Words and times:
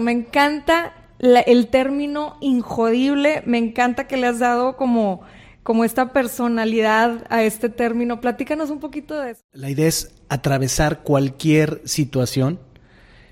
Me 0.00 0.10
encanta 0.10 0.92
el 1.20 1.68
término 1.68 2.36
injodible, 2.40 3.44
me 3.46 3.58
encanta 3.58 4.08
que 4.08 4.16
le 4.16 4.26
has 4.26 4.40
dado 4.40 4.76
como, 4.76 5.20
como 5.62 5.84
esta 5.84 6.12
personalidad 6.12 7.24
a 7.30 7.44
este 7.44 7.68
término. 7.68 8.20
Platícanos 8.20 8.70
un 8.70 8.80
poquito 8.80 9.20
de 9.20 9.30
eso. 9.30 9.42
La 9.52 9.70
idea 9.70 9.86
es 9.86 10.12
atravesar 10.28 11.04
cualquier 11.04 11.80
situación 11.84 12.58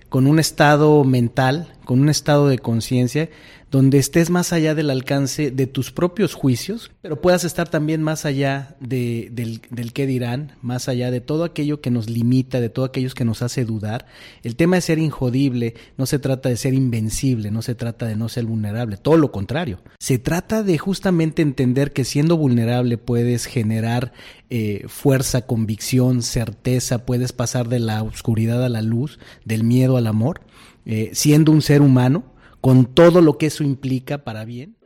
con 0.09 0.29
un 0.29 0.38
estado 0.38 1.03
mental, 1.03 1.75
con 1.84 2.00
un 2.00 2.08
estado 2.08 2.48
de 2.48 2.58
conciencia 2.58 3.30
donde 3.72 3.96
estés 3.96 4.28
más 4.28 4.53
allá 4.53 4.74
del 4.74 4.90
alcance 4.90 5.51
de 5.51 5.67
tus 5.67 5.92
propios 5.92 6.35
juicios, 6.35 6.90
pero 7.01 7.22
puedas 7.22 7.42
estar 7.42 7.71
también 7.71 8.03
más 8.03 8.26
allá 8.26 8.76
de, 8.80 9.30
del, 9.33 9.62
del 9.71 9.94
qué 9.94 10.06
dirán, 10.06 10.56
más 10.60 10.90
allá 10.90 11.10
de 11.10 11.22
todo 11.22 11.42
aquello 11.42 11.80
que 11.80 11.90
nos 11.90 12.10
limita, 12.10 12.60
de 12.60 12.69
todo 12.69 12.84
aquello 12.84 13.08
que 13.15 13.24
nos 13.24 13.40
hace 13.40 13.65
dudar. 13.65 14.04
El 14.42 14.56
tema 14.56 14.76
de 14.76 14.83
ser 14.83 14.98
injodible 14.98 15.74
no 15.97 16.05
se 16.05 16.19
trata 16.19 16.51
de 16.51 16.59
ser 16.59 16.74
invencible, 16.74 17.51
no 17.51 17.62
se 17.62 17.74
trata 17.74 18.05
de 18.05 18.14
no 18.14 18.28
ser 18.28 18.45
vulnerable, 18.45 18.99
todo 18.99 19.16
lo 19.16 19.33
contrario. 19.33 19.80
Se 19.99 20.19
trata 20.19 20.62
de 20.62 20.77
justamente 20.77 21.41
entender 21.41 21.95
que 21.95 22.05
siendo 22.05 22.37
vulnerable 22.37 22.99
puedes 22.99 23.46
generar 23.46 24.12
eh, 24.51 24.85
fuerza, 24.87 25.46
convicción, 25.46 26.21
certeza, 26.21 27.07
puedes 27.07 27.33
pasar 27.33 27.71
de 27.71 27.79
la 27.79 28.02
oscuridad 28.02 28.62
a 28.62 28.69
la 28.69 28.83
luz, 28.83 29.19
del 29.46 29.65
miedo 29.65 29.96
al 29.96 30.07
amor, 30.07 30.43
eh, 30.85 31.11
siendo 31.15 31.53
un 31.53 31.63
ser 31.63 31.83
humano 31.83 32.25
con 32.61 32.87
todo 32.87 33.21
lo 33.21 33.39
que 33.39 33.47
eso 33.47 33.65
implica 33.65 34.19
para 34.25 34.45
bien? 34.45 34.77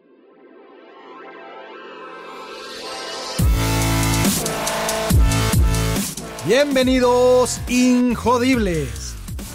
Bienvenidos, 6.47 7.61
Injodibles. 7.69 9.15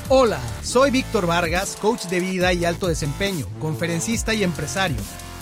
Hola, 0.09 0.41
soy 0.62 0.91
Víctor 0.91 1.26
Vargas, 1.26 1.77
coach 1.81 2.08
de 2.08 2.20
vida 2.20 2.52
y 2.52 2.66
alto 2.66 2.88
desempeño, 2.88 3.45
conferencista 3.62 4.34
y 4.34 4.44
empresario. 4.44 4.98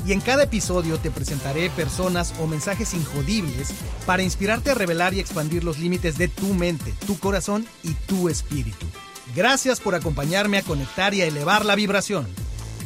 Y 0.06 0.12
en 0.12 0.22
cada 0.22 0.44
episodio 0.44 1.00
te 1.00 1.10
presentaré 1.10 1.72
personas 1.72 2.36
o 2.40 2.46
mensajes 2.46 2.94
injodibles 2.94 3.74
para 4.06 4.22
inspirarte 4.22 4.70
a 4.70 4.76
revelar 4.76 5.16
y 5.16 5.20
expandir 5.20 5.64
los 5.64 5.80
límites 5.80 6.20
de 6.20 6.28
tu 6.28 6.54
mente, 6.54 6.94
tu 7.08 7.18
corazón 7.18 7.66
y 7.82 7.94
tu 8.06 8.30
espíritu. 8.30 8.86
Gracias 9.36 9.80
por 9.80 9.94
acompañarme 9.94 10.58
a 10.58 10.64
conectar 10.64 11.14
y 11.14 11.22
a 11.22 11.28
elevar 11.28 11.66
la 11.66 11.76
vibración. 11.76 12.28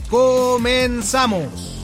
Comenzamos. 0.09 1.79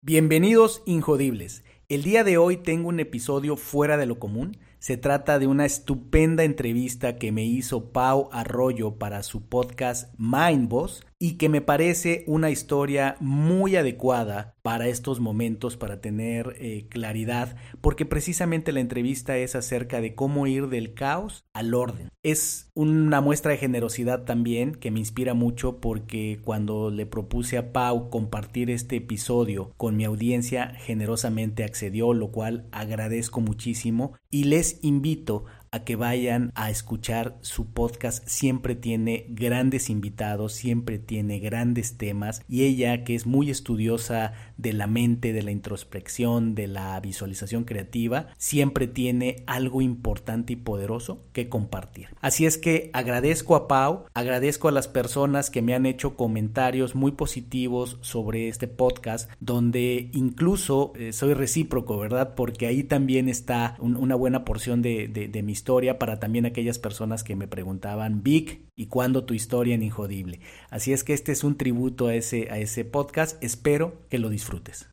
Bienvenidos 0.00 0.82
Injodibles. 0.86 1.62
El 1.88 2.02
día 2.02 2.24
de 2.24 2.38
hoy 2.38 2.56
tengo 2.56 2.88
un 2.88 3.00
episodio 3.00 3.56
fuera 3.56 3.96
de 3.96 4.06
lo 4.06 4.18
común. 4.18 4.56
Se 4.78 4.96
trata 4.96 5.38
de 5.38 5.46
una 5.46 5.66
estupenda 5.66 6.44
entrevista 6.44 7.16
que 7.16 7.32
me 7.32 7.44
hizo 7.44 7.92
Pau 7.92 8.30
Arroyo 8.32 8.96
para 8.96 9.22
su 9.22 9.42
podcast 9.48 10.12
Mind 10.18 10.68
Boss 10.68 11.04
y 11.22 11.32
que 11.32 11.50
me 11.50 11.60
parece 11.60 12.24
una 12.26 12.50
historia 12.50 13.16
muy 13.20 13.76
adecuada 13.76 14.56
para 14.62 14.88
estos 14.88 15.20
momentos, 15.20 15.76
para 15.76 16.00
tener 16.00 16.56
eh, 16.58 16.86
claridad, 16.88 17.56
porque 17.82 18.06
precisamente 18.06 18.72
la 18.72 18.80
entrevista 18.80 19.36
es 19.36 19.54
acerca 19.54 20.00
de 20.00 20.14
cómo 20.14 20.46
ir 20.46 20.68
del 20.68 20.94
caos 20.94 21.44
al 21.52 21.74
orden. 21.74 22.08
Es 22.22 22.70
una 22.74 23.20
muestra 23.20 23.52
de 23.52 23.58
generosidad 23.58 24.24
también 24.24 24.74
que 24.74 24.90
me 24.90 24.98
inspira 24.98 25.34
mucho 25.34 25.78
porque 25.80 26.40
cuando 26.42 26.90
le 26.90 27.04
propuse 27.04 27.58
a 27.58 27.72
Pau 27.72 28.08
compartir 28.08 28.70
este 28.70 28.96
episodio 28.96 29.74
con 29.76 29.96
mi 29.96 30.04
audiencia, 30.04 30.72
generosamente 30.78 31.64
accedió, 31.64 32.14
lo 32.14 32.30
cual 32.30 32.66
agradezco 32.72 33.42
muchísimo 33.42 34.14
y 34.30 34.44
les 34.44 34.82
invito 34.82 35.44
a 35.72 35.84
que 35.84 35.94
vayan 35.94 36.50
a 36.56 36.70
escuchar 36.70 37.36
su 37.42 37.72
podcast. 37.72 38.26
Siempre 38.26 38.74
tiene 38.74 39.26
grandes 39.28 39.88
invitados, 39.88 40.52
siempre 40.52 40.98
tiene 40.98 41.38
grandes 41.38 41.96
temas 41.96 42.42
y 42.48 42.64
ella 42.64 43.04
que 43.04 43.14
es 43.14 43.26
muy 43.26 43.50
estudiosa 43.50 44.32
de 44.56 44.72
la 44.72 44.88
mente, 44.88 45.32
de 45.32 45.42
la 45.42 45.52
introspección, 45.52 46.54
de 46.54 46.66
la 46.66 46.98
visualización 47.00 47.64
creativa, 47.64 48.28
siempre 48.36 48.88
tiene 48.88 49.44
algo 49.46 49.80
importante 49.80 50.54
y 50.54 50.56
poderoso 50.56 51.22
que 51.32 51.48
compartir. 51.48 52.08
Así 52.20 52.46
es 52.46 52.58
que 52.58 52.90
agradezco 52.92 53.54
a 53.54 53.68
Pau, 53.68 54.06
agradezco 54.12 54.68
a 54.68 54.72
las 54.72 54.88
personas 54.88 55.50
que 55.50 55.62
me 55.62 55.74
han 55.74 55.86
hecho 55.86 56.16
comentarios 56.16 56.94
muy 56.96 57.12
positivos 57.12 57.98
sobre 58.00 58.48
este 58.48 58.66
podcast, 58.66 59.30
donde 59.38 60.10
incluso 60.12 60.92
eh, 60.96 61.12
soy 61.12 61.34
recíproco, 61.34 61.96
¿verdad? 61.96 62.34
Porque 62.34 62.66
ahí 62.66 62.82
también 62.82 63.28
está 63.28 63.76
una 63.78 64.16
buena 64.16 64.44
porción 64.44 64.82
de, 64.82 65.06
de, 65.08 65.28
de 65.28 65.42
mi 65.42 65.52
historia 65.60 65.98
para 65.98 66.18
también 66.18 66.46
aquellas 66.46 66.78
personas 66.78 67.22
que 67.22 67.36
me 67.36 67.46
preguntaban, 67.46 68.22
Vic, 68.22 68.62
¿y 68.76 68.86
cuándo 68.86 69.24
tu 69.24 69.34
historia 69.34 69.74
en 69.74 69.82
Injodible? 69.82 70.40
Así 70.70 70.94
es 70.94 71.04
que 71.04 71.12
este 71.12 71.32
es 71.32 71.44
un 71.44 71.58
tributo 71.58 72.06
a 72.06 72.14
ese, 72.14 72.50
a 72.50 72.56
ese 72.56 72.86
podcast, 72.86 73.42
espero 73.44 74.06
que 74.08 74.18
lo 74.18 74.30
disfrutes. 74.30 74.88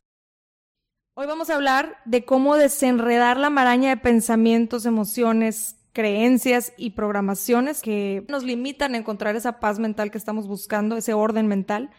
Hoy 1.16 1.26
vamos 1.26 1.48
a 1.48 1.54
hablar 1.54 1.96
de 2.04 2.26
cómo 2.26 2.56
desenredar 2.56 3.38
la 3.38 3.48
maraña 3.48 3.88
de 3.88 3.96
pensamientos, 3.96 4.84
emociones, 4.84 5.76
creencias 5.94 6.74
y 6.76 6.90
programaciones 6.90 7.80
que 7.80 8.24
nos 8.28 8.44
limitan 8.44 8.94
a 8.94 8.98
encontrar 8.98 9.36
esa 9.36 9.60
paz 9.60 9.78
mental 9.78 10.10
que 10.10 10.18
estamos 10.18 10.46
buscando, 10.46 10.98
ese 10.98 11.14
orden 11.14 11.46
mental. 11.46 11.90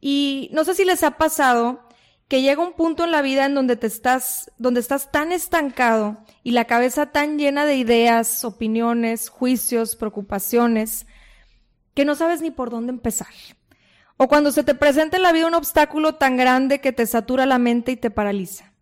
Y 0.00 0.48
no 0.52 0.64
sé 0.64 0.74
si 0.74 0.84
les 0.84 1.02
ha 1.02 1.18
pasado 1.18 1.80
que 2.28 2.42
llega 2.42 2.62
un 2.62 2.72
punto 2.72 3.04
en 3.04 3.10
la 3.10 3.22
vida 3.22 3.44
en 3.44 3.54
donde 3.54 3.76
te 3.76 3.86
estás, 3.86 4.50
donde 4.58 4.80
estás 4.80 5.12
tan 5.12 5.32
estancado 5.32 6.24
y 6.42 6.52
la 6.52 6.64
cabeza 6.64 7.06
tan 7.06 7.38
llena 7.38 7.66
de 7.66 7.76
ideas, 7.76 8.44
opiniones, 8.44 9.28
juicios, 9.28 9.96
preocupaciones, 9.96 11.06
que 11.94 12.04
no 12.04 12.14
sabes 12.14 12.40
ni 12.40 12.50
por 12.50 12.70
dónde 12.70 12.92
empezar. 12.92 13.28
O 14.16 14.28
cuando 14.28 14.52
se 14.52 14.64
te 14.64 14.74
presenta 14.74 15.16
en 15.16 15.24
la 15.24 15.32
vida 15.32 15.46
un 15.46 15.54
obstáculo 15.54 16.14
tan 16.14 16.36
grande 16.36 16.80
que 16.80 16.92
te 16.92 17.06
satura 17.06 17.44
la 17.44 17.58
mente 17.58 17.92
y 17.92 17.96
te 17.96 18.10
paraliza. 18.10 18.72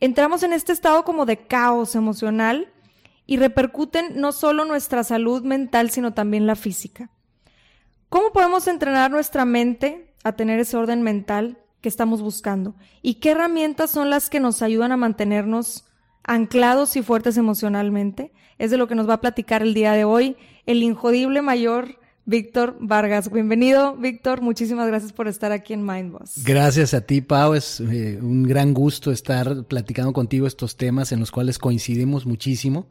Entramos 0.00 0.42
en 0.42 0.52
este 0.52 0.72
estado 0.72 1.04
como 1.04 1.26
de 1.26 1.46
caos 1.46 1.94
emocional 1.94 2.72
y 3.26 3.36
repercuten 3.36 4.20
no 4.20 4.32
solo 4.32 4.64
nuestra 4.64 5.04
salud 5.04 5.42
mental, 5.42 5.90
sino 5.90 6.12
también 6.12 6.46
la 6.46 6.56
física. 6.56 7.10
¿Cómo 8.08 8.32
podemos 8.32 8.66
entrenar 8.66 9.10
nuestra 9.10 9.44
mente 9.44 10.14
a 10.24 10.32
tener 10.32 10.60
ese 10.60 10.76
orden 10.76 11.02
mental 11.02 11.61
que 11.82 11.88
estamos 11.88 12.22
buscando 12.22 12.74
y 13.02 13.14
qué 13.14 13.32
herramientas 13.32 13.90
son 13.90 14.08
las 14.08 14.30
que 14.30 14.40
nos 14.40 14.62
ayudan 14.62 14.92
a 14.92 14.96
mantenernos 14.96 15.84
anclados 16.24 16.96
y 16.96 17.02
fuertes 17.02 17.36
emocionalmente. 17.36 18.32
Es 18.58 18.70
de 18.70 18.78
lo 18.78 18.86
que 18.86 18.94
nos 18.94 19.08
va 19.08 19.14
a 19.14 19.20
platicar 19.20 19.62
el 19.62 19.74
día 19.74 19.92
de 19.92 20.04
hoy 20.04 20.36
el 20.64 20.82
injodible 20.82 21.42
mayor 21.42 21.98
Víctor 22.24 22.76
Vargas. 22.80 23.32
Bienvenido, 23.32 23.96
Víctor. 23.96 24.42
Muchísimas 24.42 24.86
gracias 24.86 25.12
por 25.12 25.26
estar 25.26 25.50
aquí 25.50 25.72
en 25.72 25.84
Mindboss. 25.84 26.44
Gracias 26.44 26.94
a 26.94 27.00
ti, 27.00 27.20
Pau. 27.20 27.54
Es 27.54 27.80
eh, 27.80 28.18
un 28.22 28.44
gran 28.44 28.72
gusto 28.72 29.10
estar 29.10 29.64
platicando 29.64 30.12
contigo 30.12 30.46
estos 30.46 30.76
temas 30.76 31.10
en 31.10 31.18
los 31.18 31.32
cuales 31.32 31.58
coincidimos 31.58 32.24
muchísimo. 32.24 32.88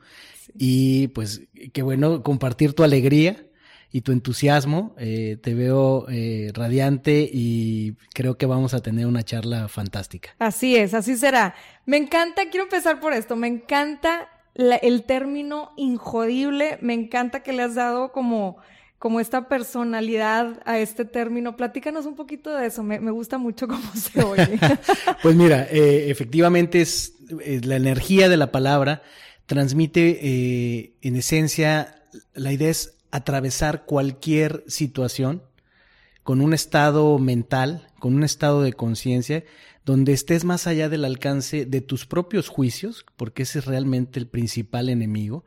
Y 0.58 1.08
pues 1.10 1.44
qué 1.72 1.82
bueno 1.82 2.24
compartir 2.24 2.74
tu 2.74 2.84
alegría 2.84 3.46
y 3.92 4.02
tu 4.02 4.12
entusiasmo. 4.12 4.96
Eh, 4.98 5.38
te 5.42 5.54
veo 5.54 6.06
eh, 6.10 6.52
radiante 6.54 7.30
y 7.32 7.96
creo 8.14 8.38
que 8.38 8.46
vamos 8.46 8.74
a 8.74 8.82
tener 8.82 9.06
una 9.06 9.24
charla 9.24 9.68
fantástica. 9.68 10.36
Así 10.40 10.76
es, 10.76 10.94
así 10.94 11.18
será. 11.18 11.56
Me 11.86 11.98
encanta, 11.98 12.44
quiero 12.50 12.64
empezar 12.64 13.00
por 13.00 13.14
esto, 13.14 13.36
me 13.36 13.48
encanta 13.48 14.30
el 14.56 15.04
término 15.04 15.72
injodible, 15.78 16.78
me 16.82 16.94
encanta 16.94 17.42
que 17.42 17.54
le 17.54 17.64
has 17.64 17.76
dado 17.76 18.12
como 18.12 18.58
como 19.00 19.20
esta 19.20 19.48
personalidad 19.48 20.62
a 20.64 20.78
este 20.78 21.06
término. 21.06 21.58
Platícanos 21.58 22.06
un 22.06 22.16
poquito 22.16 22.56
de 22.56 22.68
eso, 22.68 22.84
me, 22.84 23.00
gusta 23.10 23.40
mucho 23.40 23.68
cómo 23.68 23.82
se 23.96 24.22
oye. 24.22 24.60
pues 25.24 25.36
mira, 25.36 25.68
eh, 25.72 26.12
efectivamente 26.12 26.82
es, 26.82 27.16
la 27.64 27.78
energía 27.78 28.30
de 28.30 28.38
la 28.38 28.52
palabra 28.52 29.02
transmite 29.48 30.94
en 31.02 31.16
esencia, 31.16 32.04
la 32.36 32.54
idea 32.54 32.70
es 32.70 33.01
atravesar 33.12 33.86
cualquier 33.86 34.64
situación 34.68 35.44
con 36.24 36.42
un 36.42 36.54
estado 36.54 37.18
mental, 37.18 37.88
con 38.00 38.16
un 38.16 38.24
estado 38.24 38.62
de 38.62 38.74
conciencia, 38.74 39.44
donde 39.84 40.14
estés 40.14 40.44
más 40.44 40.68
allá 40.68 40.90
del 40.90 41.06
alcance 41.06 41.66
de 41.66 41.82
tus 41.82 42.06
propios 42.06 42.50
juicios, 42.50 43.04
porque 43.18 43.44
ese 43.44 43.60
es 43.60 43.66
realmente 43.66 44.20
el 44.20 44.28
principal 44.28 44.90
enemigo, 44.90 45.44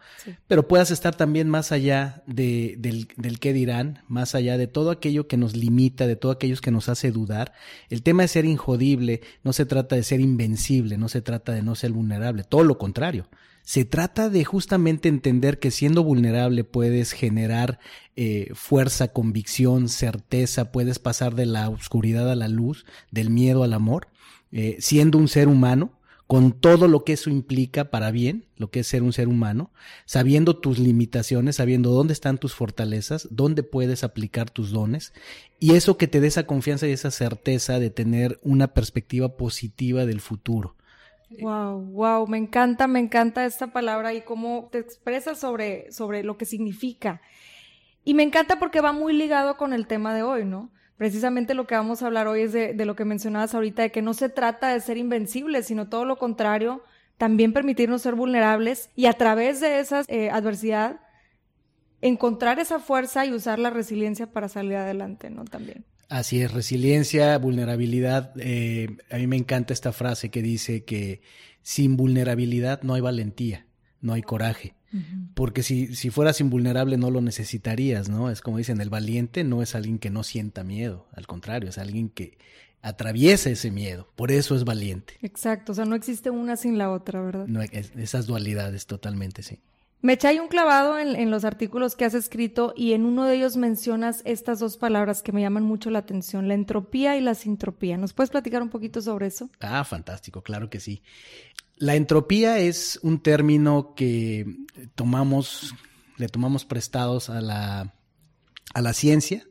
pero 0.48 0.66
puedas 0.66 0.90
estar 0.90 1.14
también 1.14 1.48
más 1.48 1.70
allá 1.70 2.24
de, 2.26 2.74
del, 2.78 3.06
del 3.16 3.38
qué 3.38 3.52
dirán, 3.52 4.02
más 4.08 4.34
allá 4.34 4.58
de 4.58 4.66
todo 4.66 4.90
aquello 4.90 5.28
que 5.28 5.36
nos 5.36 5.54
limita, 5.54 6.08
de 6.08 6.16
todo 6.16 6.32
aquello 6.32 6.56
que 6.60 6.72
nos 6.72 6.88
hace 6.88 7.12
dudar. 7.12 7.52
El 7.88 8.02
tema 8.02 8.22
de 8.22 8.28
ser 8.28 8.44
injodible 8.44 9.20
no 9.44 9.52
se 9.52 9.66
trata 9.66 9.94
de 9.94 10.02
ser 10.02 10.20
invencible, 10.20 10.98
no 10.98 11.08
se 11.08 11.22
trata 11.22 11.52
de 11.52 11.62
no 11.62 11.76
ser 11.76 11.92
vulnerable, 11.92 12.42
todo 12.42 12.64
lo 12.64 12.76
contrario. 12.76 13.28
Se 13.64 13.86
trata 13.86 14.28
de 14.28 14.44
justamente 14.44 15.08
entender 15.08 15.58
que 15.58 15.70
siendo 15.70 16.04
vulnerable 16.04 16.64
puedes 16.64 17.12
generar 17.12 17.80
eh, 18.14 18.50
fuerza, 18.54 19.08
convicción, 19.08 19.88
certeza, 19.88 20.70
puedes 20.70 20.98
pasar 20.98 21.34
de 21.34 21.46
la 21.46 21.70
oscuridad 21.70 22.30
a 22.30 22.36
la 22.36 22.48
luz, 22.48 22.84
del 23.10 23.30
miedo 23.30 23.62
al 23.62 23.72
amor, 23.72 24.08
eh, 24.52 24.76
siendo 24.80 25.16
un 25.16 25.28
ser 25.28 25.48
humano 25.48 25.98
con 26.26 26.52
todo 26.52 26.88
lo 26.88 27.04
que 27.04 27.14
eso 27.14 27.30
implica 27.30 27.90
para 27.90 28.10
bien, 28.10 28.46
lo 28.56 28.70
que 28.70 28.80
es 28.80 28.86
ser 28.86 29.02
un 29.02 29.14
ser 29.14 29.28
humano, 29.28 29.70
sabiendo 30.04 30.56
tus 30.56 30.78
limitaciones, 30.78 31.56
sabiendo 31.56 31.90
dónde 31.90 32.12
están 32.12 32.38
tus 32.38 32.54
fortalezas, 32.54 33.28
dónde 33.30 33.62
puedes 33.62 34.04
aplicar 34.04 34.50
tus 34.50 34.72
dones, 34.72 35.12
y 35.58 35.72
eso 35.72 35.96
que 35.96 36.06
te 36.06 36.20
dé 36.20 36.28
esa 36.28 36.46
confianza 36.46 36.86
y 36.86 36.92
esa 36.92 37.10
certeza 37.10 37.78
de 37.78 37.90
tener 37.90 38.38
una 38.42 38.68
perspectiva 38.74 39.36
positiva 39.36 40.06
del 40.06 40.20
futuro. 40.20 40.76
Wow, 41.40 41.80
wow, 41.80 42.26
me 42.26 42.38
encanta, 42.38 42.86
me 42.86 43.00
encanta 43.00 43.44
esta 43.44 43.68
palabra 43.68 44.14
y 44.14 44.22
cómo 44.22 44.68
te 44.70 44.78
expresas 44.78 45.38
sobre, 45.38 45.90
sobre 45.90 46.22
lo 46.22 46.36
que 46.36 46.44
significa. 46.44 47.20
Y 48.04 48.14
me 48.14 48.22
encanta 48.22 48.58
porque 48.58 48.80
va 48.80 48.92
muy 48.92 49.14
ligado 49.14 49.56
con 49.56 49.72
el 49.72 49.86
tema 49.86 50.14
de 50.14 50.22
hoy, 50.22 50.44
¿no? 50.44 50.70
Precisamente 50.96 51.54
lo 51.54 51.66
que 51.66 51.74
vamos 51.74 52.02
a 52.02 52.06
hablar 52.06 52.28
hoy 52.28 52.42
es 52.42 52.52
de, 52.52 52.74
lo 52.84 52.94
que 52.94 53.04
mencionabas 53.04 53.54
ahorita, 53.54 53.82
de 53.82 53.90
que 53.90 54.02
no 54.02 54.14
se 54.14 54.28
trata 54.28 54.68
de 54.68 54.80
ser 54.80 54.96
invencibles, 54.96 55.66
sino 55.66 55.88
todo 55.88 56.04
lo 56.04 56.16
contrario, 56.18 56.82
también 57.18 57.52
permitirnos 57.52 58.02
ser 58.02 58.14
vulnerables 58.14 58.90
y 58.94 59.06
a 59.06 59.14
través 59.14 59.60
de 59.60 59.80
esa 59.80 60.02
eh, 60.08 60.30
adversidad 60.30 61.00
encontrar 62.00 62.58
esa 62.58 62.78
fuerza 62.78 63.24
y 63.24 63.32
usar 63.32 63.58
la 63.58 63.70
resiliencia 63.70 64.30
para 64.30 64.48
salir 64.48 64.76
adelante, 64.76 65.30
¿no? 65.30 65.44
También. 65.44 65.84
Así 66.14 66.40
es, 66.40 66.52
resiliencia, 66.52 67.36
vulnerabilidad. 67.38 68.34
Eh, 68.36 68.98
a 69.10 69.16
mí 69.16 69.26
me 69.26 69.36
encanta 69.36 69.72
esta 69.72 69.92
frase 69.92 70.30
que 70.30 70.42
dice 70.42 70.84
que 70.84 71.22
sin 71.62 71.96
vulnerabilidad 71.96 72.82
no 72.82 72.94
hay 72.94 73.00
valentía, 73.00 73.66
no 74.00 74.12
hay 74.12 74.22
coraje. 74.22 74.76
Porque 75.34 75.64
si, 75.64 75.96
si 75.96 76.10
fueras 76.10 76.40
invulnerable 76.40 76.96
no 76.96 77.10
lo 77.10 77.20
necesitarías, 77.20 78.08
¿no? 78.08 78.30
Es 78.30 78.42
como 78.42 78.58
dicen, 78.58 78.80
el 78.80 78.90
valiente 78.90 79.42
no 79.42 79.60
es 79.60 79.74
alguien 79.74 79.98
que 79.98 80.08
no 80.08 80.22
sienta 80.22 80.62
miedo, 80.62 81.08
al 81.10 81.26
contrario, 81.26 81.70
es 81.70 81.78
alguien 81.78 82.10
que 82.10 82.38
atraviesa 82.80 83.50
ese 83.50 83.72
miedo, 83.72 84.08
por 84.14 84.30
eso 84.30 84.54
es 84.54 84.62
valiente. 84.62 85.14
Exacto, 85.20 85.72
o 85.72 85.74
sea, 85.74 85.84
no 85.84 85.96
existe 85.96 86.30
una 86.30 86.56
sin 86.56 86.78
la 86.78 86.92
otra, 86.92 87.22
¿verdad? 87.22 87.48
No, 87.48 87.60
esas 87.60 88.26
dualidades 88.26 88.86
totalmente, 88.86 89.42
sí. 89.42 89.58
Me 90.04 90.12
echáis 90.12 90.38
un 90.38 90.48
clavado 90.48 90.98
en, 90.98 91.16
en, 91.16 91.30
los 91.30 91.46
artículos 91.46 91.96
que 91.96 92.04
has 92.04 92.12
escrito 92.12 92.74
y 92.76 92.92
en 92.92 93.06
uno 93.06 93.24
de 93.24 93.36
ellos 93.36 93.56
mencionas 93.56 94.20
estas 94.26 94.58
dos 94.58 94.76
palabras 94.76 95.22
que 95.22 95.32
me 95.32 95.40
llaman 95.40 95.62
mucho 95.62 95.88
la 95.88 96.00
atención, 96.00 96.46
la 96.46 96.52
entropía 96.52 97.16
y 97.16 97.22
la 97.22 97.34
sintropía. 97.34 97.96
¿Nos 97.96 98.12
puedes 98.12 98.28
platicar 98.28 98.60
un 98.60 98.68
poquito 98.68 99.00
sobre 99.00 99.28
eso? 99.28 99.48
Ah, 99.60 99.82
fantástico, 99.82 100.42
claro 100.42 100.68
que 100.68 100.78
sí. 100.78 101.02
La 101.78 101.94
entropía 101.94 102.58
es 102.58 103.00
un 103.02 103.22
término 103.22 103.94
que 103.94 104.44
tomamos, 104.94 105.74
le 106.18 106.28
tomamos 106.28 106.66
prestados 106.66 107.30
a 107.30 107.40
la, 107.40 107.94
a 108.74 108.82
la 108.82 108.92
ciencia, 108.92 109.46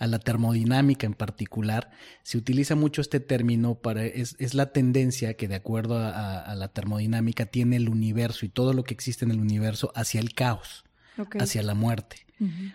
a 0.00 0.06
la 0.06 0.18
termodinámica 0.18 1.06
en 1.06 1.14
particular. 1.14 1.90
Se 2.24 2.38
utiliza 2.38 2.74
mucho 2.74 3.02
este 3.02 3.20
término 3.20 3.76
para, 3.76 4.04
es, 4.04 4.34
es 4.38 4.54
la 4.54 4.72
tendencia 4.72 5.34
que 5.34 5.46
de 5.46 5.54
acuerdo 5.54 5.98
a, 5.98 6.52
la 6.56 6.68
termodinámica 6.68 7.46
tiene 7.46 7.76
el 7.76 7.88
universo 7.88 8.44
y 8.44 8.48
todo 8.48 8.72
lo 8.72 8.82
que 8.82 8.94
existe 8.94 9.24
en 9.24 9.30
el 9.30 9.38
universo 9.38 9.92
hacia 9.94 10.20
el 10.20 10.34
caos, 10.34 10.84
hacia 11.38 11.62
la 11.62 11.74
muerte. 11.74 12.26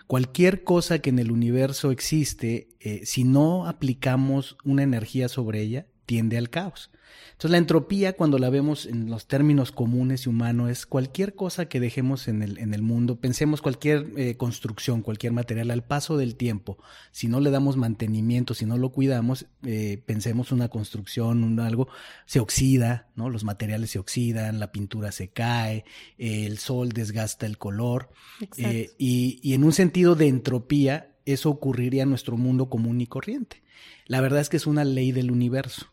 Cualquier 0.06 0.62
cosa 0.62 1.00
que 1.00 1.10
en 1.10 1.18
el 1.18 1.32
universo 1.32 1.90
existe, 1.90 2.68
eh, 2.78 3.00
si 3.04 3.24
no 3.24 3.66
aplicamos 3.66 4.56
una 4.62 4.84
energía 4.84 5.28
sobre 5.28 5.60
ella, 5.60 5.86
tiende 6.06 6.38
al 6.38 6.48
caos. 6.48 6.90
Entonces 7.36 7.50
la 7.50 7.58
entropía, 7.58 8.14
cuando 8.14 8.38
la 8.38 8.48
vemos 8.48 8.86
en 8.86 9.10
los 9.10 9.26
términos 9.26 9.70
comunes 9.70 10.24
y 10.24 10.28
humanos, 10.30 10.70
es 10.70 10.86
cualquier 10.86 11.34
cosa 11.34 11.68
que 11.68 11.80
dejemos 11.80 12.28
en 12.28 12.42
el, 12.42 12.56
en 12.58 12.72
el 12.72 12.80
mundo, 12.80 13.20
pensemos 13.20 13.60
cualquier 13.60 14.10
eh, 14.16 14.36
construcción, 14.36 15.02
cualquier 15.02 15.34
material, 15.34 15.70
al 15.70 15.84
paso 15.84 16.16
del 16.16 16.36
tiempo, 16.36 16.78
si 17.10 17.28
no 17.28 17.40
le 17.40 17.50
damos 17.50 17.76
mantenimiento, 17.76 18.54
si 18.54 18.64
no 18.64 18.78
lo 18.78 18.90
cuidamos, 18.90 19.46
eh, 19.64 20.02
pensemos 20.06 20.50
una 20.50 20.68
construcción, 20.68 21.44
un 21.44 21.60
algo, 21.60 21.88
se 22.24 22.40
oxida, 22.40 23.08
¿no? 23.16 23.28
Los 23.28 23.44
materiales 23.44 23.90
se 23.90 23.98
oxidan, 23.98 24.58
la 24.58 24.72
pintura 24.72 25.12
se 25.12 25.28
cae, 25.28 25.84
el 26.16 26.56
sol 26.56 26.90
desgasta 26.90 27.44
el 27.44 27.58
color, 27.58 28.08
eh, 28.56 28.92
y, 28.98 29.40
y 29.42 29.52
en 29.52 29.64
un 29.64 29.72
sentido 29.72 30.14
de 30.14 30.28
entropía, 30.28 31.16
eso 31.26 31.50
ocurriría 31.50 32.04
en 32.04 32.10
nuestro 32.10 32.38
mundo 32.38 32.70
común 32.70 33.00
y 33.00 33.06
corriente. 33.06 33.62
La 34.06 34.20
verdad 34.20 34.40
es 34.40 34.48
que 34.48 34.56
es 34.56 34.66
una 34.66 34.84
ley 34.84 35.12
del 35.12 35.30
universo. 35.30 35.88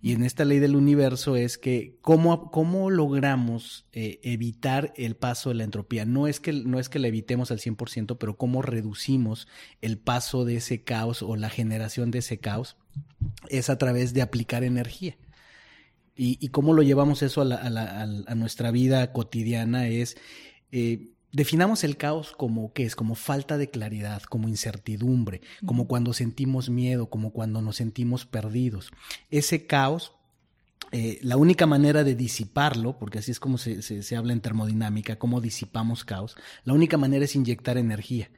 Y 0.00 0.12
en 0.12 0.22
esta 0.22 0.44
ley 0.44 0.58
del 0.58 0.76
universo 0.76 1.36
es 1.36 1.58
que 1.58 1.96
cómo, 2.00 2.50
cómo 2.50 2.90
logramos 2.90 3.86
eh, 3.92 4.20
evitar 4.22 4.92
el 4.96 5.16
paso 5.16 5.48
de 5.48 5.56
la 5.56 5.64
entropía. 5.64 6.04
No 6.04 6.26
es, 6.26 6.38
que, 6.38 6.52
no 6.52 6.78
es 6.78 6.88
que 6.88 6.98
la 6.98 7.08
evitemos 7.08 7.50
al 7.50 7.58
100%, 7.58 8.16
pero 8.18 8.36
cómo 8.36 8.62
reducimos 8.62 9.48
el 9.80 9.98
paso 9.98 10.44
de 10.44 10.56
ese 10.56 10.82
caos 10.82 11.22
o 11.22 11.34
la 11.36 11.50
generación 11.50 12.10
de 12.10 12.18
ese 12.18 12.38
caos 12.38 12.76
es 13.48 13.70
a 13.70 13.78
través 13.78 14.14
de 14.14 14.22
aplicar 14.22 14.64
energía. 14.64 15.16
Y, 16.18 16.48
cómo 16.48 16.72
lo 16.72 16.82
llevamos 16.82 17.22
eso 17.22 17.42
a, 17.42 17.54
a, 17.54 18.34
nuestra 18.34 18.70
vida 18.70 19.12
cotidiana 19.12 19.88
es... 19.88 20.16
Eh, 20.72 21.10
Definamos 21.32 21.84
el 21.84 21.96
caos 21.96 22.32
como 22.36 22.72
qué 22.72 22.84
es, 22.84 22.96
como 22.96 23.14
falta 23.14 23.58
de 23.58 23.68
claridad, 23.68 24.22
como 24.22 24.48
incertidumbre, 24.48 25.40
como 25.66 25.86
cuando 25.86 26.12
sentimos 26.12 26.70
miedo, 26.70 27.06
como 27.10 27.30
cuando 27.30 27.60
nos 27.60 27.76
sentimos 27.76 28.24
perdidos. 28.24 28.90
Ese 29.30 29.66
caos, 29.66 30.12
eh, 30.92 31.18
la 31.22 31.36
única 31.36 31.66
manera 31.66 32.04
de 32.04 32.14
disiparlo, 32.14 32.98
porque 32.98 33.18
así 33.18 33.32
es 33.32 33.40
como 33.40 33.58
se, 33.58 33.82
se, 33.82 34.16
habla 34.16 34.32
en 34.32 34.40
termodinámica, 34.40 35.16
cómo 35.16 35.40
disipamos 35.40 36.04
caos, 36.04 36.36
la 36.64 36.72
única 36.72 36.96
manera 36.96 37.24
es 37.24 37.34
inyectar 37.34 37.76
energía. 37.76 38.30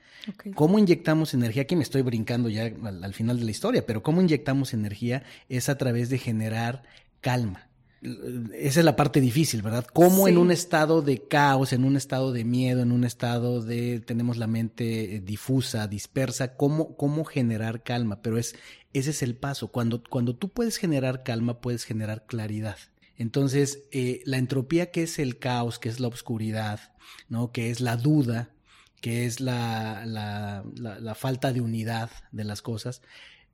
¿Cómo 0.56 0.78
inyectamos 0.78 1.32
energía? 1.32 1.62
Aquí 1.62 1.76
me 1.76 1.84
estoy 1.84 2.02
brincando 2.02 2.48
ya 2.48 2.64
al 2.64 3.14
final 3.14 3.38
de 3.38 3.44
la 3.44 3.50
historia, 3.50 3.86
pero 3.86 4.02
cómo 4.02 4.20
inyectamos 4.20 4.74
energía 4.74 5.22
es 5.48 5.68
a 5.68 5.78
través 5.78 6.10
de 6.10 6.18
generar 6.18 6.82
calma 7.20 7.67
esa 8.00 8.80
es 8.80 8.84
la 8.84 8.94
parte 8.94 9.20
difícil, 9.20 9.62
¿verdad? 9.62 9.84
Cómo 9.92 10.28
en 10.28 10.38
un 10.38 10.50
estado 10.52 11.02
de 11.02 11.26
caos, 11.26 11.72
en 11.72 11.84
un 11.84 11.96
estado 11.96 12.32
de 12.32 12.44
miedo, 12.44 12.82
en 12.82 12.92
un 12.92 13.04
estado 13.04 13.60
de 13.60 14.00
tenemos 14.00 14.36
la 14.36 14.46
mente 14.46 15.16
eh, 15.16 15.20
difusa, 15.20 15.88
dispersa, 15.88 16.56
cómo, 16.56 16.96
cómo 16.96 17.24
generar 17.24 17.82
calma, 17.82 18.22
pero 18.22 18.38
es 18.38 18.54
ese 18.92 19.10
es 19.10 19.22
el 19.22 19.34
paso. 19.34 19.68
Cuando, 19.68 20.02
cuando 20.02 20.34
tú 20.34 20.48
puedes 20.48 20.76
generar 20.76 21.22
calma, 21.22 21.60
puedes 21.60 21.84
generar 21.84 22.24
claridad. 22.26 22.78
Entonces, 23.16 23.80
eh, 23.90 24.22
la 24.24 24.38
entropía, 24.38 24.90
que 24.90 25.02
es 25.02 25.18
el 25.18 25.38
caos, 25.38 25.78
que 25.78 25.88
es 25.88 25.98
la 25.98 26.08
oscuridad, 26.08 26.80
¿no? 27.28 27.52
Que 27.52 27.70
es 27.70 27.80
la 27.80 27.96
duda, 27.96 28.50
que 29.00 29.26
es 29.26 29.40
la, 29.40 30.06
la, 30.06 30.64
la 30.74 31.14
falta 31.14 31.52
de 31.52 31.60
unidad 31.60 32.10
de 32.30 32.44
las 32.44 32.62
cosas, 32.62 33.02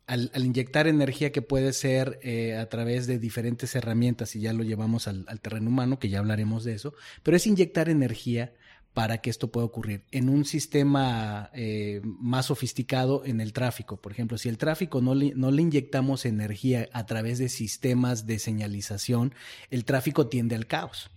al, 0.06 0.30
inyectar 0.34 0.86
energía 0.86 1.32
que 1.32 1.42
puede 1.42 1.72
ser 1.72 2.18
eh, 2.22 2.56
a 2.56 2.68
través 2.68 3.06
de 3.06 3.18
diferentes 3.18 3.74
herramientas, 3.74 4.36
y 4.36 4.40
ya 4.40 4.52
lo 4.52 4.62
llevamos 4.62 5.08
al, 5.08 5.24
al, 5.28 5.40
terreno 5.40 5.68
humano, 5.68 5.98
que 5.98 6.08
ya 6.08 6.18
hablaremos 6.18 6.64
de 6.64 6.74
eso, 6.74 6.94
pero 7.22 7.36
es 7.36 7.46
inyectar 7.46 7.88
energía 7.88 8.54
para 8.94 9.19
que 9.19 9.29
esto 9.29 9.50
pueda 9.50 9.67
ocurrir. 9.67 10.05
En 10.12 10.29
un 10.29 10.44
sistema 10.44 11.50
eh, 11.52 12.00
más 12.05 12.46
sofisticado 12.46 13.24
en 13.24 13.41
el 13.41 13.53
tráfico, 13.53 13.96
por 13.96 14.13
ejemplo, 14.13 14.39
si 14.39 14.48
el 14.48 14.56
tráfico 14.56 15.01
no 15.01 15.17
le, 15.17 15.34
no 15.34 15.51
le 15.51 15.63
inyectamos 15.63 16.24
energía 16.24 16.89
a 16.93 17.05
través 17.05 17.39
de 17.39 17.48
sistemas 17.48 18.24
de 18.27 18.39
señalización, 18.39 19.34
el 19.70 19.84
tráfico 19.84 20.29
tiende 20.29 20.55
al 20.55 20.67
caos. 20.67 21.10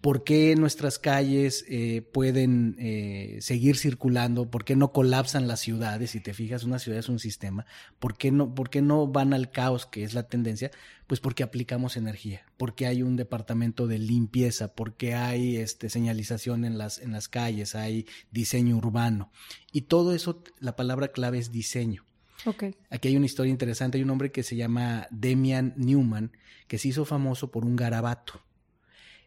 ¿Por 0.00 0.24
qué 0.24 0.56
nuestras 0.56 0.98
calles 0.98 1.64
eh, 1.68 2.02
pueden 2.12 2.74
eh, 2.80 3.38
seguir 3.40 3.76
circulando? 3.76 4.50
¿Por 4.50 4.64
qué 4.64 4.74
no 4.74 4.90
colapsan 4.90 5.46
las 5.46 5.60
ciudades? 5.60 6.10
Si 6.10 6.20
te 6.20 6.34
fijas, 6.34 6.64
una 6.64 6.80
ciudad 6.80 6.98
es 6.98 7.08
un 7.08 7.20
sistema. 7.20 7.64
¿Por 8.00 8.16
qué 8.16 8.32
no, 8.32 8.56
por 8.56 8.70
qué 8.70 8.82
no 8.82 9.06
van 9.06 9.32
al 9.32 9.52
caos, 9.52 9.86
que 9.86 10.02
es 10.02 10.14
la 10.14 10.24
tendencia? 10.24 10.72
Pues 11.06 11.20
porque 11.20 11.44
aplicamos 11.44 11.96
energía, 11.96 12.44
porque 12.56 12.86
hay 12.86 13.02
un 13.02 13.16
departamento 13.16 13.86
de 13.86 13.98
limpieza, 13.98 14.74
porque 14.74 15.14
hay 15.14 15.58
este, 15.58 15.90
señalización 15.90 16.64
en 16.64 16.76
las, 16.76 16.98
en 16.98 17.12
las 17.12 17.21
calles, 17.28 17.74
hay 17.74 18.06
diseño 18.30 18.76
urbano. 18.76 19.30
Y 19.72 19.82
todo 19.82 20.14
eso, 20.14 20.42
la 20.58 20.76
palabra 20.76 21.08
clave 21.08 21.38
es 21.38 21.52
diseño. 21.52 22.04
Okay. 22.44 22.74
Aquí 22.90 23.08
hay 23.08 23.16
una 23.16 23.26
historia 23.26 23.50
interesante. 23.50 23.98
Hay 23.98 24.04
un 24.04 24.10
hombre 24.10 24.32
que 24.32 24.42
se 24.42 24.56
llama 24.56 25.06
Demian 25.10 25.74
Newman, 25.76 26.32
que 26.66 26.78
se 26.78 26.88
hizo 26.88 27.04
famoso 27.04 27.50
por 27.50 27.64
un 27.64 27.76
garabato. 27.76 28.42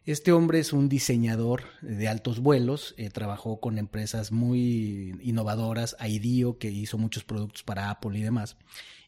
Este 0.06 0.30
hombre 0.30 0.60
es 0.60 0.72
un 0.72 0.88
diseñador 0.88 1.64
de 1.82 2.06
altos 2.06 2.38
vuelos, 2.38 2.94
eh, 2.96 3.10
trabajó 3.10 3.58
con 3.58 3.76
empresas 3.76 4.30
muy 4.30 5.18
innovadoras, 5.20 5.96
IDEO, 5.98 6.58
que 6.58 6.70
hizo 6.70 6.96
muchos 6.96 7.24
productos 7.24 7.64
para 7.64 7.90
Apple 7.90 8.16
y 8.16 8.22
demás. 8.22 8.56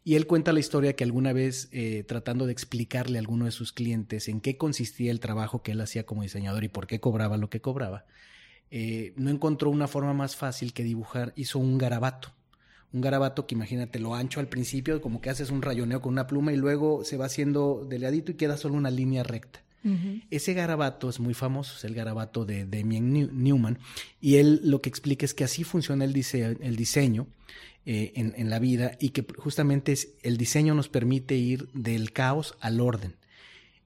Y 0.02 0.16
él 0.16 0.26
cuenta 0.26 0.52
la 0.52 0.58
historia 0.58 0.96
que 0.96 1.04
alguna 1.04 1.32
vez, 1.32 1.68
eh, 1.70 2.02
tratando 2.02 2.46
de 2.46 2.52
explicarle 2.52 3.18
a 3.18 3.20
alguno 3.20 3.44
de 3.44 3.52
sus 3.52 3.72
clientes 3.72 4.26
en 4.26 4.40
qué 4.40 4.56
consistía 4.56 5.12
el 5.12 5.20
trabajo 5.20 5.62
que 5.62 5.70
él 5.70 5.80
hacía 5.80 6.04
como 6.04 6.22
diseñador 6.22 6.64
y 6.64 6.68
por 6.68 6.88
qué 6.88 6.98
cobraba 6.98 7.36
lo 7.36 7.48
que 7.48 7.60
cobraba, 7.60 8.06
eh, 8.70 9.12
no 9.16 9.30
encontró 9.30 9.70
una 9.70 9.88
forma 9.88 10.12
más 10.12 10.36
fácil 10.36 10.72
que 10.72 10.84
dibujar, 10.84 11.32
hizo 11.36 11.58
un 11.58 11.78
garabato. 11.78 12.32
Un 12.92 13.02
garabato 13.02 13.46
que 13.46 13.54
imagínate 13.54 13.98
lo 13.98 14.14
ancho 14.14 14.40
al 14.40 14.48
principio, 14.48 15.00
como 15.00 15.20
que 15.20 15.30
haces 15.30 15.50
un 15.50 15.62
rayoneo 15.62 16.00
con 16.00 16.12
una 16.12 16.26
pluma 16.26 16.52
y 16.52 16.56
luego 16.56 17.04
se 17.04 17.18
va 17.18 17.26
haciendo 17.26 17.86
delgadito 17.88 18.32
y 18.32 18.36
queda 18.36 18.56
solo 18.56 18.76
una 18.76 18.90
línea 18.90 19.22
recta. 19.22 19.62
Ese 20.30 20.52
garabato 20.52 21.08
es 21.08 21.18
muy 21.18 21.32
famoso, 21.32 21.74
es 21.76 21.84
el 21.84 21.94
garabato 21.94 22.44
de 22.44 22.66
Damien 22.66 23.30
Newman, 23.42 23.78
y 24.20 24.36
él 24.36 24.60
lo 24.64 24.82
que 24.82 24.90
explica 24.90 25.24
es 25.24 25.32
que 25.32 25.44
así 25.44 25.64
funciona 25.64 26.04
el, 26.04 26.14
el 26.14 26.76
diseño 26.76 27.26
eh, 27.90 28.12
en, 28.16 28.50
la 28.50 28.58
vida 28.58 28.98
y 29.00 29.10
que 29.10 29.24
justamente 29.38 29.92
es, 29.92 30.10
el 30.22 30.36
diseño 30.36 30.74
nos 30.74 30.90
permite 30.90 31.36
ir 31.36 31.70
del 31.72 32.12
caos 32.12 32.54
al 32.60 32.82
orden. 32.82 33.16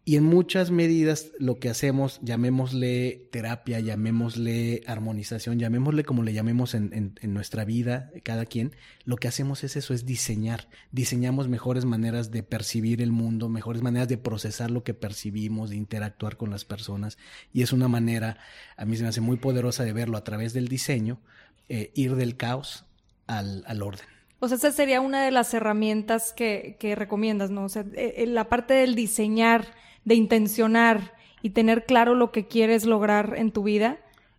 Y 0.05 0.17
en 0.17 0.25
muchas 0.25 0.73
medidas 0.73 1.31
lo 1.39 1.61
que 1.61 1.69
hacemos, 1.69 2.19
llamémosle 2.23 3.29
terapia, 3.31 3.79
llamémosle 3.79 4.83
armonización, 4.89 5.61
llamémosle 5.61 6.03
como 6.03 6.25
le 6.25 6.33
llamemos 6.33 6.75
en, 6.75 7.15
en, 7.21 7.35
nuestra 7.35 7.65
vida, 7.65 8.11
cada 8.25 8.45
quien, 8.45 8.75
lo 9.05 9.17
que 9.17 9.29
hacemos 9.29 9.63
es 9.63 9.77
eso, 9.77 9.95
es 9.95 10.05
diseñar. 10.05 10.67
Diseñamos 10.91 11.47
mejores 11.47 11.85
maneras 11.85 12.33
de 12.33 12.43
percibir 12.43 13.01
el 13.01 13.13
mundo, 13.13 13.49
mejores 13.49 13.81
maneras 13.83 14.09
de 14.09 14.19
procesar 14.19 14.73
lo 14.73 14.83
que 14.83 14.93
percibimos, 14.93 15.71
de 15.71 15.77
interactuar 15.77 16.37
con 16.37 16.51
las 16.51 16.65
personas. 16.65 17.17
Y 17.53 17.63
es 17.63 17.73
una 17.73 17.87
manera, 17.87 18.39
a 18.77 18.85
mí 18.85 18.97
se 18.97 19.05
me 19.05 19.09
hace 19.11 19.21
muy 19.21 19.37
poderosa 19.37 19.85
de 19.85 19.93
verlo 19.93 20.19
a 20.19 20.25
través 20.25 20.53
del 20.53 20.67
diseño, 20.67 21.21
eh, 21.69 21.93
ir 21.95 22.17
del 22.17 22.37
caos 22.37 22.87
al, 23.29 23.63
al 23.69 23.83
orden. 23.83 24.07
O 24.41 24.49
sea, 24.49 24.57
esa 24.57 24.73
sería 24.73 25.01
una 25.01 25.25
de 25.25 25.31
las 25.31 25.55
herramientas 25.55 26.33
que, 26.33 26.77
que 26.81 26.97
recomiendas, 26.97 27.53
¿no? 27.53 27.63
O 27.63 27.69
sea, 27.69 27.85
eh, 27.95 28.25
la 28.27 28.49
parte 28.49 28.75
del 28.75 28.97
diseñar 28.97 29.81
de 30.05 30.15
intencionar 30.15 31.15
y 31.43 31.51
tener 31.51 31.85
claro 31.87 32.15
lo 32.15 32.33
que 32.33 32.47
quieres 32.47 32.85
lograr 32.85 33.35
en 33.37 33.53
tu 33.53 33.63
vida, 33.63 33.99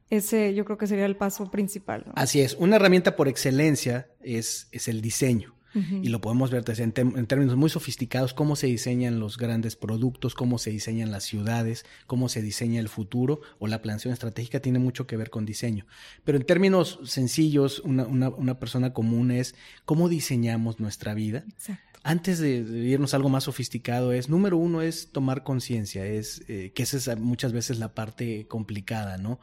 ese 0.10 0.54
yo 0.54 0.66
creo 0.66 0.78
que 0.78 0.88
sería 0.88 1.06
el 1.06 1.16
paso 1.16 1.50
principal. 1.50 2.06
Así 2.16 2.42
es, 2.42 2.56
una 2.56 2.76
herramienta 2.78 3.16
por 3.16 3.28
excelencia 3.28 4.08
es, 4.22 4.68
es 4.72 4.88
el 4.88 5.02
diseño. 5.02 5.56
Y 5.74 6.10
lo 6.10 6.22
podemos 6.22 6.52
ver 6.52 6.64
en, 6.68 6.94
en, 6.96 7.26
términos 7.26 7.56
muy 7.56 7.70
sofisticados, 7.70 8.34
cómo 8.34 8.56
se 8.56 8.68
diseñan 8.68 9.20
los 9.20 9.38
grandes 9.38 9.76
productos, 9.76 10.36
cómo 10.36 10.58
se 10.58 10.70
diseñan 10.70 11.12
las 11.12 11.24
ciudades, 11.24 11.86
cómo 12.06 12.30
se 12.30 12.42
diseña 12.42 12.80
el 12.80 12.90
futuro 12.90 13.42
o 13.60 13.68
la 13.68 13.82
planeación 13.82 14.14
estratégica 14.14 14.60
tiene 14.60 14.80
mucho 14.80 15.08
que 15.08 15.18
ver 15.18 15.30
con 15.30 15.46
diseño. 15.46 15.86
Pero 16.24 16.38
en 16.38 16.46
términos 16.46 17.00
sencillos, 17.06 17.80
una, 17.80 18.06
una, 18.06 18.30
una 18.30 18.60
persona 18.60 18.94
común 18.94 19.32
es 19.32 19.56
cómo 19.86 20.10
diseñamos 20.10 20.80
nuestra 20.80 21.14
vida. 21.14 21.44
Exacto 21.48 21.94
antes 22.04 22.40
de, 22.40 22.58
irnos 22.58 23.14
a 23.14 23.18
algo 23.18 23.30
más 23.30 23.46
sofisticado, 23.46 24.12
es, 24.12 24.30
número 24.30 24.58
uno, 24.58 24.82
es 24.82 25.12
tomar 25.12 25.44
conciencia, 25.44 26.06
es 26.06 26.44
eh, 26.50 26.72
que 26.76 26.84
esa 26.84 26.98
es 26.98 27.20
muchas 27.20 27.54
veces 27.54 27.80
la 27.80 27.94
parte 27.94 28.46
complicada, 28.48 29.18
¿no? 29.18 29.40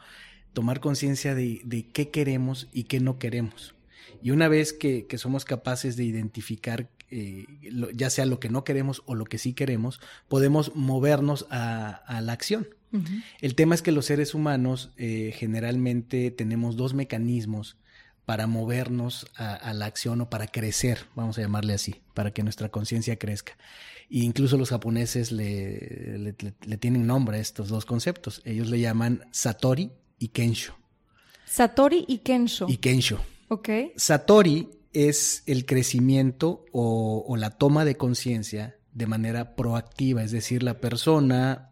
Tomar 0.53 0.81
conciencia 0.81 1.35
de, 1.35 1.63
de, 1.65 1.89
qué 1.89 2.11
queremos 2.11 2.69
y 2.73 2.85
qué 2.85 3.01
no 3.01 3.19
queremos. 3.19 3.75
Y 4.23 4.31
una 4.31 4.49
vez 4.49 4.73
que, 4.73 5.07
que 5.07 5.19
somos 5.19 5.45
capaces 5.45 5.97
de 5.97 6.05
identificar 6.05 6.88
eh, 7.12 7.47
ya 7.93 8.09
sea 8.09 8.25
lo 8.25 8.38
que 8.38 8.49
no 8.49 8.62
queremos 8.62 9.02
o 9.07 9.17
lo 9.17 9.25
que 9.25 9.38
sí 9.38 9.52
queremos, 9.52 10.00
podemos 10.29 10.76
movernos 10.76 11.47
a, 11.50 11.90
a 11.90 12.21
la 12.21 12.33
acción. 12.33 12.69
El 13.40 13.55
tema 13.55 13.75
es 13.75 13.83
que 13.83 13.93
los 13.93 14.07
seres 14.07 14.35
humanos 14.35 14.90
eh, 14.97 15.33
generalmente 15.37 16.31
tenemos 16.33 16.76
dos 16.76 16.93
mecanismos 16.93 17.76
para 18.25 18.47
movernos 18.47 19.26
a, 19.37 19.73
la 19.75 19.87
acción 19.87 20.21
o 20.21 20.31
para 20.31 20.47
crecer, 20.47 21.07
vamos 21.14 21.38
a 21.38 21.40
llamarle 21.40 21.75
así, 21.75 22.00
para 22.14 22.33
que 22.33 22.43
nuestra 22.43 22.69
conciencia 22.69 23.17
crezca. 23.17 23.57
E 24.09 24.19
incluso 24.19 24.57
los 24.57 24.71
japoneses 24.71 25.33
le, 25.33 26.19
le, 26.19 26.76
tienen 26.79 27.07
nombre 27.07 27.38
a 27.38 27.40
estos 27.40 27.69
dos 27.69 27.85
conceptos. 27.85 28.43
Ellos 28.45 28.69
le 28.69 28.81
llaman 28.81 29.25
Satori 29.33 29.93
y 30.19 30.29
Kensho. 30.29 30.76
Satori 31.45 32.05
y 32.07 32.19
Kensho. 32.19 32.67
Y 32.69 32.76
Kensho. 32.76 33.21
Ok. 33.50 33.69
Satori 33.97 34.71
es 34.92 35.42
el 35.47 35.66
crecimiento 35.66 36.64
o, 36.73 37.25
o 37.26 37.37
la 37.37 37.50
toma 37.50 37.85
de 37.85 37.97
conciencia 37.97 38.76
de 38.92 39.07
manera 39.07 39.57
proactiva, 39.57 40.23
es 40.23 40.30
decir, 40.30 40.62
la 40.62 40.80
persona 40.80 41.71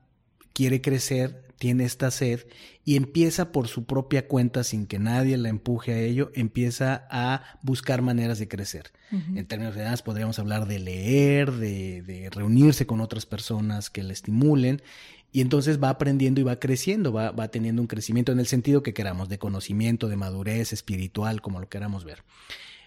quiere 0.52 0.80
crecer, 0.80 1.49
tiene 1.58 1.85
esta 1.85 2.11
sed 2.11 2.47
y 2.85 2.97
empieza 2.97 3.52
por 3.52 3.68
su 3.68 3.85
propia 3.85 4.26
cuenta, 4.26 4.64
sin 4.64 4.87
que 4.87 4.99
nadie 4.99 5.37
la 5.37 5.49
empuje 5.49 5.92
a 5.92 5.99
ello, 5.99 6.30
empieza 6.35 7.06
a 7.11 7.58
buscar 7.62 8.00
maneras 8.00 8.38
de 8.38 8.49
crecer. 8.49 8.92
En 9.11 9.47
términos 9.47 9.75
generales 9.75 10.02
podríamos 10.02 10.38
hablar 10.38 10.66
de 10.66 10.78
leer, 10.78 11.52
de, 11.52 12.28
reunirse 12.32 12.87
con 12.87 13.00
otras 13.00 13.26
personas 13.26 13.90
que 13.90 14.02
le 14.02 14.12
estimulen 14.12 14.82
y 15.30 15.40
entonces 15.40 15.82
va 15.82 15.90
aprendiendo 15.90 16.40
y 16.40 16.44
va 16.44 16.58
creciendo, 16.58 17.12
va, 17.12 17.30
va, 17.30 17.49
teniendo 17.49 17.82
un 17.82 17.88
crecimiento 17.88 18.32
en 18.32 18.40
el 18.40 18.47
sentido 18.47 18.82
que 18.82 18.94
queramos, 18.94 19.28
de 19.28 19.38
conocimiento, 19.38 20.08
de 20.08 20.16
madurez 20.16 20.73
espiritual, 20.73 21.42
como 21.42 21.61
lo 21.61 21.68
queramos 21.68 22.04
ver. 22.04 22.25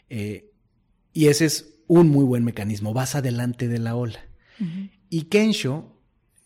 Eh, 0.09 0.51
y 1.13 1.27
ese 1.27 1.45
es 1.45 1.75
un 1.87 2.09
muy 2.09 2.25
buen 2.25 2.43
mecanismo, 2.43 2.93
vas 2.93 3.15
adelante 3.15 3.67
de 3.67 3.79
la 3.79 3.95
ola. 3.95 4.25
Y 5.09 5.23
Kensho 5.23 5.99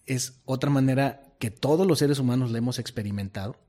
es 0.06 0.42
otra 0.46 0.70
manera 0.70 1.36
que 1.40 1.52
todos 1.52 1.86
los 1.86 2.00
seres 2.00 2.18
humanos 2.20 2.52
le 2.52 2.60
hemos 2.60 2.80
experimentado, 2.80 3.60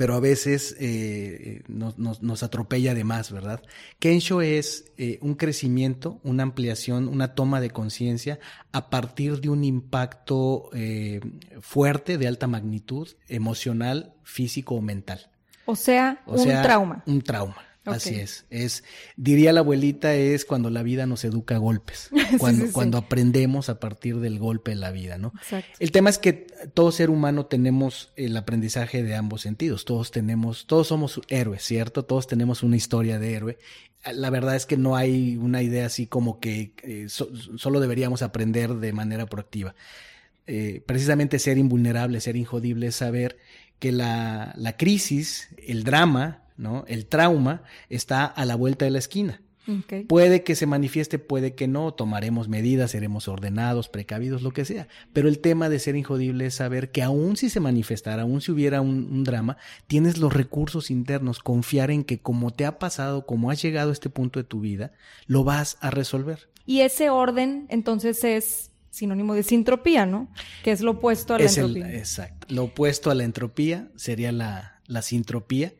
pero 0.00 0.14
a 0.14 0.20
veces 0.20 0.74
eh, 0.80 1.62
nos, 1.68 2.42
atropella 2.42 2.94
de 2.94 3.04
más, 3.04 3.30
¿verdad? 3.30 3.60
Kensho 3.98 4.40
es 4.40 4.86
eh, 4.96 5.18
un 5.20 5.34
crecimiento, 5.34 6.20
una 6.22 6.42
ampliación, 6.42 7.06
una 7.06 7.34
toma 7.34 7.60
de 7.60 7.68
conciencia 7.68 8.38
a 8.72 8.88
partir 8.88 9.42
de 9.42 9.50
un 9.50 9.62
impacto 9.62 10.70
eh, 10.72 11.20
fuerte, 11.60 12.16
de 12.16 12.28
alta 12.28 12.46
magnitud, 12.46 13.08
emocional, 13.28 14.14
físico 14.22 14.76
o 14.76 14.80
mental. 14.80 15.28
O 15.66 15.76
sea, 15.76 16.22
un 16.24 16.48
trauma. 16.48 17.02
Un 17.04 17.20
trauma. 17.20 17.58
Así 17.84 18.14
es. 18.16 18.44
Es, 18.50 18.84
diría 19.16 19.52
la 19.52 19.60
abuelita, 19.60 20.14
es 20.14 20.44
cuando 20.44 20.68
la 20.68 20.82
vida 20.82 21.06
nos 21.06 21.24
educa 21.24 21.56
a 21.56 21.58
golpes. 21.58 22.10
Cuando, 22.38 22.70
cuando 22.72 22.98
aprendemos 22.98 23.68
a 23.68 23.80
partir 23.80 24.20
del 24.20 24.38
golpe 24.38 24.70
de 24.70 24.76
la 24.76 24.92
vida, 24.92 25.18
¿no? 25.18 25.32
Exacto. 25.36 25.76
El 25.80 25.90
tema 25.90 26.10
es 26.10 26.18
que 26.18 26.46
todo 26.74 26.92
ser 26.92 27.10
humano 27.10 27.46
tenemos 27.46 28.12
el 28.16 28.36
aprendizaje 28.36 29.02
de 29.02 29.16
ambos 29.16 29.40
sentidos. 29.40 29.84
Todos 29.84 30.10
tenemos, 30.12 30.66
todos 30.66 30.86
somos 30.86 31.20
héroes, 31.28 31.64
¿cierto? 31.64 32.04
Todos 32.04 32.26
tenemos 32.28 32.62
una 32.62 32.76
historia 32.76 33.18
de 33.18 33.34
héroe. 33.34 33.58
La 34.12 34.30
verdad 34.30 34.54
es 34.54 34.64
que 34.64 34.76
no 34.76 34.94
hay 34.96 35.36
una 35.36 35.62
idea 35.62 35.86
así 35.86 36.06
como 36.06 36.38
que 36.38 36.74
eh, 36.82 37.08
solo 37.08 37.80
deberíamos 37.80 38.22
aprender 38.22 38.74
de 38.74 38.92
manera 38.92 39.26
proactiva. 39.26 39.74
Eh, 40.46 40.82
precisamente 40.86 41.38
ser 41.38 41.58
invulnerable, 41.58 42.20
ser 42.20 42.36
injodible, 42.36 42.88
es 42.88 42.96
saber 42.96 43.38
que 43.78 43.92
la, 43.92 44.52
la 44.56 44.76
crisis, 44.76 45.48
el 45.66 45.84
drama, 45.84 46.44
¿no? 46.60 46.84
El 46.86 47.06
trauma 47.06 47.62
está 47.88 48.24
a 48.24 48.44
la 48.44 48.54
vuelta 48.54 48.84
de 48.84 48.92
la 48.92 48.98
esquina. 48.98 49.40
Puede 50.08 50.42
que 50.42 50.56
se 50.56 50.66
manifieste, 50.66 51.20
puede 51.20 51.54
que 51.54 51.68
no, 51.68 51.92
tomaremos 51.94 52.48
medidas, 52.48 52.90
seremos 52.90 53.28
ordenados, 53.28 53.88
precavidos, 53.88 54.42
lo 54.42 54.52
que 54.52 54.64
sea. 54.64 54.88
Pero 55.12 55.28
el 55.28 55.38
tema 55.38 55.68
de 55.68 55.78
ser 55.78 55.94
injodible 55.94 56.46
es 56.46 56.54
saber 56.54 56.90
que 56.90 57.02
aun 57.02 57.36
si 57.36 57.50
se 57.50 57.60
manifestara, 57.60 58.22
aun 58.22 58.40
si 58.40 58.50
hubiera 58.50 58.80
un, 58.80 59.22
drama, 59.22 59.58
tienes 59.86 60.18
los 60.18 60.32
recursos 60.32 60.90
internos, 60.90 61.38
confiar 61.38 61.92
en 61.92 62.02
que 62.02 62.18
como 62.18 62.50
te 62.50 62.66
ha 62.66 62.78
pasado, 62.78 63.26
como 63.26 63.50
has 63.50 63.62
llegado 63.62 63.90
a 63.90 63.92
este 63.92 64.10
punto 64.10 64.40
de 64.40 64.44
tu 64.44 64.60
vida, 64.60 64.92
lo 65.26 65.44
vas 65.44 65.76
a 65.80 65.90
resolver. 65.90 66.48
Y 66.66 66.80
ese 66.80 67.10
orden 67.10 67.66
entonces 67.68 68.24
es 68.24 68.70
sinónimo 68.90 69.34
de 69.34 69.44
sintropía, 69.44 70.04
¿no? 70.04 70.28
Que 70.64 70.72
es 70.72 70.80
lo 70.80 70.92
opuesto 70.92 71.34
a 71.34 71.38
la 71.38 71.44
entropía. 71.44 71.94
exacto. 71.94 72.48
Lo 72.50 72.64
opuesto 72.64 73.10
a 73.10 73.14
la 73.14 73.22
entropía 73.22 73.88
sería 73.94 74.32
la, 74.32 74.80
la 74.86 75.02
sintropía 75.02 75.72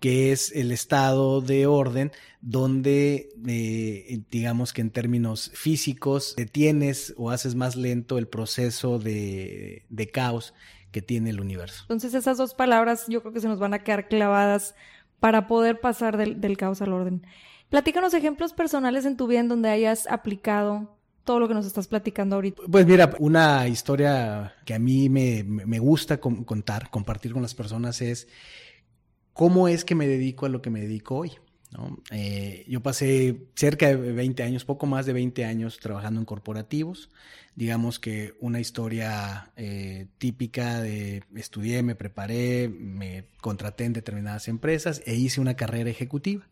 que 0.00 0.32
es 0.32 0.52
el 0.52 0.72
estado 0.72 1.40
de 1.40 1.66
orden 1.66 2.12
donde, 2.40 3.30
eh, 3.46 4.20
digamos 4.30 4.72
que 4.72 4.82
en 4.82 4.90
términos 4.90 5.50
físicos, 5.54 6.34
detienes 6.36 7.14
o 7.16 7.30
haces 7.30 7.54
más 7.54 7.76
lento 7.76 8.18
el 8.18 8.28
proceso 8.28 8.98
de, 8.98 9.84
caos 10.12 10.54
que 10.92 11.02
tiene 11.02 11.30
el 11.30 11.40
universo. 11.40 11.82
Entonces 11.82 12.14
esas 12.14 12.38
dos 12.38 12.54
palabras 12.54 13.06
yo 13.08 13.20
creo 13.20 13.32
que 13.32 13.40
se 13.40 13.48
nos 13.48 13.58
van 13.58 13.74
a 13.74 13.80
quedar 13.80 14.08
clavadas 14.08 14.74
para 15.18 15.46
poder 15.48 15.80
pasar 15.80 16.16
del, 16.16 16.56
caos 16.56 16.82
al 16.82 16.92
orden. 16.92 17.26
Platícanos 17.68 18.14
ejemplos 18.14 18.52
personales 18.52 19.06
en 19.06 19.16
tu 19.16 19.26
vida 19.26 19.40
en 19.40 19.48
donde 19.48 19.70
hayas 19.70 20.06
aplicado 20.06 20.96
todo 21.24 21.40
lo 21.40 21.48
que 21.48 21.54
nos 21.54 21.66
estás 21.66 21.88
platicando 21.88 22.36
ahorita? 22.36 22.62
Pues 22.70 22.86
mira, 22.86 23.12
una 23.18 23.66
historia 23.66 24.54
que 24.64 24.74
a 24.74 24.78
mí 24.78 25.08
me, 25.08 25.42
me 25.42 25.80
gusta 25.80 26.18
contar, 26.18 26.88
compartir 26.90 27.32
con 27.32 27.42
las 27.42 27.56
personas 27.56 28.00
es 28.00 28.28
¿Cómo 29.36 29.68
es 29.68 29.84
que 29.84 29.94
me 29.94 30.08
dedico 30.08 30.46
a 30.46 30.48
lo 30.48 30.62
que 30.62 30.70
me 30.70 30.80
dedico 30.80 31.16
hoy? 31.16 31.32
Eh, 32.10 32.64
yo 32.68 32.82
pasé 32.82 33.48
cerca 33.54 33.94
de 33.94 34.12
20 34.12 34.42
años, 34.42 34.64
poco 34.64 34.86
más 34.86 35.04
de 35.04 35.12
20 35.12 35.44
años 35.44 35.78
trabajando 35.78 36.20
en 36.20 36.24
corporativos. 36.24 37.10
Digamos 37.54 37.98
que 37.98 38.32
una 38.40 38.60
historia 38.60 39.52
eh, 39.56 40.06
típica 40.16 40.80
de 40.80 41.22
estudié, 41.34 41.82
me 41.82 41.94
preparé, 41.94 42.70
me 42.70 43.26
contraté 43.42 43.84
en 43.84 43.92
determinadas 43.92 44.48
empresas 44.48 45.02
e 45.04 45.16
hice 45.16 45.42
una 45.42 45.54
carrera 45.54 45.90
ejecutiva. 45.90 46.48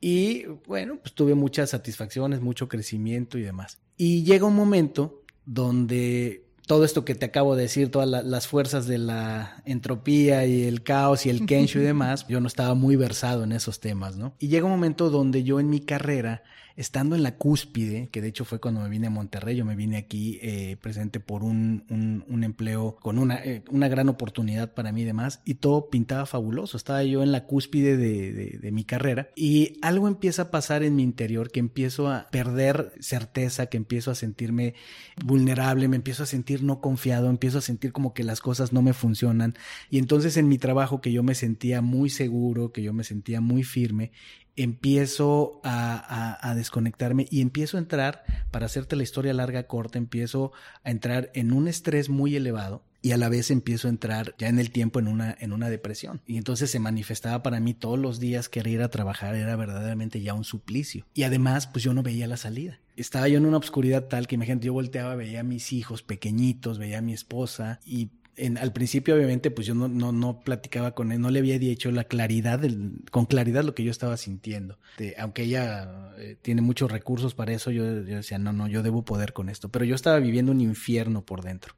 Y 0.00 0.46
bueno, 0.66 0.98
pues 1.02 1.12
tuve 1.12 1.34
muchas 1.34 1.68
satisfacciones, 1.68 2.40
mucho 2.40 2.68
crecimiento 2.68 3.36
y 3.36 3.42
demás. 3.42 3.80
Y 3.98 4.24
llega 4.24 4.46
un 4.46 4.56
momento 4.56 5.24
donde 5.44 6.47
todo 6.68 6.84
esto 6.84 7.04
que 7.04 7.14
te 7.14 7.24
acabo 7.24 7.56
de 7.56 7.62
decir, 7.62 7.90
todas 7.90 8.24
las 8.24 8.46
fuerzas 8.46 8.86
de 8.86 8.98
la 8.98 9.62
entropía 9.64 10.44
y 10.44 10.64
el 10.64 10.82
caos 10.82 11.24
y 11.24 11.30
el 11.30 11.46
kensho 11.46 11.80
y 11.80 11.82
demás, 11.92 12.26
yo 12.28 12.40
no 12.40 12.46
estaba 12.46 12.74
muy 12.74 12.94
versado 12.94 13.42
en 13.42 13.52
esos 13.52 13.80
temas, 13.80 14.16
¿no? 14.16 14.34
Y 14.38 14.48
llega 14.48 14.66
un 14.66 14.72
momento 14.72 15.08
donde 15.08 15.42
yo 15.42 15.60
en 15.60 15.70
mi 15.70 15.80
carrera 15.80 16.42
estando 16.78 17.16
en 17.16 17.24
la 17.24 17.34
cúspide, 17.34 18.08
que 18.12 18.22
de 18.22 18.28
hecho 18.28 18.44
fue 18.44 18.60
cuando 18.60 18.80
me 18.80 18.88
vine 18.88 19.08
a 19.08 19.10
Monterrey, 19.10 19.56
yo 19.56 19.64
me 19.64 19.74
vine 19.74 19.96
aquí 19.96 20.38
eh, 20.42 20.76
presente 20.80 21.18
por 21.18 21.42
un, 21.42 21.84
un, 22.28 22.44
empleo 22.44 22.94
con 23.00 23.18
una, 23.18 23.42
eh, 23.44 23.64
una, 23.68 23.88
gran 23.88 24.08
oportunidad 24.08 24.74
para 24.74 24.92
mí 24.92 25.02
y 25.02 25.04
demás, 25.04 25.42
y 25.44 25.54
todo 25.54 25.90
pintaba 25.90 26.24
fabuloso. 26.24 26.76
Estaba 26.76 27.02
yo 27.02 27.24
en 27.24 27.32
la 27.32 27.46
cúspide 27.46 27.96
de, 27.96 28.60
de 28.62 28.70
mi 28.70 28.84
carrera 28.84 29.30
y 29.34 29.76
algo 29.82 30.06
empieza 30.06 30.42
a 30.42 30.50
pasar 30.52 30.84
en 30.84 30.94
mi 30.94 31.02
interior 31.02 31.50
que 31.50 31.58
empiezo 31.58 32.12
a 32.12 32.28
perder 32.30 32.92
certeza, 33.00 33.66
que 33.66 33.76
empiezo 33.76 34.12
a 34.12 34.14
sentirme 34.14 34.74
vulnerable, 35.24 35.88
me 35.88 35.96
empiezo 35.96 36.22
a 36.22 36.26
sentir 36.26 36.62
no 36.62 36.80
confiado, 36.80 37.28
empiezo 37.28 37.58
a 37.58 37.62
sentir 37.62 37.90
como 37.90 38.14
que 38.14 38.22
las 38.22 38.40
cosas 38.40 38.72
no 38.72 38.82
me 38.82 38.92
funcionan. 38.92 39.56
Y 39.90 39.98
entonces 39.98 40.36
en 40.36 40.46
mi 40.46 40.58
trabajo 40.58 41.00
que 41.00 41.10
yo 41.10 41.24
me 41.24 41.34
sentía 41.34 41.82
muy 41.82 42.08
seguro, 42.08 42.70
que 42.70 42.84
yo 42.84 42.92
me 42.92 43.02
sentía 43.02 43.40
muy 43.40 43.64
firme, 43.64 44.12
empiezo 44.58 45.60
a, 45.62 46.52
desconectarme 46.56 47.26
y 47.30 47.40
empiezo 47.40 47.76
a 47.76 47.80
entrar, 47.80 48.24
para 48.50 48.66
hacerte 48.66 48.96
la 48.96 49.04
historia 49.04 49.32
larga, 49.32 49.66
corta, 49.66 49.98
empiezo 49.98 50.52
a 50.82 50.90
entrar 50.90 51.30
en 51.34 51.52
un 51.52 51.68
estrés 51.68 52.08
muy 52.08 52.34
elevado 52.34 52.82
y 53.00 53.12
a 53.12 53.16
la 53.16 53.28
vez 53.28 53.52
empiezo 53.52 53.86
a 53.86 53.90
entrar 53.90 54.34
ya 54.38 54.48
en 54.48 54.58
el 54.58 54.70
tiempo 54.70 54.98
en 54.98 55.06
una, 55.06 55.36
en 55.38 55.52
una 55.52 55.70
depresión. 55.70 56.20
Y 56.26 56.36
entonces 56.36 56.70
se 56.70 56.80
manifestaba 56.80 57.42
para 57.42 57.60
mí 57.60 57.72
todos 57.72 57.98
los 57.98 58.18
días 58.18 58.48
que 58.48 58.68
ir 58.68 58.82
a 58.82 58.90
trabajar 58.90 59.36
era 59.36 59.54
verdaderamente 59.54 60.20
ya 60.20 60.34
un 60.34 60.44
suplicio. 60.44 61.06
Y 61.14 61.22
además, 61.22 61.68
pues 61.68 61.84
yo 61.84 61.94
no 61.94 62.02
veía 62.02 62.26
la 62.26 62.36
salida. 62.36 62.80
Estaba 62.96 63.28
yo 63.28 63.38
en 63.38 63.46
una 63.46 63.56
obscuridad 63.56 64.06
tal 64.06 64.26
que 64.26 64.34
imagínate, 64.34 64.66
yo 64.66 64.72
volteaba, 64.72 65.14
veía 65.14 65.40
a 65.40 65.44
mis 65.44 65.72
hijos 65.72 66.02
pequeñitos, 66.02 66.78
veía 66.78 66.98
a 66.98 67.02
mi 67.02 67.12
esposa 67.12 67.78
y 67.86 68.08
al 68.60 68.72
principio 68.72 69.14
obviamente 69.14 69.50
pues 69.50 69.66
yo 69.66 69.74
no, 69.74 69.88
no, 69.88 70.12
no, 70.12 70.40
platicaba 70.40 70.94
con 70.94 71.12
él, 71.12 71.20
no 71.20 71.30
le 71.30 71.40
había 71.40 71.58
dicho 71.58 71.90
la 71.90 72.04
claridad, 72.04 72.60
con 73.10 73.26
claridad 73.26 73.64
lo 73.64 73.74
que 73.74 73.84
yo 73.84 73.90
estaba 73.90 74.16
sintiendo. 74.16 74.78
aunque 75.18 75.42
ella 75.42 76.12
eh, 76.18 76.36
tiene 76.40 76.62
muchos 76.62 76.90
recursos 76.90 77.34
para 77.34 77.52
eso, 77.52 77.70
yo, 77.70 77.84
decía, 77.84 78.38
no, 78.38 78.52
no, 78.52 78.68
yo 78.68 78.82
debo 78.82 79.04
poder 79.04 79.32
con 79.32 79.48
esto. 79.48 79.68
Pero 79.68 79.84
yo 79.84 79.94
estaba 79.94 80.18
viviendo 80.18 80.52
un 80.52 80.60
infierno 80.60 81.24
por 81.24 81.42
dentro. 81.42 81.74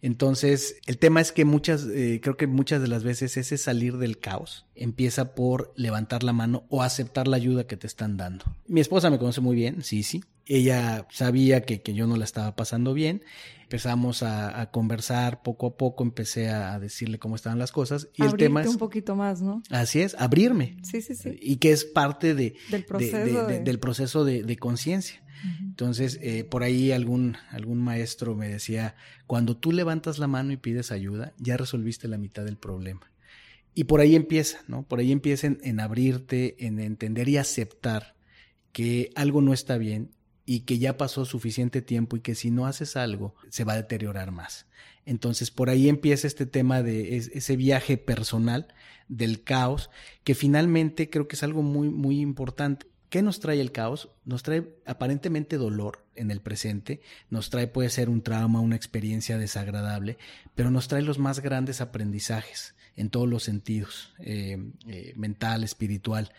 Entonces, 0.00 0.76
el 0.86 0.98
tema 0.98 1.20
es 1.20 1.32
que 1.32 1.44
muchas, 1.44 1.86
eh, 1.86 2.20
creo 2.22 2.36
que 2.36 2.46
muchas 2.46 2.80
de 2.80 2.88
las 2.88 3.02
veces 3.02 3.36
ese 3.36 3.58
salir 3.58 3.98
del 3.98 4.18
caos 4.18 4.66
empieza 4.76 5.34
por 5.34 5.72
levantar 5.76 6.22
la 6.22 6.32
mano 6.32 6.64
o 6.68 6.82
aceptar 6.82 7.26
la 7.26 7.36
ayuda 7.36 7.66
que 7.66 7.76
te 7.76 7.86
están 7.86 8.16
dando. 8.16 8.44
Mi 8.66 8.80
esposa 8.80 9.10
me 9.10 9.18
conoce 9.18 9.40
muy 9.40 9.56
bien, 9.56 9.82
sí, 9.82 10.02
sí. 10.02 10.22
Ella 10.48 11.06
sabía 11.10 11.62
que, 11.62 11.82
que 11.82 11.94
yo 11.94 12.06
no 12.06 12.16
la 12.16 12.24
estaba 12.24 12.56
pasando 12.56 12.94
bien 12.94 13.22
empezamos 13.68 14.22
a, 14.22 14.70
conversar 14.70 15.42
poco 15.42 15.66
a 15.66 15.76
poco, 15.76 16.02
empecé 16.02 16.48
a 16.48 16.78
decirle 16.78 17.18
cómo 17.18 17.36
estaban 17.36 17.58
las 17.58 17.70
cosas 17.70 18.08
y 18.14 18.24
el 18.24 18.34
tema 18.34 18.62
es 18.62 18.68
un 18.68 18.78
poquito 18.78 19.14
más, 19.14 19.42
¿no? 19.42 19.62
Así 19.68 20.00
es, 20.00 20.14
abrirme. 20.14 20.78
Sí, 20.82 21.02
sí, 21.02 21.14
sí. 21.14 21.38
Y 21.42 21.56
que 21.56 21.72
es 21.72 21.84
parte 21.84 22.34
de, 22.34 22.54
del 22.70 22.86
proceso 22.86 23.46
de, 23.46 23.60
del 23.60 23.78
proceso 23.78 24.24
de, 24.24 24.56
conciencia. 24.56 25.22
Entonces, 25.60 26.18
eh, 26.22 26.44
por 26.44 26.62
ahí 26.62 26.92
algún, 26.92 27.36
algún 27.50 27.78
maestro 27.78 28.34
me 28.34 28.48
decía, 28.48 28.96
cuando 29.26 29.54
tú 29.54 29.70
levantas 29.70 30.18
la 30.18 30.28
mano 30.28 30.50
y 30.52 30.56
pides 30.56 30.90
ayuda, 30.90 31.34
ya 31.36 31.58
resolviste 31.58 32.08
la 32.08 32.16
mitad 32.16 32.46
del 32.46 32.56
problema. 32.56 33.12
Y 33.74 33.84
por 33.84 34.00
ahí 34.00 34.16
empieza, 34.16 34.60
¿no? 34.66 34.82
Por 34.82 34.98
ahí 34.98 35.12
empieza 35.12 35.46
en 35.46 35.80
abrirte, 35.80 36.66
en 36.66 36.80
entender 36.80 37.28
y 37.28 37.36
aceptar 37.36 38.16
que 38.72 39.10
algo 39.14 39.42
no 39.42 39.52
está 39.52 39.76
bien 39.76 40.10
y 40.48 40.60
que 40.60 40.78
ya 40.78 40.96
pasó 40.96 41.26
suficiente 41.26 41.82
tiempo 41.82 42.16
y 42.16 42.20
que 42.20 42.34
si 42.34 42.50
no 42.50 42.64
haces 42.64 42.96
algo 42.96 43.34
se 43.50 43.64
va 43.64 43.74
a 43.74 43.76
deteriorar 43.76 44.30
más. 44.30 44.64
Entonces 45.04 45.50
por 45.50 45.68
ahí 45.68 45.90
empieza 45.90 46.26
este 46.26 46.46
tema 46.46 46.82
de 46.82 47.18
ese 47.18 47.54
viaje 47.54 47.98
personal 47.98 48.66
del 49.08 49.44
caos, 49.44 49.90
que 50.24 50.34
finalmente 50.34 51.10
creo 51.10 51.28
que 51.28 51.36
es 51.36 51.42
algo 51.42 51.60
muy, 51.60 51.90
muy 51.90 52.22
importante. 52.22 52.86
¿Qué 53.10 53.20
nos 53.20 53.40
trae 53.40 53.60
el 53.60 53.72
caos? 53.72 54.08
Nos 54.24 54.42
trae 54.42 54.74
aparentemente 54.86 55.58
dolor 55.58 56.06
en 56.14 56.30
el 56.30 56.40
presente, 56.40 57.02
nos 57.28 57.50
trae 57.50 57.66
puede 57.66 57.90
ser 57.90 58.08
un 58.08 58.22
trauma, 58.22 58.60
una 58.60 58.76
experiencia 58.76 59.36
desagradable, 59.36 60.16
pero 60.54 60.70
nos 60.70 60.88
trae 60.88 61.02
los 61.02 61.18
más 61.18 61.40
grandes 61.40 61.82
aprendizajes 61.82 62.74
en 62.96 63.10
todos 63.10 63.28
los 63.28 63.44
sentidos, 63.44 64.14
eh, 64.18 64.58
eh, 64.88 65.12
mental, 65.14 65.62
espiritual. 65.62 66.32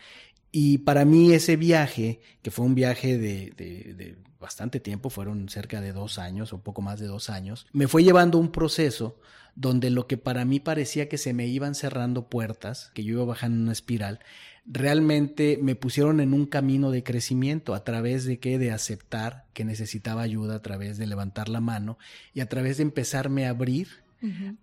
Y 0.51 0.79
para 0.79 1.05
mí 1.05 1.31
ese 1.33 1.55
viaje, 1.55 2.21
que 2.41 2.51
fue 2.51 2.65
un 2.65 2.75
viaje 2.75 3.17
de, 3.17 3.51
de, 3.55 4.17
bastante 4.39 4.79
tiempo, 4.79 5.09
fueron 5.09 5.49
cerca 5.49 5.81
de 5.81 5.91
dos 5.91 6.17
años 6.17 6.53
o 6.53 6.61
poco 6.61 6.81
más 6.81 6.99
de 6.99 7.07
dos 7.07 7.29
años, 7.29 7.67
me 7.71 7.87
fue 7.87 8.03
llevando 8.03 8.37
un 8.37 8.51
proceso 8.51 9.19
donde 9.55 9.89
lo 9.89 10.07
que 10.07 10.17
para 10.17 10.45
mí 10.45 10.59
parecía 10.59 11.09
que 11.09 11.17
se 11.17 11.33
me 11.33 11.45
iban 11.47 11.75
cerrando 11.75 12.29
puertas, 12.29 12.91
que 12.93 13.03
yo 13.03 13.13
iba 13.13 13.25
bajando 13.25 13.57
en 13.57 13.63
una 13.63 13.73
espiral, 13.73 14.19
realmente 14.65 15.59
me 15.61 15.75
pusieron 15.75 16.19
en 16.19 16.33
un 16.33 16.45
camino 16.45 16.91
de 16.91 17.03
crecimiento 17.03 17.73
a 17.73 17.83
través 17.83 18.25
de 18.25 18.39
que 18.39 18.57
de 18.57 18.71
aceptar 18.71 19.45
que 19.53 19.65
necesitaba 19.65 20.21
ayuda, 20.21 20.55
a 20.55 20.61
través 20.61 20.97
de 20.97 21.07
levantar 21.07 21.49
la 21.49 21.59
mano 21.59 21.97
y 22.33 22.39
a 22.39 22.47
través 22.47 22.77
de 22.77 22.83
empezarme 22.83 23.45
a 23.45 23.49
abrir, 23.49 23.87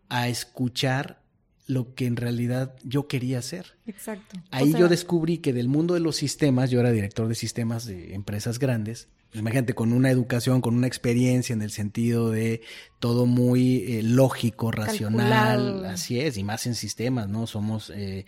a 0.09 0.29
escuchar 0.29 1.21
lo 1.67 1.95
que 1.95 2.07
en 2.07 2.17
realidad 2.17 2.77
yo 2.85 3.09
quería 3.09 3.41
hacer. 3.41 3.77
Exacto. 3.87 4.39
Ahí 4.51 4.73
yo 4.73 4.89
descubrí 4.89 5.39
que 5.39 5.53
del 5.53 5.69
mundo 5.69 5.95
de 5.95 6.01
los 6.01 6.17
sistemas, 6.17 6.71
yo 6.71 6.81
era 6.81 6.93
director 6.93 7.29
de 7.29 7.35
sistemas 7.35 7.85
de 7.87 8.15
empresas 8.15 8.59
grandes, 8.59 9.09
pues 9.31 9.41
imagínate, 9.41 9.75
con 9.75 9.93
una 9.93 10.11
educación, 10.11 10.61
con 10.61 10.77
una 10.77 10.87
experiencia 10.87 11.53
en 11.53 11.61
el 11.61 11.73
sentido 11.73 12.31
de 12.31 12.63
todo 13.01 13.27
muy 13.27 13.79
eh, 13.79 14.03
lógico, 14.03 14.71
racional, 14.71 15.85
así 15.85 16.21
es, 16.21 16.39
y 16.39 16.45
más 16.45 16.67
en 16.67 16.77
sistemas, 16.77 17.29
¿no? 17.29 17.47
Somos, 17.49 17.91
eh, 17.95 18.25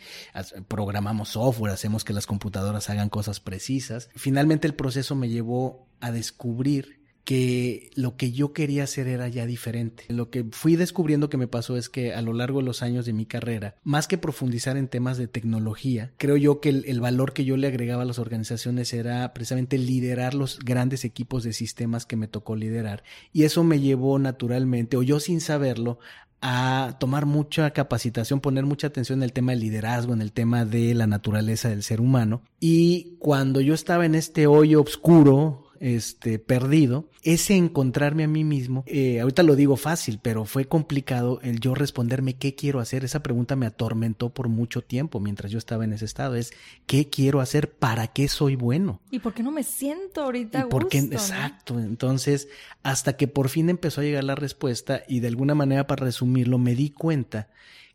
programamos 0.67 1.31
software, 1.31 1.73
hacemos 1.73 2.05
que 2.05 2.13
las 2.13 2.27
computadoras 2.27 2.91
hagan 2.91 3.09
cosas 3.09 3.39
precisas. 3.39 4.11
Finalmente 4.17 4.67
el 4.67 4.75
proceso 4.75 5.15
me 5.15 5.29
llevó 5.29 5.89
a 6.01 6.11
descubrir 6.11 6.98
que 7.29 7.91
lo 7.95 8.17
que 8.17 8.33
yo 8.33 8.55
quería 8.55 8.85
hacer 8.85 9.07
era 9.07 9.29
ya 9.29 9.45
diferente. 9.45 10.05
Lo 10.09 10.31
que 10.31 10.47
fui 10.51 10.77
descubriendo 10.77 11.29
que 11.29 11.37
me 11.37 11.47
pasó 11.47 11.77
es 11.77 11.91
que 11.91 12.15
a 12.15 12.23
lo 12.23 12.33
largo 12.33 12.61
de 12.61 12.65
los 12.65 12.81
años 12.81 13.05
de 13.05 13.13
mi 13.13 13.27
carrera, 13.27 13.75
más 13.85 14.09
que 14.09 14.17
profundizar 14.17 14.79
en 14.79 14.89
temas 14.89 15.19
de 15.19 15.29
tecnología, 15.29 16.11
creo 16.17 16.39
yo 16.39 16.63
que 16.63 16.71
el, 16.71 17.01
valor 17.03 17.35
que 17.35 17.45
yo 17.45 17.59
le 17.59 17.67
agregaba 17.67 18.05
a 18.05 18.07
las 18.07 18.19
organizaciones 18.19 18.95
era 18.95 19.35
precisamente 19.35 19.77
liderar 19.77 20.33
los 20.33 20.59
grandes 20.61 21.05
equipos 21.05 21.45
de 21.45 21.53
sistemas 21.53 22.07
que 22.07 22.17
me 22.17 22.29
tocó 22.29 22.57
liderar. 22.57 23.05
Y 23.31 23.43
eso 23.43 23.63
me 23.63 23.79
llevó 23.79 24.19
naturalmente, 24.19 24.97
o 24.97 25.03
yo 25.03 25.21
sin 25.21 25.43
saberlo, 25.43 25.99
a 26.41 26.97
tomar 26.99 27.27
mucha 27.27 27.73
capacitación, 27.73 28.41
poner 28.41 28.65
mucha 28.65 28.87
atención 28.87 29.19
en 29.19 29.25
el 29.25 29.35
tema 29.35 29.53
del 29.53 29.61
liderazgo, 29.61 30.15
en 30.15 30.23
el 30.23 30.33
tema 30.33 30.65
de 30.65 30.95
la 30.95 31.07
naturaleza 31.07 31.69
del 31.69 31.83
ser 31.83 32.01
humano. 32.01 32.41
Y 32.59 33.17
cuando 33.19 33.61
yo 33.61 33.75
estaba 33.75 34.07
en 34.07 34.15
este 34.15 34.47
hoyo 34.47 34.81
oscuro, 34.81 35.68
este, 35.81 36.39
perdido, 36.39 37.09
ese 37.23 37.57
encontrarme 37.57 38.25
a 38.25 38.29
mí 38.29 38.45
mismo, 38.45 38.85
eh, 38.87 39.21
ahorita 39.21 39.43
lo 39.43 39.57
digo 39.57 39.77
fácil, 39.77 40.19
pero 40.23 40.45
fue 40.45 40.67
complicado 40.67 41.41
el 41.43 41.61
yo 41.61 41.75
responderme 41.75 42.35
qué 42.35 42.55
quiero 42.55 42.81
hacer. 42.81 43.05
Esa 43.05 43.23
pregunta 43.23 43.57
me 43.57 43.67
atormentó 43.67 44.31
por 44.31 44.49
mucho 44.49 44.83
tiempo 44.83 45.21
mientras 45.21 45.53
yo 45.53 45.59
estaba 45.59 45.85
en 45.85 45.93
ese 45.93 46.05
estado. 46.05 46.35
Es 46.35 46.53
qué 46.87 47.09
quiero 47.09 47.41
hacer, 47.41 47.71
para 47.73 48.09
qué 48.09 48.29
soy 48.29 48.57
bueno. 48.57 49.01
¿Y 49.11 49.19
por 49.19 49.35
qué 49.35 49.43
no 49.43 49.51
me 49.51 49.63
siento 49.63 50.23
ahorita? 50.23 50.61
¿Y 50.61 50.65
por 50.65 50.89
qué? 50.89 50.99
Exacto. 50.99 51.79
Entonces, 51.79 52.49
hasta 52.83 53.17
que 53.17 53.29
por 53.29 53.49
fin 53.49 53.71
empezó 53.71 54.01
a 54.01 54.05
llegar 54.05 54.25
la 54.25 54.35
respuesta 54.35 55.03
y 55.09 55.21
de 55.21 55.29
alguna 55.29 55.55
manera 55.55 55.87
para 55.87 56.05
resumirlo, 56.05 56.59
me 56.59 56.75
di 56.75 56.91
cuenta 56.91 57.49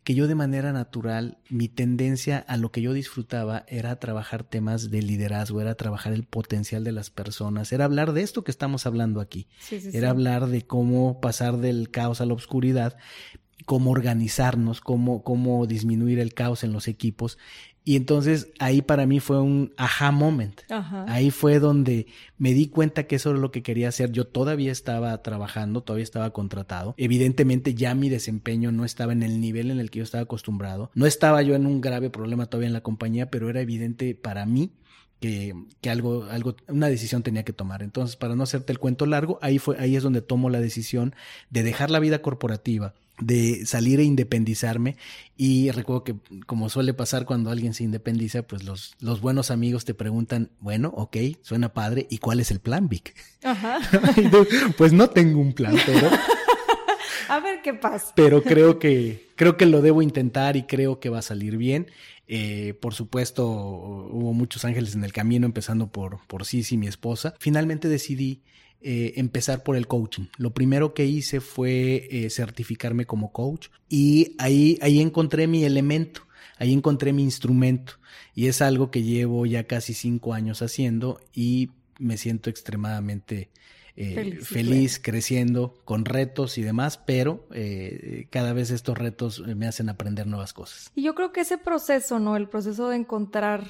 que 0.04 0.14
yo 0.14 0.28
de 0.28 0.34
manera 0.34 0.72
natural, 0.72 1.38
mi 1.48 1.68
tendencia 1.68 2.38
a 2.46 2.58
lo 2.58 2.70
que 2.70 2.82
yo 2.82 2.92
disfrutaba 2.92 3.64
era 3.68 3.98
trabajar 3.98 4.44
temas 4.44 4.90
de 4.90 5.00
liderazgo, 5.00 5.62
era 5.62 5.74
trabajar 5.76 6.12
el 6.12 6.24
potencial 6.24 6.84
de 6.84 6.92
las 6.92 7.08
personas, 7.08 7.72
era 7.72 7.86
hablar 7.86 8.12
de 8.12 8.22
esto 8.22 8.44
que 8.44 8.50
estamos 8.50 8.86
hablando 8.86 9.20
aquí, 9.20 9.48
era 9.92 10.10
hablar 10.10 10.46
de 10.48 10.62
cómo 10.62 11.20
pasar 11.20 11.56
del 11.56 11.90
caos 11.90 12.20
a 12.20 12.26
la 12.26 12.34
oscuridad, 12.34 12.98
cómo 13.64 13.92
organizarnos, 13.92 14.82
cómo, 14.82 15.24
cómo 15.24 15.66
disminuir 15.66 16.18
el 16.18 16.34
caos 16.34 16.64
en 16.64 16.72
los 16.74 16.86
equipos. 16.86 17.38
Y 17.86 17.96
entonces 17.96 18.48
ahí 18.58 18.80
para 18.80 19.06
mí 19.06 19.20
fue 19.20 19.40
un 19.42 19.74
aha 19.76 20.10
moment. 20.10 20.62
Ahí 21.06 21.30
fue 21.30 21.58
donde 21.58 22.06
me 22.38 22.54
di 22.54 22.68
cuenta 22.68 23.06
que 23.06 23.16
eso 23.16 23.30
era 23.30 23.38
lo 23.38 23.50
que 23.50 23.62
quería 23.62 23.88
hacer. 23.88 24.10
Yo 24.10 24.26
todavía 24.26 24.72
estaba 24.72 25.20
trabajando, 25.22 25.82
todavía 25.82 26.04
estaba 26.04 26.30
contratado. 26.30 26.94
Evidentemente 26.96 27.74
ya 27.74 27.94
mi 27.94 28.08
desempeño 28.08 28.72
no 28.72 28.86
estaba 28.86 29.12
en 29.12 29.22
el 29.22 29.38
nivel 29.38 29.70
en 29.70 29.80
el 29.80 29.90
que 29.90 29.98
yo 29.98 30.04
estaba 30.04 30.22
acostumbrado. 30.22 30.90
No 30.94 31.04
estaba 31.04 31.42
yo 31.42 31.54
en 31.54 31.66
un 31.66 31.82
grave 31.82 32.08
problema 32.08 32.46
todavía 32.46 32.68
en 32.68 32.72
la 32.72 32.82
compañía, 32.82 33.30
pero 33.30 33.50
era 33.50 33.60
evidente 33.60 34.14
para 34.14 34.46
mí 34.46 34.72
que, 35.20 35.54
que, 35.82 35.90
algo, 35.90 36.24
algo, 36.30 36.56
una 36.68 36.88
decisión 36.88 37.22
tenía 37.22 37.44
que 37.44 37.52
tomar. 37.52 37.82
Entonces, 37.82 38.16
para 38.16 38.34
no 38.34 38.44
hacerte 38.44 38.72
el 38.72 38.78
cuento 38.78 39.04
largo, 39.04 39.38
ahí 39.42 39.58
fue, 39.58 39.78
ahí 39.78 39.94
es 39.94 40.02
donde 40.02 40.22
tomo 40.22 40.48
la 40.48 40.60
decisión 40.60 41.14
de 41.50 41.62
dejar 41.62 41.90
la 41.90 41.98
vida 41.98 42.22
corporativa, 42.22 42.94
de 43.20 43.64
salir 43.66 44.00
e 44.00 44.04
independizarme 44.04 44.96
y 45.36 45.70
recuerdo 45.70 46.04
que 46.04 46.14
como 46.46 46.68
suele 46.68 46.94
pasar 46.94 47.24
cuando 47.26 47.50
alguien 47.50 47.74
se 47.74 47.84
independiza, 47.84 48.42
pues 48.42 48.64
los, 48.64 48.94
los 49.00 49.20
buenos 49.20 49.50
amigos 49.50 49.84
te 49.84 49.94
preguntan, 49.94 50.50
bueno, 50.60 50.92
ok, 50.96 51.16
suena 51.42 51.72
padre, 51.72 52.06
¿y 52.10 52.18
cuál 52.18 52.40
es 52.40 52.50
el 52.50 52.60
plan, 52.60 52.88
Vic? 52.88 53.14
Ajá. 53.42 53.78
pues 54.76 54.92
no 54.92 55.10
tengo 55.10 55.40
un 55.40 55.52
plan, 55.52 55.76
pero... 55.86 56.10
A 57.28 57.40
ver 57.40 57.62
qué 57.62 57.72
pasa. 57.72 58.12
Pero 58.14 58.42
creo 58.42 58.78
que, 58.78 59.30
creo 59.34 59.56
que 59.56 59.64
lo 59.64 59.80
debo 59.80 60.02
intentar 60.02 60.56
y 60.56 60.64
creo 60.64 61.00
que 61.00 61.08
va 61.08 61.20
a 61.20 61.22
salir 61.22 61.56
bien. 61.56 61.86
Eh, 62.26 62.74
por 62.80 62.94
supuesto, 62.94 63.48
hubo 63.48 64.32
muchos 64.32 64.64
ángeles 64.64 64.94
en 64.94 65.04
el 65.04 65.12
camino, 65.12 65.46
empezando 65.46 65.90
por, 65.90 66.18
por 66.26 66.44
Sisi, 66.44 66.76
mi 66.76 66.86
esposa. 66.86 67.34
Finalmente 67.38 67.88
decidí 67.88 68.42
eh, 68.86 69.14
empezar 69.16 69.62
por 69.62 69.76
el 69.76 69.86
coaching. 69.86 70.26
Lo 70.36 70.52
primero 70.52 70.92
que 70.92 71.06
hice 71.06 71.40
fue 71.40 72.06
eh, 72.10 72.30
certificarme 72.30 73.06
como 73.06 73.32
coach 73.32 73.68
y 73.88 74.34
ahí, 74.38 74.78
ahí 74.82 75.00
encontré 75.00 75.46
mi 75.46 75.64
elemento, 75.64 76.26
ahí 76.58 76.72
encontré 76.72 77.12
mi 77.12 77.22
instrumento 77.22 77.94
y 78.34 78.46
es 78.46 78.60
algo 78.60 78.90
que 78.90 79.02
llevo 79.02 79.46
ya 79.46 79.64
casi 79.64 79.94
cinco 79.94 80.34
años 80.34 80.60
haciendo 80.60 81.18
y 81.32 81.70
me 81.98 82.16
siento 82.16 82.50
extremadamente 82.50 83.50
eh, 83.96 84.40
feliz, 84.42 85.00
creciendo, 85.00 85.74
con 85.84 86.04
retos 86.04 86.58
y 86.58 86.62
demás, 86.62 86.98
pero 86.98 87.46
eh, 87.52 88.26
cada 88.30 88.52
vez 88.52 88.70
estos 88.70 88.98
retos 88.98 89.40
me 89.40 89.66
hacen 89.66 89.88
aprender 89.88 90.26
nuevas 90.26 90.52
cosas. 90.52 90.90
Y 90.96 91.04
yo 91.04 91.14
creo 91.14 91.32
que 91.32 91.42
ese 91.42 91.58
proceso, 91.58 92.18
¿no? 92.18 92.36
El 92.36 92.48
proceso 92.48 92.88
de 92.88 92.96
encontrar 92.96 93.64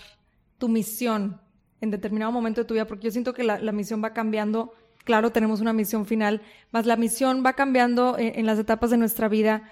tu 0.59 0.69
misión 0.69 1.41
en 1.83 1.91
determinado 1.91 2.33
momento 2.33 2.63
de 2.63 2.65
tu 2.67 2.75
vida, 2.75 2.87
porque 2.87 3.05
yo 3.05 3.11
siento 3.11 3.35
que 3.35 3.45
la, 3.45 3.73
misión 3.73 4.03
va 4.03 4.15
cambiando. 4.15 4.73
Claro, 5.05 5.33
tenemos 5.33 5.61
una 5.61 5.73
misión 5.73 6.07
final, 6.07 6.41
más 6.73 6.87
la 6.87 6.97
misión 6.97 7.43
va 7.45 7.53
cambiando 7.53 8.17
en, 8.19 8.47
las 8.47 8.59
etapas 8.59 8.91
de 8.91 8.97
nuestra 8.97 9.29
vida. 9.29 9.71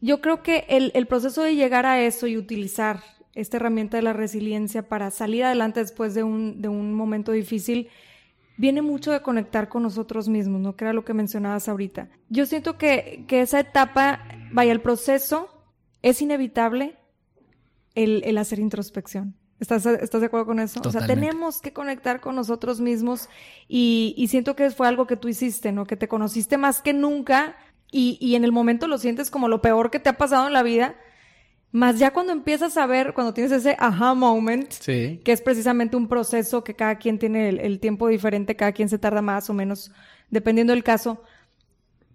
Yo 0.00 0.20
creo 0.20 0.42
que 0.42 0.66
el, 0.68 0.90
el 0.94 1.06
proceso 1.06 1.42
de 1.42 1.54
llegar 1.54 1.86
a 1.86 2.00
eso 2.02 2.26
y 2.26 2.36
utilizar 2.36 3.00
esta 3.36 3.58
herramienta 3.58 3.96
de 3.96 4.02
la 4.02 4.12
resiliencia 4.12 4.88
para 4.88 5.10
salir 5.10 5.44
adelante 5.44 5.80
después 5.80 6.14
de 6.14 6.24
un, 6.24 6.60
de 6.60 6.68
un 6.68 6.94
momento 6.94 7.32
difícil, 7.32 7.88
viene 8.56 8.82
mucho 8.82 9.12
de 9.12 9.20
conectar 9.20 9.68
con 9.68 9.82
nosotros 9.82 10.28
mismos, 10.28 10.60
¿no? 10.60 10.74
Que 10.74 10.92
lo 10.92 11.04
que 11.04 11.14
mencionabas 11.14 11.68
ahorita. 11.68 12.08
Yo 12.28 12.46
siento 12.46 12.78
que, 12.78 13.24
que 13.28 13.42
esa 13.42 13.60
etapa, 13.60 14.20
vaya, 14.52 14.72
el 14.72 14.80
proceso 14.80 15.48
es 16.02 16.22
inevitable 16.22 16.96
el, 17.94 18.22
el 18.24 18.38
hacer 18.38 18.58
introspección. 18.58 19.34
¿Estás, 19.58 19.86
¿Estás, 19.86 20.20
de 20.20 20.26
acuerdo 20.26 20.46
con 20.46 20.60
eso? 20.60 20.80
O 20.84 20.90
sea, 20.90 21.06
tenemos 21.06 21.60
que 21.60 21.72
conectar 21.72 22.20
con 22.20 22.36
nosotros 22.36 22.80
mismos 22.80 23.28
y, 23.68 24.14
y, 24.16 24.28
siento 24.28 24.54
que 24.54 24.70
fue 24.70 24.86
algo 24.86 25.06
que 25.06 25.16
tú 25.16 25.28
hiciste, 25.28 25.72
¿no? 25.72 25.86
Que 25.86 25.96
te 25.96 26.08
conociste 26.08 26.58
más 26.58 26.82
que 26.82 26.92
nunca 26.92 27.56
y, 27.90 28.18
y 28.20 28.34
en 28.34 28.44
el 28.44 28.52
momento 28.52 28.86
lo 28.86 28.98
sientes 28.98 29.30
como 29.30 29.48
lo 29.48 29.62
peor 29.62 29.90
que 29.90 29.98
te 29.98 30.10
ha 30.10 30.18
pasado 30.18 30.46
en 30.46 30.52
la 30.52 30.62
vida, 30.62 30.96
más 31.72 31.98
ya 31.98 32.12
cuando 32.12 32.32
empiezas 32.32 32.76
a 32.76 32.86
ver, 32.86 33.12
cuando 33.12 33.34
tienes 33.34 33.52
ese 33.52 33.76
aha 33.78 34.14
moment, 34.14 34.72
que 34.84 35.20
es 35.26 35.42
precisamente 35.42 35.96
un 35.96 36.08
proceso 36.08 36.64
que 36.64 36.74
cada 36.74 36.96
quien 36.96 37.18
tiene 37.18 37.50
el, 37.50 37.80
tiempo 37.80 38.08
diferente, 38.08 38.56
cada 38.56 38.72
quien 38.72 38.88
se 38.88 38.98
tarda 38.98 39.20
más 39.20 39.50
o 39.50 39.54
menos, 39.54 39.92
dependiendo 40.30 40.72
del 40.72 40.82
caso. 40.82 41.22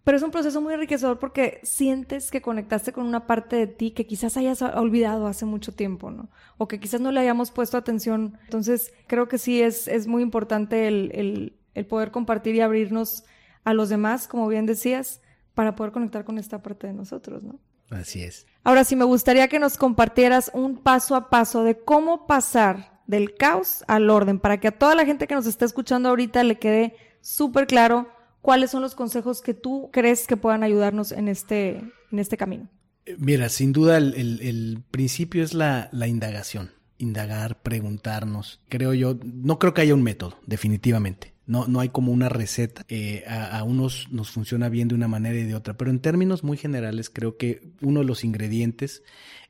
Pero 0.04 0.18
es 0.18 0.24
un 0.24 0.32
proceso 0.32 0.62
muy 0.62 0.74
enriquecedor 0.74 1.20
porque 1.20 1.60
sientes 1.64 2.32
que 2.32 2.42
conectaste 2.42 2.92
con 2.92 3.06
una 3.06 3.28
parte 3.28 3.56
de 3.56 3.68
ti 3.68 3.92
que 3.92 4.08
quizás 4.08 4.36
hayas 4.36 4.62
olvidado 4.62 5.28
hace 5.28 5.46
mucho 5.46 5.74
tiempo, 5.74 6.10
¿no? 6.10 6.30
O 6.58 6.68
que 6.68 6.80
quizás 6.80 7.02
no 7.02 7.12
le 7.12 7.20
hayamos 7.20 7.52
puesto 7.52 7.78
atención. 7.78 8.38
Entonces, 8.46 8.94
creo 9.08 9.28
que 9.28 9.38
sí 9.38 9.62
es, 9.62 9.88
es 9.88 10.08
muy 10.08 10.24
importante 10.24 10.88
el, 10.88 11.54
el 11.74 11.86
poder 11.86 12.12
compartir 12.12 12.56
y 12.56 12.62
abrirnos 12.62 13.24
a 13.64 13.74
los 13.74 13.90
demás, 13.90 14.28
como 14.28 14.48
bien 14.48 14.66
decías, 14.66 15.22
para 15.54 15.76
poder 15.76 15.92
conectar 15.92 16.26
con 16.26 16.38
esta 16.38 16.62
parte 16.62 16.88
de 16.88 16.94
nosotros, 16.94 17.44
¿no? 17.44 17.60
Así 17.90 18.24
es. 18.24 18.48
Ahora 18.64 18.84
sí, 18.84 18.96
me 18.96 19.04
gustaría 19.06 19.48
que 19.50 19.60
nos 19.60 19.78
compartieras 19.78 20.50
un 20.54 20.78
paso 20.78 21.16
a 21.16 21.30
paso 21.30 21.64
de 21.64 21.78
cómo 21.78 22.26
pasar 22.26 23.02
del 23.06 23.36
caos 23.36 23.84
al 23.88 24.10
orden, 24.10 24.40
para 24.40 24.60
que 24.60 24.70
a 24.70 24.78
toda 24.78 24.96
la 24.96 25.06
gente 25.06 25.28
que 25.28 25.36
nos 25.36 25.46
está 25.46 25.66
escuchando 25.66 26.10
ahorita 26.10 26.44
le 26.44 26.58
quede 26.58 26.96
súper 27.20 27.68
claro 27.68 28.08
cuáles 28.42 28.72
son 28.72 28.82
los 28.82 28.96
consejos 28.96 29.42
que 29.42 29.54
tú 29.54 29.90
crees 29.92 30.28
que 30.28 30.38
puedan 30.38 30.64
ayudarnos 30.64 31.12
en 31.12 31.28
este, 31.28 31.82
en 32.12 32.20
este 32.20 32.38
camino. 32.38 32.70
Eh, 33.06 33.16
mira, 33.20 33.50
sin 33.50 33.72
duda 33.72 33.98
el, 33.98 34.84
principio 34.92 35.44
es 35.44 35.54
la, 35.54 35.90
la 35.92 36.08
indagación, 36.08 36.72
indagar, 36.98 37.62
preguntarnos. 37.62 38.62
Creo 38.70 38.94
yo, 38.94 39.18
no 39.24 39.60
creo 39.60 39.74
que 39.74 39.82
haya 39.82 39.96
un 39.96 40.04
método, 40.04 40.38
definitivamente. 40.46 41.34
No, 41.48 41.68
no 41.68 41.80
hay 41.80 41.90
como 41.90 42.12
una 42.12 42.30
receta. 42.30 42.86
Eh, 42.88 43.24
a, 43.28 43.64
unos 43.64 44.08
nos 44.12 44.32
funciona 44.32 44.70
bien 44.70 44.88
de 44.88 44.96
una 44.96 45.08
manera 45.08 45.38
y 45.38 45.44
de 45.44 45.56
otra. 45.56 45.76
Pero 45.76 45.92
en 45.92 46.00
términos 46.00 46.44
muy 46.44 46.56
generales, 46.56 47.10
creo 47.10 47.36
que 47.36 47.74
uno 47.82 48.02
de 48.02 48.06
los 48.06 48.24
ingredientes 48.24 49.04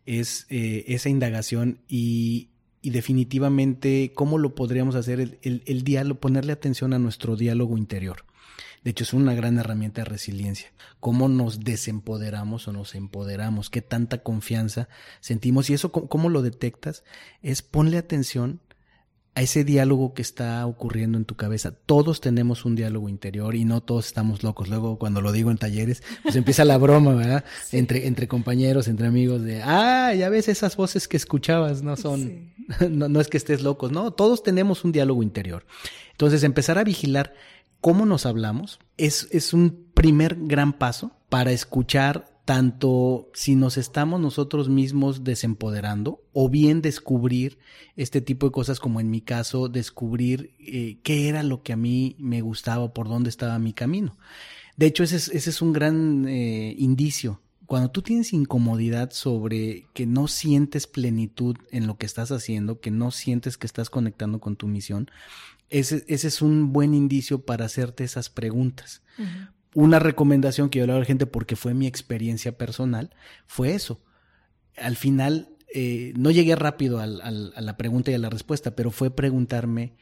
es 0.06 0.48
eh, 0.50 0.86
esa 0.88 1.10
indagación 1.10 1.82
y, 1.88 2.50
y, 2.82 2.90
definitivamente 2.90 4.14
cómo 4.16 4.40
lo 4.40 4.56
podríamos 4.56 4.96
hacer 4.96 5.20
el, 5.20 5.38
el, 5.44 5.84
diálogo, 5.84 6.20
ponerle 6.20 6.54
atención 6.54 6.94
a 6.94 7.00
nuestro 7.00 7.36
diálogo 7.36 7.78
interior. 7.78 8.26
De 8.84 8.92
hecho, 8.92 9.04
es 9.04 9.14
una 9.14 9.36
gran 9.36 9.60
herramienta 9.60 10.02
de 10.02 10.06
resiliencia. 10.06 10.72
Cómo 11.00 11.30
nos 11.30 11.60
desempoderamos 11.60 12.68
o 12.68 12.74
nos 12.74 12.96
empoderamos, 12.96 13.70
qué 13.70 13.82
tanta 13.82 14.24
confianza 14.24 14.90
sentimos. 15.20 15.70
Y 15.70 15.76
eso, 15.76 15.92
cómo 15.92 16.30
lo 16.30 16.42
detectas, 16.42 17.04
es 17.44 17.62
ponle 17.62 17.98
atención 17.98 18.60
a 19.34 19.42
ese 19.42 19.64
diálogo 19.64 20.14
que 20.14 20.22
está 20.22 20.66
ocurriendo 20.66 21.18
en 21.18 21.26
tu 21.26 21.36
cabeza. 21.36 21.72
Todos 21.72 22.20
tenemos 22.20 22.66
un 22.66 22.76
diálogo 22.76 23.08
interior 23.08 23.56
y 23.56 23.64
no 23.64 23.82
todos 23.82 24.08
estamos 24.08 24.44
locos. 24.44 24.68
Luego, 24.68 24.98
cuando 24.98 25.22
lo 25.22 25.32
digo 25.32 25.52
en 25.52 25.58
talleres, 25.58 26.04
pues 26.24 26.36
empieza 26.36 26.66
la 26.66 26.78
broma, 26.78 27.14
¿verdad? 27.14 27.46
Entre, 27.72 28.08
entre 28.08 28.28
compañeros, 28.28 28.88
entre 28.88 29.08
amigos, 29.08 29.44
de, 29.44 29.62
ah, 29.64 30.14
ya 30.14 30.28
ves 30.30 30.50
esas 30.50 30.76
voces 30.76 31.08
que 31.08 31.16
escuchabas, 31.16 31.82
no 31.82 31.96
son, 31.96 32.52
no, 32.90 33.08
no 33.08 33.22
es 33.22 33.30
que 33.30 33.38
estés 33.38 33.62
locos, 33.62 33.92
no, 33.92 34.12
todos 34.12 34.44
tenemos 34.44 34.84
un 34.84 34.92
diálogo 34.92 35.24
interior. 35.24 35.66
Entonces, 36.12 36.44
empezar 36.44 36.78
a 36.78 36.84
vigilar 36.84 37.34
cómo 37.82 38.06
nos 38.06 38.26
hablamos 38.26 38.80
es, 38.98 39.28
es 39.32 39.54
un 39.54 39.88
primer 39.94 40.38
gran 40.40 40.74
paso 40.74 41.12
para 41.30 41.52
escuchar 41.52 42.32
tanto 42.46 43.30
si 43.34 43.56
nos 43.56 43.78
estamos 43.78 44.20
nosotros 44.20 44.68
mismos 44.70 45.24
desempoderando 45.24 46.22
o 46.34 46.50
bien 46.50 46.82
descubrir 46.82 47.60
este 47.96 48.22
tipo 48.22 48.48
de 48.48 48.52
cosas 48.52 48.80
como 48.80 49.00
en 49.00 49.10
mi 49.10 49.22
caso 49.22 49.70
descubrir 49.70 50.54
eh, 50.60 50.98
qué 51.04 51.30
era 51.30 51.44
lo 51.44 51.64
que 51.64 51.74
a 51.74 51.78
mí 51.78 52.16
me 52.20 52.42
gustaba, 52.42 52.94
por 52.94 53.08
dónde 53.08 53.30
estaba 53.30 53.60
mi 53.60 53.74
camino. 53.74 54.18
De 54.76 54.88
hecho, 54.88 55.04
ese 55.04 55.18
es, 55.18 55.28
ese 55.30 55.50
es 55.50 55.62
un 55.62 55.74
gran 55.74 56.28
eh, 56.28 56.76
indicio. 56.78 57.42
Cuando 57.68 57.92
tú 57.92 58.02
tienes 58.02 58.34
incomodidad 58.34 59.12
sobre 59.12 59.86
que 59.94 60.06
no 60.06 60.28
sientes 60.28 60.88
plenitud 60.88 61.56
en 61.72 61.88
lo 61.88 61.98
que 61.98 62.06
estás 62.06 62.32
haciendo, 62.32 62.82
que 62.82 62.92
no 62.92 63.12
sientes 63.12 63.58
que 63.58 63.68
estás 63.68 63.90
conectando 63.90 64.40
con 64.40 64.58
tu 64.58 64.68
misión, 64.68 65.10
ese, 65.72 66.06
ese 66.08 66.28
es 66.28 66.42
un 66.42 66.72
buen 66.72 66.94
indicio 66.94 67.44
para 67.46 67.66
hacerte 67.66 68.04
esas 68.04 68.30
preguntas 68.30 69.02
una 69.74 70.00
recomendación 70.00 70.70
que 70.70 70.80
yo 70.80 70.86
le 70.86 70.94
doy 70.94 70.98
a 70.98 71.02
la 71.02 71.06
gente 71.06 71.26
porque 71.26 71.56
fue 71.56 71.74
mi 71.74 71.88
experiencia 71.88 72.58
personal, 72.58 73.12
fue 73.48 73.74
eso. 73.74 74.02
Al 74.78 74.96
final, 74.96 75.50
eh, 75.74 76.14
no 76.18 76.32
llegué 76.32 76.56
rápido 76.56 77.00
a 77.00 77.06
la 77.08 77.78
pregunta 77.78 78.12
y 78.12 78.16
a 78.16 78.20
la 78.20 78.30
respuesta, 78.30 78.76
pero 78.76 78.92
fue 78.92 79.16
preguntarme, 79.16 79.96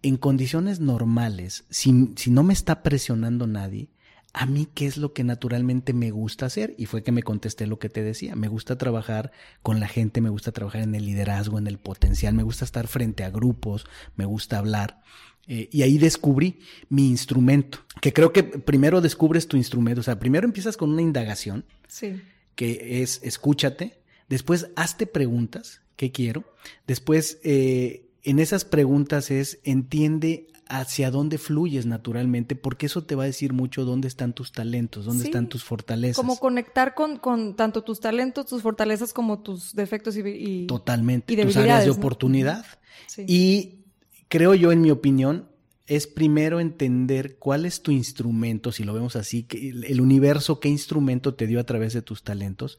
en 0.00 0.16
condiciones 0.16 0.78
normales, 0.78 1.64
si, 1.70 2.12
si 2.16 2.30
no 2.30 2.44
me 2.44 2.52
está 2.52 2.82
presionando 2.84 3.46
nadie, 3.46 3.90
a 4.32 4.46
mí 4.46 4.68
qué 4.72 4.86
es 4.86 4.96
lo 4.96 5.12
que 5.12 5.24
naturalmente 5.24 5.92
me 5.92 6.10
gusta 6.10 6.46
hacer 6.46 6.74
y 6.76 6.86
fue 6.86 7.02
que 7.02 7.12
me 7.12 7.22
contesté 7.22 7.66
lo 7.66 7.78
que 7.78 7.88
te 7.88 8.02
decía. 8.02 8.36
Me 8.36 8.48
gusta 8.48 8.76
trabajar 8.76 9.32
con 9.62 9.80
la 9.80 9.88
gente, 9.88 10.20
me 10.20 10.28
gusta 10.28 10.52
trabajar 10.52 10.82
en 10.82 10.94
el 10.94 11.06
liderazgo, 11.06 11.58
en 11.58 11.66
el 11.66 11.78
potencial, 11.78 12.34
me 12.34 12.42
gusta 12.42 12.64
estar 12.64 12.88
frente 12.88 13.24
a 13.24 13.30
grupos, 13.30 13.86
me 14.16 14.26
gusta 14.26 14.58
hablar. 14.58 15.02
Eh, 15.46 15.68
y 15.72 15.82
ahí 15.82 15.96
descubrí 15.96 16.60
mi 16.90 17.08
instrumento, 17.08 17.78
que 18.02 18.12
creo 18.12 18.34
que 18.34 18.42
primero 18.42 19.00
descubres 19.00 19.48
tu 19.48 19.56
instrumento, 19.56 20.02
o 20.02 20.04
sea, 20.04 20.18
primero 20.18 20.46
empiezas 20.46 20.76
con 20.76 20.90
una 20.90 21.00
indagación, 21.00 21.64
sí. 21.88 22.20
que 22.54 23.02
es 23.02 23.20
escúchate, 23.22 24.02
después 24.28 24.68
hazte 24.76 25.06
preguntas, 25.06 25.80
¿qué 25.96 26.12
quiero? 26.12 26.44
Después, 26.86 27.38
eh, 27.44 28.10
en 28.24 28.40
esas 28.40 28.66
preguntas 28.66 29.30
es 29.30 29.58
entiende 29.64 30.48
hacia 30.68 31.10
dónde 31.10 31.38
fluyes 31.38 31.86
naturalmente, 31.86 32.54
porque 32.54 32.86
eso 32.86 33.02
te 33.04 33.14
va 33.14 33.22
a 33.22 33.26
decir 33.26 33.52
mucho 33.52 33.84
dónde 33.84 34.06
están 34.08 34.34
tus 34.34 34.52
talentos, 34.52 35.06
dónde 35.06 35.24
están 35.24 35.48
tus 35.48 35.64
fortalezas. 35.64 36.16
Como 36.16 36.38
conectar 36.38 36.94
con, 36.94 37.16
con, 37.16 37.56
tanto 37.56 37.82
tus 37.82 38.00
talentos, 38.00 38.46
tus 38.46 38.62
fortalezas, 38.62 39.12
como 39.12 39.40
tus 39.40 39.74
defectos 39.74 40.16
y, 40.16 40.66
Totalmente, 40.66 41.34
tus 41.36 41.56
áreas 41.56 41.84
de 41.84 41.90
oportunidad. 41.90 42.66
Sí. 43.06 43.24
Y 43.26 43.84
creo 44.28 44.54
yo, 44.54 44.70
en 44.70 44.82
mi 44.82 44.90
opinión, 44.90 45.48
es 45.86 46.06
primero 46.06 46.60
entender 46.60 47.38
cuál 47.38 47.64
es 47.64 47.80
tu 47.80 47.90
instrumento, 47.90 48.70
si 48.70 48.84
lo 48.84 48.92
vemos 48.92 49.16
así, 49.16 49.46
el 49.50 50.00
universo, 50.02 50.60
qué 50.60 50.68
instrumento 50.68 51.34
te 51.34 51.46
dio 51.46 51.60
a 51.60 51.64
través 51.64 51.94
de 51.94 52.02
tus 52.02 52.22
talentos. 52.22 52.78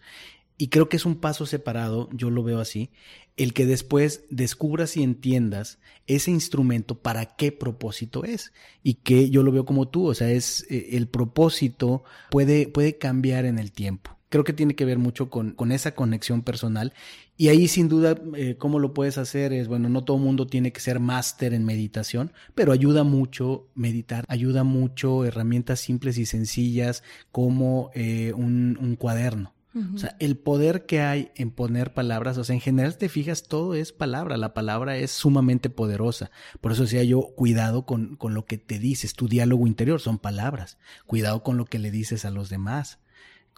Y 0.61 0.67
creo 0.67 0.89
que 0.89 0.97
es 0.97 1.05
un 1.05 1.15
paso 1.15 1.45
separado, 1.45 2.09
yo 2.11 2.29
lo 2.29 2.43
veo 2.43 2.59
así, 2.59 2.91
el 3.37 3.53
que 3.53 3.65
después 3.65 4.25
descubras 4.29 4.97
y 4.97 5.03
entiendas 5.03 5.79
ese 6.05 6.31
instrumento 6.31 6.99
para 6.99 7.37
qué 7.37 7.53
propósito 7.53 8.25
es. 8.25 8.51
Y 8.83 8.95
que 8.95 9.29
yo 9.29 9.41
lo 9.41 9.53
veo 9.53 9.63
como 9.65 9.87
tú, 9.87 10.07
o 10.07 10.13
sea, 10.13 10.29
es 10.29 10.67
eh, 10.69 10.89
el 10.97 11.07
propósito 11.07 12.03
puede, 12.29 12.67
puede 12.67 12.97
cambiar 12.97 13.45
en 13.45 13.57
el 13.57 13.71
tiempo. 13.71 14.17
creo 14.27 14.43
que 14.43 14.51
tiene 14.51 14.75
que 14.75 14.83
ver 14.83 14.97
mucho 14.97 15.29
con, 15.29 15.51
con 15.53 15.71
esa 15.71 15.95
conexión 15.95 16.41
personal. 16.41 16.91
Y 17.37 17.47
ahí 17.47 17.69
sin 17.69 17.87
duda, 17.87 18.19
eh, 18.35 18.57
¿cómo 18.57 18.79
lo 18.79 18.93
puedes 18.93 19.17
hacer? 19.17 19.53
Es, 19.53 19.69
bueno, 19.69 19.87
no 19.87 20.03
todo 20.03 20.17
mundo 20.17 20.45
tiene 20.45 20.73
que 20.73 20.81
ser 20.81 20.99
máster 20.99 21.53
en 21.53 21.63
meditación, 21.63 22.33
pero 22.53 22.73
ayuda 22.73 23.05
mucho 23.05 23.69
meditar, 23.75 24.25
ayuda 24.27 24.65
mucho 24.65 25.23
herramientas 25.23 25.79
simples 25.79 26.17
y 26.17 26.25
sencillas 26.25 27.01
como 27.31 27.91
eh, 27.93 28.33
un, 28.35 28.77
un 28.81 28.97
cuaderno. 28.97 29.53
O 29.93 29.97
sea, 29.97 30.15
el 30.19 30.37
poder 30.37 30.85
que 30.85 31.01
hay 31.01 31.31
en 31.35 31.51
poner 31.51 31.93
palabras, 31.93 32.37
o 32.37 32.43
sea, 32.43 32.53
en 32.53 32.61
general 32.61 32.97
te 32.97 33.09
fijas, 33.09 33.43
todo 33.43 33.73
es 33.73 33.91
palabra, 33.91 34.37
la 34.37 34.53
palabra 34.53 34.97
es 34.97 35.11
sumamente 35.11 35.69
poderosa. 35.69 36.31
Por 36.61 36.71
eso 36.71 36.83
decía 36.83 37.03
yo, 37.03 37.21
cuidado 37.35 37.85
con, 37.85 38.15
con 38.15 38.33
lo 38.33 38.45
que 38.45 38.57
te 38.57 38.79
dices, 38.79 39.13
tu 39.13 39.27
diálogo 39.27 39.67
interior 39.67 39.99
son 39.99 40.17
palabras, 40.17 40.77
cuidado 41.05 41.43
con 41.43 41.57
lo 41.57 41.65
que 41.65 41.79
le 41.79 41.91
dices 41.91 42.25
a 42.25 42.31
los 42.31 42.49
demás 42.49 42.99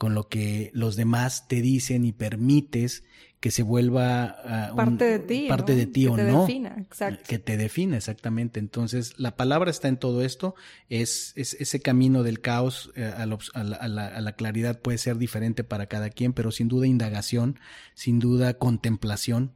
con 0.01 0.15
lo 0.15 0.29
que 0.29 0.71
los 0.73 0.95
demás 0.95 1.47
te 1.47 1.61
dicen 1.61 2.05
y 2.05 2.11
permites 2.11 3.03
que 3.41 3.49
se 3.49 3.63
vuelva 3.63 4.69
uh, 4.71 4.75
parte 4.75 5.03
de 5.03 5.19
ti, 5.19 5.47
parte 5.49 5.75
de 5.75 5.87
ti 5.87 6.03
que 6.03 6.09
o 6.09 6.15
te 6.15 6.23
no, 6.25 6.41
defina, 6.41 6.75
exacto. 6.77 7.23
que 7.27 7.39
te 7.39 7.57
define 7.57 7.97
exactamente. 7.97 8.59
Entonces 8.59 9.15
la 9.17 9.35
palabra 9.35 9.71
está 9.71 9.87
en 9.87 9.97
todo 9.97 10.21
esto, 10.21 10.53
es, 10.89 11.33
es 11.35 11.55
ese 11.55 11.81
camino 11.81 12.21
del 12.21 12.39
caos 12.39 12.91
eh, 12.95 13.03
a, 13.03 13.23
a, 13.23 13.25
la, 13.25 13.37
a, 13.53 13.87
la, 13.87 14.07
a, 14.07 14.21
la, 14.21 14.31
claridad 14.33 14.79
puede 14.79 14.99
ser 14.99 15.17
diferente 15.17 15.63
para 15.63 15.87
cada 15.87 16.11
quien, 16.11 16.33
pero 16.33 16.51
sin 16.51 16.67
duda 16.67 16.85
indagación, 16.85 17.59
sin 17.95 18.19
duda 18.19 18.53
contemplación. 18.53 19.53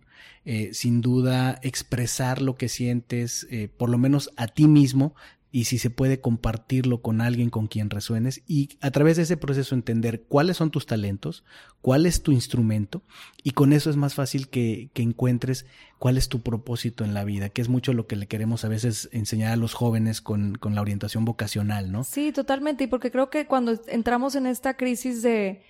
Eh, 0.48 0.74
sin 0.74 1.02
duda 1.02 1.60
expresar 1.64 2.40
lo 2.40 2.56
que 2.56 2.70
sientes, 2.70 3.48
eh, 3.50 3.68
por 3.68 3.90
lo 3.90 3.98
menos 3.98 4.30
a 4.38 4.46
ti 4.46 4.68
mismo, 4.68 5.16
y 5.56 5.64
si 5.64 5.78
se 5.78 5.90
puede 5.90 6.20
compartirlo 6.20 7.02
con 7.02 7.22
alguien 7.22 7.50
con 7.50 7.68
quien 7.68 7.90
resuenes 7.90 8.44
y 8.46 8.78
a 8.82 8.92
través 8.92 9.16
de 9.16 9.24
ese 9.24 9.38
proceso 9.38 9.74
entender 9.74 10.24
cuáles 10.24 10.58
son 10.58 10.70
tus 10.70 10.86
talentos, 10.86 11.46
cuál 11.80 12.06
es 12.06 12.24
tu 12.24 12.34
instrumento 12.34 13.04
y 13.42 13.52
con 13.52 13.72
eso 13.72 13.90
es 13.90 13.96
más 13.96 14.16
fácil 14.16 14.50
que, 14.50 14.90
que, 14.92 15.02
encuentres 15.02 15.66
cuál 15.98 16.18
es 16.18 16.28
tu 16.28 16.42
propósito 16.42 17.06
en 17.06 17.14
la 17.14 17.24
vida, 17.24 17.48
que 17.48 17.62
es 17.62 17.70
mucho 17.70 17.94
lo 17.94 18.06
que 18.06 18.18
le 18.18 18.28
queremos 18.28 18.66
a 18.66 18.68
veces 18.68 19.08
enseñar 19.14 19.54
a 19.54 19.56
los 19.56 19.74
jóvenes 19.74 20.20
con, 20.20 20.56
con 20.56 20.76
la 20.76 20.82
orientación 20.82 21.24
vocacional, 21.24 21.90
¿no? 21.90 22.04
Sí, 22.04 22.34
totalmente, 22.34 22.84
y 22.84 22.88
porque 22.88 23.10
creo 23.10 23.30
que 23.30 23.48
cuando 23.48 23.80
entramos 23.88 24.36
en 24.36 24.48
esta 24.48 24.76
crisis 24.76 25.22
de 25.22 25.62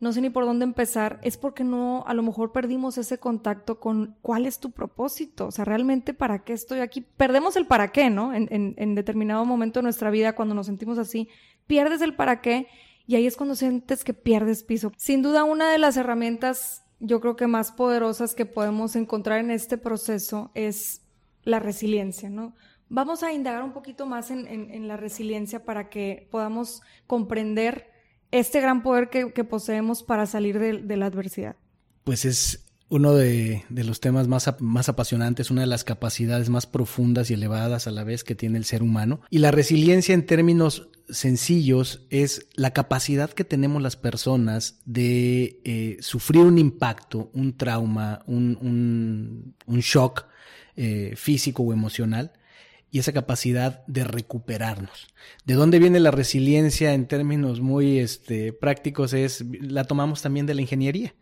no 0.00 0.12
sé 0.12 0.20
ni 0.20 0.30
por 0.30 0.44
dónde 0.44 0.64
empezar, 0.64 1.20
es 1.22 1.36
porque 1.36 1.64
no, 1.64 2.04
a 2.06 2.14
lo 2.14 2.22
mejor 2.22 2.52
perdimos 2.52 2.98
ese 2.98 3.18
contacto 3.18 3.78
con 3.78 4.16
cuál 4.22 4.44
es 4.44 4.58
tu 4.58 4.72
propósito, 4.72 5.46
o 5.46 5.50
sea, 5.50 5.64
realmente 5.64 6.14
para 6.14 6.44
qué 6.44 6.52
estoy 6.52 6.80
aquí. 6.80 7.00
Perdemos 7.00 7.56
el 7.56 7.66
para 7.66 7.92
qué, 7.92 8.10
¿no? 8.10 8.34
En, 8.34 8.48
en, 8.50 8.94
determinado 8.94 9.44
momento 9.44 9.78
de 9.78 9.84
nuestra 9.84 10.10
vida, 10.10 10.34
cuando 10.34 10.54
nos 10.54 10.66
sentimos 10.66 10.98
así, 10.98 11.28
pierdes 11.66 12.02
el 12.02 12.14
para 12.14 12.40
qué 12.40 12.66
y 13.06 13.16
ahí 13.16 13.26
es 13.26 13.36
cuando 13.36 13.54
sientes 13.54 14.04
que 14.04 14.14
pierdes 14.14 14.64
piso. 14.64 14.92
Sin 14.96 15.22
duda, 15.22 15.44
una 15.44 15.70
de 15.70 15.78
las 15.78 15.96
herramientas, 15.96 16.84
yo 16.98 17.20
creo 17.20 17.36
que 17.36 17.46
más 17.46 17.70
poderosas 17.70 18.34
que 18.34 18.46
podemos 18.46 18.96
encontrar 18.96 19.40
en 19.40 19.50
este 19.50 19.78
proceso 19.78 20.50
es 20.54 21.02
la 21.44 21.60
resiliencia, 21.60 22.30
¿no? 22.30 22.54
Vamos 22.88 23.22
a 23.22 23.32
indagar 23.32 23.62
un 23.62 23.72
poquito 23.72 24.06
más 24.06 24.30
en, 24.30 24.46
en 24.48 24.88
la 24.88 24.96
resiliencia 24.96 25.64
para 25.64 25.88
que 25.88 26.28
podamos 26.30 26.82
comprender 27.06 27.93
este 28.34 28.60
gran 28.60 28.82
poder 28.82 29.10
que, 29.10 29.44
poseemos 29.44 30.02
para 30.02 30.26
salir 30.26 30.58
de, 30.58 30.96
la 30.96 31.06
adversidad? 31.06 31.56
Pues 32.02 32.24
es 32.24 32.64
uno 32.88 33.14
de, 33.14 33.64
los 33.70 34.00
temas 34.00 34.26
más, 34.26 34.52
más 34.60 34.88
apasionantes, 34.88 35.50
una 35.50 35.60
de 35.60 35.68
las 35.68 35.84
capacidades 35.84 36.50
más 36.50 36.66
profundas 36.66 37.30
y 37.30 37.34
elevadas 37.34 37.86
a 37.86 37.92
la 37.92 38.02
vez 38.02 38.24
que 38.24 38.34
tiene 38.34 38.58
el 38.58 38.64
ser 38.64 38.82
humano. 38.82 39.20
Y 39.30 39.38
la 39.38 39.52
resiliencia 39.52 40.14
en 40.14 40.26
términos 40.26 40.88
sencillos 41.08 42.06
es 42.10 42.48
la 42.54 42.72
capacidad 42.72 43.30
que 43.30 43.44
tenemos 43.44 43.80
las 43.80 43.96
personas 43.96 44.80
de 44.84 45.60
eh, 45.64 45.98
sufrir 46.00 46.42
un 46.44 46.58
impacto, 46.58 47.30
un 47.34 47.56
trauma, 47.56 48.22
un, 48.26 48.58
un, 48.60 49.54
un 49.66 49.80
shock 49.80 50.26
eh, 50.76 51.14
físico 51.16 51.62
o 51.62 51.72
emocional 51.72 52.32
y 52.94 53.00
esa 53.00 53.12
capacidad 53.12 53.84
de 53.88 54.04
recuperarnos. 54.04 55.08
¿De 55.44 55.54
dónde 55.54 55.80
viene 55.80 55.98
la 55.98 56.12
resiliencia 56.12 56.94
en 56.94 57.08
términos 57.08 57.60
muy 57.60 57.98
este, 57.98 58.52
prácticos? 58.52 59.12
Es, 59.14 59.44
la 59.60 59.82
tomamos 59.82 60.22
también 60.22 60.46
de 60.46 60.54
la 60.54 60.60
ingeniería. 60.60 61.12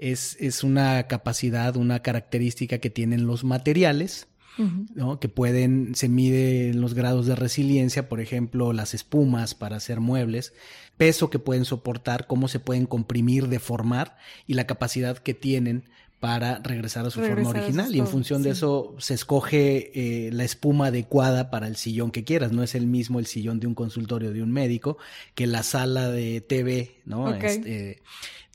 Es, 0.00 0.36
es 0.40 0.64
una 0.64 1.06
capacidad, 1.06 1.76
una 1.76 2.02
característica 2.02 2.78
que 2.78 2.90
tienen 2.90 3.28
los 3.28 3.44
materiales, 3.44 4.26
Uh 4.58 4.64
-huh. 4.64 4.86
¿no? 4.94 5.18
que 5.18 5.30
pueden, 5.30 5.94
se 5.94 6.10
mide 6.10 6.74
los 6.74 6.92
grados 6.92 7.24
de 7.26 7.36
resiliencia, 7.36 8.06
por 8.06 8.20
ejemplo, 8.20 8.74
las 8.74 8.92
espumas 8.92 9.54
para 9.54 9.76
hacer 9.76 10.00
muebles, 10.00 10.52
peso 10.98 11.30
que 11.30 11.38
pueden 11.38 11.64
soportar, 11.64 12.26
cómo 12.26 12.48
se 12.48 12.60
pueden 12.60 12.84
comprimir, 12.84 13.48
deformar 13.48 14.18
y 14.46 14.52
la 14.52 14.66
capacidad 14.66 15.16
que 15.16 15.32
tienen 15.32 15.84
para 16.22 16.60
regresar 16.60 17.04
a 17.04 17.10
su 17.10 17.18
regresar 17.18 17.42
forma 17.46 17.64
original 17.64 17.92
y 17.92 17.98
en 17.98 18.06
función 18.06 18.42
sí. 18.42 18.44
de 18.44 18.50
eso 18.52 18.94
se 18.98 19.14
escoge 19.14 19.90
eh, 19.92 20.30
la 20.30 20.44
espuma 20.44 20.86
adecuada 20.86 21.50
para 21.50 21.66
el 21.66 21.74
sillón 21.74 22.12
que 22.12 22.22
quieras. 22.22 22.52
No 22.52 22.62
es 22.62 22.76
el 22.76 22.86
mismo 22.86 23.18
el 23.18 23.26
sillón 23.26 23.58
de 23.58 23.66
un 23.66 23.74
consultorio 23.74 24.32
de 24.32 24.40
un 24.40 24.52
médico 24.52 24.98
que 25.34 25.48
la 25.48 25.64
sala 25.64 26.12
de 26.12 26.40
TV, 26.40 27.00
¿no? 27.06 27.24
Okay. 27.24 27.50
Este, 27.50 28.02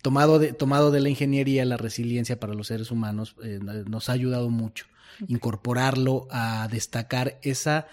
tomado, 0.01 0.39
de, 0.39 0.53
tomado 0.53 0.91
de 0.91 1.01
la 1.01 1.09
ingeniería, 1.09 1.65
la 1.65 1.75
resiliencia 1.75 2.39
para 2.39 2.53
los 2.53 2.67
seres 2.67 2.89
humanos 2.89 3.35
eh, 3.43 3.59
nos 3.61 4.07
ha 4.07 4.13
ayudado 4.13 4.49
mucho. 4.49 4.85
Okay. 5.15 5.35
Incorporarlo 5.35 6.25
a 6.31 6.69
destacar 6.71 7.37
esa 7.41 7.87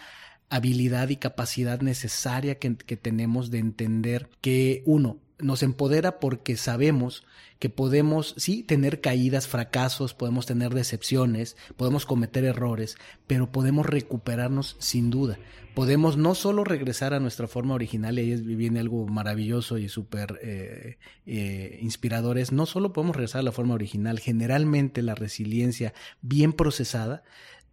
habilidad 0.51 1.09
y 1.09 1.17
capacidad 1.17 1.81
necesaria 1.81 2.61
que, 2.61 2.77
que 2.77 2.97
tenemos 2.97 3.51
de 3.51 3.59
entender 3.59 4.31
que 4.41 4.85
uno, 4.87 5.19
nos 5.45 5.63
empodera 5.63 6.19
porque 6.19 6.57
sabemos 6.57 7.25
que 7.59 7.69
podemos, 7.69 8.35
sí, 8.37 8.63
tener 8.63 9.01
caídas, 9.01 9.47
fracasos, 9.47 10.15
podemos 10.15 10.47
tener 10.47 10.73
decepciones, 10.73 11.57
podemos 11.77 12.07
cometer 12.07 12.45
errores, 12.45 12.97
pero 13.27 13.53
podemos 13.53 13.87
recuperarnos 13.87 14.77
sin 14.81 15.11
duda. 15.11 15.39
Podemos 15.75 16.17
no 16.17 16.35
solo 16.35 16.65
regresar 16.65 17.15
a 17.15 17.21
nuestra 17.21 17.47
forma 17.47 17.75
original, 17.75 18.19
y 18.19 18.23
ahí 18.23 18.37
viene 18.37 18.81
algo 18.81 19.07
maravilloso 19.07 19.77
y 19.77 19.89
súper 19.89 20.39
eh, 20.43 20.99
eh, 21.27 21.79
inspirador, 21.83 22.39
es 22.39 22.51
no 22.51 22.65
solo 22.65 22.93
podemos 22.93 23.17
regresar 23.17 23.41
a 23.41 23.45
la 23.45 23.53
forma 23.53 23.75
original, 23.75 24.21
generalmente 24.21 25.03
la 25.03 25.15
resiliencia 25.15 25.93
bien 26.23 26.53
procesada 26.53 27.23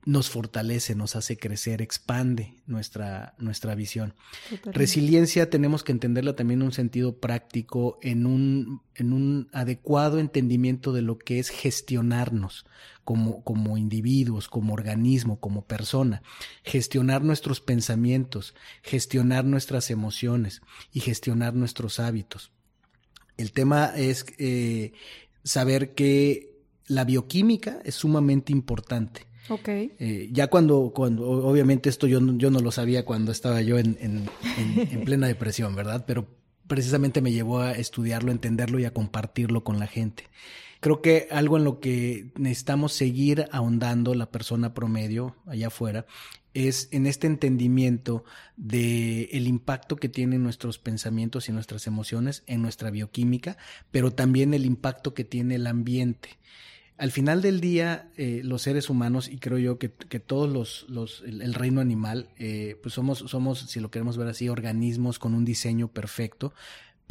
nos 0.04 0.30
fortalece, 0.30 0.96
nos 0.96 1.16
hace 1.16 1.38
crecer, 1.38 1.82
expande 1.82 2.56
nuestra, 2.66 3.36
nuestra 3.38 3.76
visión. 3.76 4.16
Totalmente. 4.50 4.80
Resiliencia 4.80 5.50
tenemos 5.50 5.84
que 5.84 5.92
entenderla 5.92 6.36
también 6.36 6.62
en 6.62 6.68
un 6.68 6.72
sentido 6.72 7.18
práctico, 7.20 8.00
en 8.02 8.26
un, 8.26 8.82
en 8.96 9.14
un 9.14 9.50
adecuado 9.54 10.20
entendimiento 10.20 10.92
de 10.92 11.04
lo 11.04 11.20
que 11.20 11.40
es 11.40 11.50
gestionarnos 11.50 12.66
como, 13.04 13.44
como 13.44 13.78
individuos, 13.78 14.48
como 14.48 14.74
organismo, 14.74 15.40
como 15.40 15.66
persona, 15.66 16.24
gestionar 16.64 17.24
nuestros 17.24 17.62
pensamientos, 17.62 18.56
gestionar 18.82 19.46
nuestras 19.46 19.92
emociones 19.92 20.62
y 20.92 21.02
gestionar 21.02 21.54
nuestros 21.54 22.00
hábitos. 22.00 22.52
El 23.38 23.52
tema 23.52 23.94
es 23.96 24.26
eh, 24.40 24.94
saber 25.44 25.94
que 25.94 26.60
la 26.88 27.06
bioquímica 27.06 27.80
es 27.86 27.96
sumamente 27.96 28.52
importante 28.52 29.31
Eh, 30.00 30.30
ya 30.32 30.48
cuando, 30.48 30.92
cuando, 30.94 31.28
obviamente 31.30 31.90
esto 31.90 32.08
yo, 32.08 32.20
yo 32.38 32.52
no 32.52 32.60
lo 32.60 32.72
sabía 32.72 33.06
cuando 33.06 33.32
estaba 33.32 33.62
yo 33.62 33.78
en, 33.80 33.98
en, 34.00 34.30
en, 34.58 34.90
en, 34.92 35.02
plena 35.06 35.28
depresión, 35.28 35.76
¿verdad? 35.76 36.06
Pero 36.08 36.28
precisamente 36.68 37.22
me 37.22 37.32
llevó 37.32 37.60
a 37.60 37.74
estudiarlo, 37.74 38.32
entenderlo 38.32 38.80
y 38.80 38.86
a 38.86 38.94
compartirlo 38.94 39.64
con 39.64 39.80
la 39.80 39.88
gente. 39.88 40.26
Creo 40.80 41.02
que 41.02 41.28
algo 41.30 41.58
en 41.58 41.64
lo 41.64 41.80
que 41.80 42.32
necesitamos 42.38 42.94
seguir 42.94 43.46
ahondando 43.52 44.16
la 44.16 44.32
persona 44.32 44.74
promedio 44.74 45.36
allá 45.46 45.68
afuera 45.68 46.06
es 46.54 46.90
en 46.92 47.08
este 47.08 47.28
entendimiento 47.28 48.24
de 48.58 49.26
el 49.32 49.48
impacto 49.48 49.96
que 49.96 50.10
tienen 50.10 50.44
nuestros 50.44 50.80
pensamientos 50.80 51.48
y 51.48 51.52
nuestras 51.52 51.88
emociones 51.88 52.44
en 52.48 52.62
nuestra 52.62 52.90
bioquímica, 52.90 53.58
pero 53.92 54.12
también 54.12 54.54
el 54.54 54.66
impacto 54.66 55.14
que 55.14 55.24
tiene 55.24 55.56
el 55.56 55.68
ambiente 55.68 56.40
al 56.98 57.12
final 57.12 57.42
del 57.42 57.62
día, 57.62 58.10
eh, 58.18 58.42
los 58.44 58.62
seres 58.62 58.90
humanos, 58.90 59.28
y 59.28 59.38
creo 59.38 59.58
yo 59.58 59.80
que, 59.80 59.90
todos 59.90 60.50
los, 60.50 60.86
los 60.88 61.24
el, 61.26 61.42
el, 61.42 61.54
reino 61.54 61.82
animal, 61.82 62.30
eh, 62.38 62.78
pues 62.82 62.94
somos, 62.94 63.20
somos, 63.20 63.60
si 63.60 63.80
lo 63.80 63.90
queremos 63.90 64.18
ver 64.18 64.28
así, 64.28 64.50
organismos 64.50 65.18
con 65.18 65.34
un 65.34 65.44
diseño 65.44 65.88
perfecto, 65.88 66.54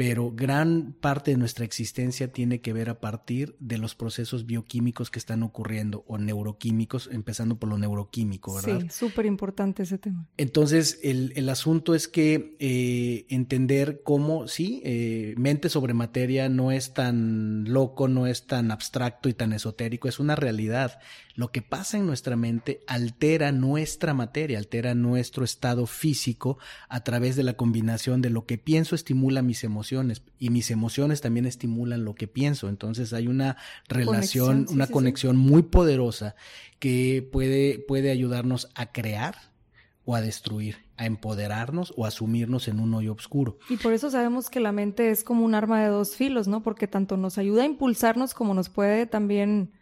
pero 0.00 0.32
gran 0.32 0.94
parte 0.98 1.32
de 1.32 1.36
nuestra 1.36 1.66
existencia 1.66 2.32
tiene 2.32 2.62
que 2.62 2.72
ver 2.72 2.88
a 2.88 3.00
partir 3.00 3.54
de 3.60 3.76
los 3.76 3.94
procesos 3.94 4.46
bioquímicos 4.46 5.10
que 5.10 5.18
están 5.18 5.42
ocurriendo 5.42 6.06
o 6.06 6.16
neuroquímicos, 6.16 7.10
empezando 7.12 7.58
por 7.58 7.68
lo 7.68 7.76
neuroquímico, 7.76 8.54
¿verdad? 8.54 8.80
Sí, 8.80 8.88
súper 8.88 9.26
importante 9.26 9.82
ese 9.82 9.98
tema. 9.98 10.26
Entonces, 10.38 11.00
el, 11.02 11.34
el 11.36 11.50
asunto 11.50 11.94
es 11.94 12.08
que 12.08 12.56
eh, 12.60 13.26
entender 13.28 14.00
cómo, 14.02 14.48
sí, 14.48 14.80
eh, 14.86 15.34
mente 15.36 15.68
sobre 15.68 15.92
materia 15.92 16.48
no 16.48 16.72
es 16.72 16.94
tan 16.94 17.64
loco, 17.70 18.08
no 18.08 18.26
es 18.26 18.46
tan 18.46 18.70
abstracto 18.70 19.28
y 19.28 19.34
tan 19.34 19.52
esotérico, 19.52 20.08
es 20.08 20.18
una 20.18 20.34
realidad. 20.34 20.98
Lo 21.34 21.52
que 21.52 21.60
pasa 21.60 21.98
en 21.98 22.06
nuestra 22.06 22.36
mente 22.36 22.80
altera 22.86 23.52
nuestra 23.52 24.14
materia, 24.14 24.56
altera 24.56 24.94
nuestro 24.94 25.44
estado 25.44 25.86
físico 25.86 26.58
a 26.88 27.04
través 27.04 27.36
de 27.36 27.42
la 27.42 27.54
combinación 27.54 28.22
de 28.22 28.30
lo 28.30 28.46
que 28.46 28.58
pienso 28.58 28.94
estimula 28.94 29.42
mis 29.42 29.62
emociones 29.62 29.89
emociones 29.90 30.22
y 30.38 30.50
mis 30.50 30.70
emociones 30.70 31.20
también 31.20 31.46
estimulan 31.46 32.04
lo 32.04 32.14
que 32.14 32.28
pienso. 32.28 32.68
Entonces 32.68 33.12
hay 33.12 33.26
una 33.26 33.56
relación, 33.88 34.66
una 34.70 34.86
conexión 34.86 35.36
muy 35.36 35.62
poderosa 35.62 36.34
que 36.78 37.28
puede, 37.30 37.78
puede 37.78 38.10
ayudarnos 38.10 38.68
a 38.74 38.92
crear 38.92 39.36
o 40.04 40.14
a 40.14 40.20
destruir, 40.20 40.76
a 40.96 41.06
empoderarnos 41.06 41.92
o 41.96 42.06
a 42.06 42.10
sumirnos 42.10 42.68
en 42.68 42.80
un 42.80 42.94
hoyo 42.94 43.12
oscuro. 43.12 43.58
Y 43.68 43.76
por 43.76 43.92
eso 43.92 44.10
sabemos 44.10 44.48
que 44.48 44.60
la 44.60 44.72
mente 44.72 45.10
es 45.10 45.24
como 45.24 45.44
un 45.44 45.54
arma 45.54 45.82
de 45.82 45.88
dos 45.88 46.14
filos, 46.16 46.46
¿no? 46.46 46.62
Porque 46.62 46.86
tanto 46.86 47.16
nos 47.16 47.38
ayuda 47.38 47.62
a 47.62 47.66
impulsarnos 47.66 48.34
como 48.34 48.54
nos 48.54 48.68
puede 48.68 49.06
también 49.06 49.72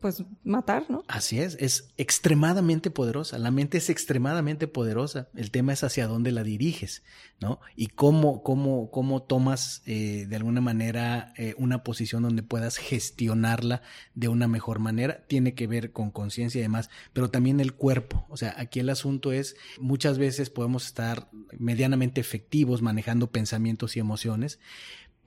pues 0.00 0.22
matar, 0.44 0.84
¿no? 0.88 1.02
Así 1.08 1.40
es, 1.40 1.56
es 1.60 1.92
extremadamente 1.96 2.90
poderosa, 2.90 3.38
la 3.38 3.50
mente 3.50 3.78
es 3.78 3.90
extremadamente 3.90 4.68
poderosa, 4.68 5.28
el 5.34 5.50
tema 5.50 5.72
es 5.72 5.82
hacia 5.82 6.06
dónde 6.06 6.30
la 6.30 6.44
diriges, 6.44 7.02
¿no? 7.40 7.60
Y 7.74 7.88
cómo, 7.88 8.42
cómo, 8.42 8.90
cómo 8.90 9.22
tomas 9.22 9.82
eh, 9.86 10.26
de 10.28 10.36
alguna 10.36 10.60
manera 10.60 11.32
eh, 11.36 11.54
una 11.58 11.82
posición 11.82 12.22
donde 12.22 12.42
puedas 12.42 12.76
gestionarla 12.76 13.82
de 14.14 14.28
una 14.28 14.46
mejor 14.46 14.78
manera, 14.78 15.24
tiene 15.26 15.54
que 15.54 15.66
ver 15.66 15.92
con 15.92 16.10
conciencia 16.10 16.60
y 16.60 16.62
demás, 16.62 16.90
pero 17.12 17.30
también 17.30 17.58
el 17.58 17.74
cuerpo, 17.74 18.24
o 18.28 18.36
sea, 18.36 18.54
aquí 18.56 18.80
el 18.80 18.90
asunto 18.90 19.32
es, 19.32 19.56
muchas 19.80 20.18
veces 20.18 20.50
podemos 20.50 20.86
estar 20.86 21.28
medianamente 21.58 22.20
efectivos 22.20 22.82
manejando 22.82 23.32
pensamientos 23.32 23.96
y 23.96 24.00
emociones, 24.00 24.60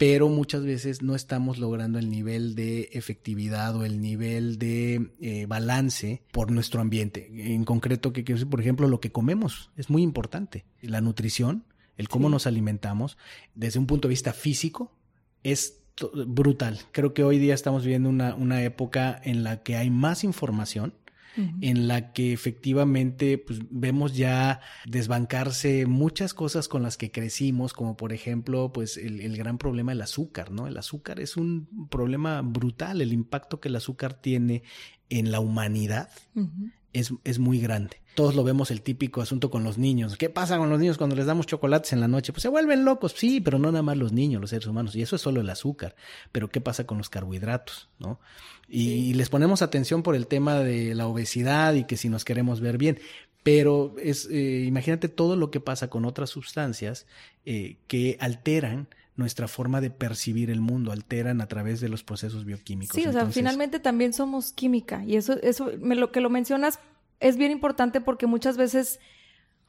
pero 0.02 0.30
muchas 0.30 0.64
veces 0.64 1.04
no 1.04 1.14
estamos 1.14 1.60
logrando 1.60 2.00
el 2.00 2.10
nivel 2.10 2.56
de 2.56 2.90
efectividad 2.94 3.76
o 3.76 3.86
el 3.86 4.02
nivel 4.02 4.58
de 4.58 5.12
eh, 5.22 5.46
balance 5.46 6.24
por 6.32 6.50
nuestro 6.50 6.82
ambiente. 6.82 7.30
En 7.54 7.66
concreto, 7.66 8.12
que 8.12 8.24
por 8.24 8.60
ejemplo, 8.60 8.88
lo 8.88 9.00
que 9.00 9.12
comemos 9.12 9.70
es 9.78 9.92
muy 9.92 10.02
importante. 10.02 10.66
La 10.82 11.02
nutrición, 11.02 11.66
el 11.98 12.10
cómo 12.10 12.30
nos 12.30 12.48
alimentamos, 12.48 13.20
desde 13.54 13.78
un 13.78 13.86
punto 13.86 14.08
de 14.08 14.14
vista 14.14 14.34
físico, 14.34 14.92
es 15.44 15.84
brutal. 16.26 16.80
Creo 16.94 17.14
que 17.14 17.24
hoy 17.24 17.38
día 17.38 17.54
estamos 17.54 17.84
viviendo 17.84 18.10
una, 18.10 18.34
una 18.34 18.64
época 18.64 19.22
en 19.24 19.44
la 19.44 19.62
que 19.62 19.76
hay 19.76 19.92
más 19.92 20.24
información 20.24 20.96
en 21.36 21.88
la 21.88 22.12
que 22.12 22.34
efectivamente 22.34 23.38
pues, 23.38 23.60
vemos 23.70 24.15
ya 24.15 24.62
desbancarse 24.86 25.86
muchas 25.86 26.34
cosas 26.34 26.67
con 26.67 26.84
las 26.84 26.98
que 26.98 27.12
crecimos, 27.12 27.74
como 27.74 27.96
por 27.98 28.13
ejemplo 28.13 28.72
pues 28.74 28.98
el, 28.98 29.38
gran 29.38 29.58
problema 29.58 29.91
del 29.91 30.02
azúcar, 30.02 30.52
¿no? 30.52 30.67
El 30.67 30.78
azúcar 30.78 31.20
es 31.20 31.38
un 31.38 31.88
problema 31.89 32.41
brutal, 32.41 33.02
el 33.02 33.13
impacto 33.13 33.60
que 33.60 33.70
el 33.70 33.76
azúcar 33.76 34.13
tiene 34.13 34.63
en 35.10 35.32
la 35.32 35.39
humanidad 35.39 36.10
es, 36.93 37.13
es 37.23 37.39
muy 37.39 37.60
grande. 37.60 38.01
Todos 38.15 38.36
lo 38.36 38.43
vemos 38.43 38.71
el 38.71 38.82
típico 38.82 39.21
asunto 39.21 39.49
con 39.49 39.63
los 39.63 39.77
niños. 39.77 40.17
¿Qué 40.17 40.30
pasa 40.30 40.58
con 40.58 40.69
los 40.69 40.80
niños 40.80 40.97
cuando 40.97 41.15
les 41.15 41.25
damos 41.25 41.47
chocolates 41.47 41.93
en 41.93 42.01
la 42.01 42.10
noche? 42.10 42.34
Pues 42.34 42.43
se 42.43 42.49
vuelven 42.49 42.84
locos, 42.84 43.13
sí, 43.15 43.39
pero 43.39 43.58
no 43.58 43.71
nada 43.71 43.84
más 43.84 43.97
los 43.97 44.12
niños, 44.12 44.41
los 44.41 44.49
seres 44.49 44.67
humanos. 44.67 44.95
Y 44.95 45.01
eso 45.01 45.15
es 45.15 45.21
solo 45.21 45.39
el 45.39 45.49
azúcar. 45.49 45.95
Pero 46.34 46.49
¿qué 46.49 46.60
pasa 46.60 46.86
con 46.86 46.97
los 46.97 47.10
carbohidratos? 47.10 47.89
¿No? 47.99 48.19
Y, 48.67 49.13
les 49.13 49.30
ponemos 49.30 49.62
atención 49.62 50.04
por 50.04 50.15
el 50.15 50.27
tema 50.27 50.60
de 50.60 50.93
la 50.93 51.08
obesidad 51.08 51.73
y 51.73 51.86
que 51.86 51.95
si 51.95 52.10
nos 52.10 52.25
queremos 52.25 52.60
ver 52.60 52.77
bien. 52.77 52.99
Pero 53.43 53.95
es, 53.97 54.27
eh, 54.30 54.65
imagínate 54.67 55.08
todo 55.08 55.36
lo 55.36 55.49
que 55.49 55.62
pasa 55.62 55.89
con 55.89 56.06
otras 56.06 56.30
sustancias 56.30 57.08
eh, 57.45 57.77
que 57.88 58.17
alteran 58.19 58.88
nuestra 59.15 59.47
forma 59.47 59.82
de 59.82 59.89
percibir 59.89 60.50
el 60.50 60.62
mundo, 60.62 60.91
alteran 60.91 61.41
a 61.41 61.47
través 61.47 61.82
de 61.82 61.89
los 61.89 62.04
procesos 62.04 62.45
bioquímicos. 62.45 62.95
Sí, 62.95 63.08
o 63.08 63.12
sea, 63.12 63.26
finalmente 63.28 63.80
también 63.80 64.13
somos 64.13 64.54
química 64.54 65.04
y 65.06 65.15
eso, 65.15 65.39
eso, 65.41 65.71
me, 65.80 65.95
lo 65.95 66.12
que 66.12 66.21
lo 66.21 66.30
mencionas 66.30 66.80
es 67.19 67.38
bien 67.38 67.52
importante 67.52 68.02
porque 68.02 68.26
muchas 68.26 68.58
veces, 68.58 69.00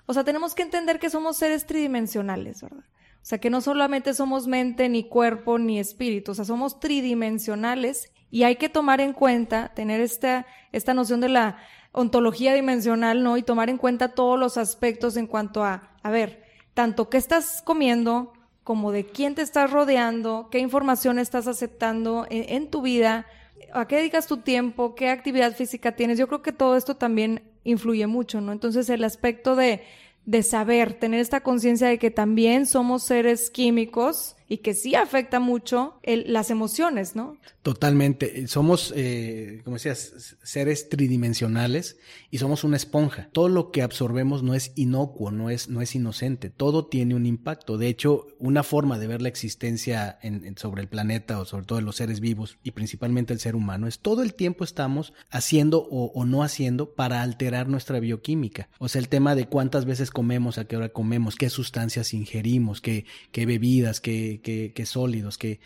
o 0.06 0.14
sea, 0.14 0.24
tenemos 0.24 0.54
que 0.54 0.62
entender 0.62 0.98
que 0.98 1.10
somos 1.10 1.36
seres 1.36 1.66
tridimensionales, 1.66 2.62
¿verdad? 2.62 2.84
O 3.22 3.24
sea, 3.24 3.38
que 3.38 3.50
no 3.50 3.60
solamente 3.60 4.14
somos 4.14 4.48
mente, 4.48 4.88
ni 4.88 5.04
cuerpo, 5.04 5.58
ni 5.58 5.78
espíritu, 5.78 6.32
o 6.32 6.34
sea, 6.34 6.44
somos 6.44 6.80
tridimensionales 6.80 8.10
y 8.30 8.44
hay 8.44 8.56
que 8.56 8.68
tomar 8.68 9.00
en 9.00 9.12
cuenta, 9.12 9.72
tener 9.74 10.00
esta, 10.00 10.46
esta 10.72 10.94
noción 10.94 11.20
de 11.20 11.28
la 11.28 11.58
ontología 11.92 12.54
dimensional, 12.54 13.22
¿no? 13.22 13.36
Y 13.36 13.42
tomar 13.42 13.68
en 13.68 13.76
cuenta 13.76 14.14
todos 14.14 14.38
los 14.38 14.56
aspectos 14.56 15.16
en 15.16 15.26
cuanto 15.26 15.62
a, 15.62 15.94
a 16.02 16.10
ver, 16.10 16.42
tanto 16.74 17.10
qué 17.10 17.18
estás 17.18 17.62
comiendo, 17.62 18.32
como 18.64 18.92
de 18.92 19.04
quién 19.04 19.34
te 19.34 19.42
estás 19.42 19.70
rodeando, 19.70 20.48
qué 20.50 20.58
información 20.58 21.18
estás 21.18 21.46
aceptando 21.48 22.26
en 22.30 22.68
tu 22.70 22.82
vida, 22.82 23.26
a 23.72 23.88
qué 23.88 23.96
dedicas 23.96 24.26
tu 24.26 24.38
tiempo, 24.38 24.94
qué 24.94 25.08
actividad 25.08 25.54
física 25.54 25.92
tienes. 25.92 26.18
Yo 26.18 26.28
creo 26.28 26.42
que 26.42 26.52
todo 26.52 26.76
esto 26.76 26.96
también 26.96 27.42
influye 27.64 28.06
mucho, 28.06 28.40
¿no? 28.40 28.52
Entonces 28.52 28.88
el 28.88 29.04
aspecto 29.04 29.56
de, 29.56 29.82
de 30.26 30.42
saber, 30.42 30.94
tener 30.94 31.20
esta 31.20 31.40
conciencia 31.40 31.88
de 31.88 31.98
que 31.98 32.10
también 32.10 32.66
somos 32.66 33.02
seres 33.02 33.50
químicos 33.50 34.36
y 34.52 34.58
que 34.58 34.74
sí 34.74 34.94
afecta 34.94 35.40
mucho 35.40 35.94
las 36.04 36.50
emociones, 36.50 37.16
¿no? 37.16 37.38
Totalmente. 37.62 38.46
Somos, 38.48 38.92
eh, 38.94 39.62
como 39.64 39.76
decías, 39.76 40.36
seres 40.42 40.90
tridimensionales 40.90 41.96
y 42.30 42.36
somos 42.36 42.62
una 42.62 42.76
esponja. 42.76 43.30
Todo 43.32 43.48
lo 43.48 43.70
que 43.70 43.80
absorbemos 43.80 44.42
no 44.42 44.52
es 44.52 44.72
inocuo, 44.74 45.30
no 45.30 45.48
es, 45.48 45.70
no 45.70 45.80
es 45.80 45.94
inocente. 45.94 46.50
Todo 46.50 46.84
tiene 46.84 47.14
un 47.14 47.24
impacto. 47.24 47.78
De 47.78 47.88
hecho, 47.88 48.26
una 48.38 48.62
forma 48.62 48.98
de 48.98 49.06
ver 49.06 49.22
la 49.22 49.28
existencia 49.28 50.18
en, 50.20 50.58
sobre 50.58 50.82
el 50.82 50.88
planeta 50.88 51.40
o 51.40 51.46
sobre 51.46 51.64
todo 51.64 51.78
en 51.78 51.86
los 51.86 51.96
seres 51.96 52.20
vivos 52.20 52.58
y 52.62 52.72
principalmente 52.72 53.32
el 53.32 53.40
ser 53.40 53.56
humano 53.56 53.86
es 53.86 54.00
todo 54.00 54.22
el 54.22 54.34
tiempo 54.34 54.64
estamos 54.64 55.14
haciendo 55.30 55.78
o, 55.90 56.12
o 56.12 56.26
no 56.26 56.42
haciendo 56.42 56.92
para 56.92 57.22
alterar 57.22 57.68
nuestra 57.68 58.00
bioquímica. 58.00 58.68
O 58.78 58.88
sea, 58.88 59.00
el 59.00 59.08
tema 59.08 59.34
de 59.34 59.46
cuántas 59.46 59.86
veces 59.86 60.10
comemos, 60.10 60.58
a 60.58 60.66
qué 60.66 60.76
hora 60.76 60.90
comemos, 60.90 61.36
qué 61.36 61.48
sustancias 61.48 62.12
ingerimos, 62.12 62.82
qué, 62.82 63.06
qué 63.30 63.46
bebidas, 63.46 64.02
qué, 64.02 64.41
que, 64.42 64.72
sólidos, 64.86 65.38
que, 65.38 65.60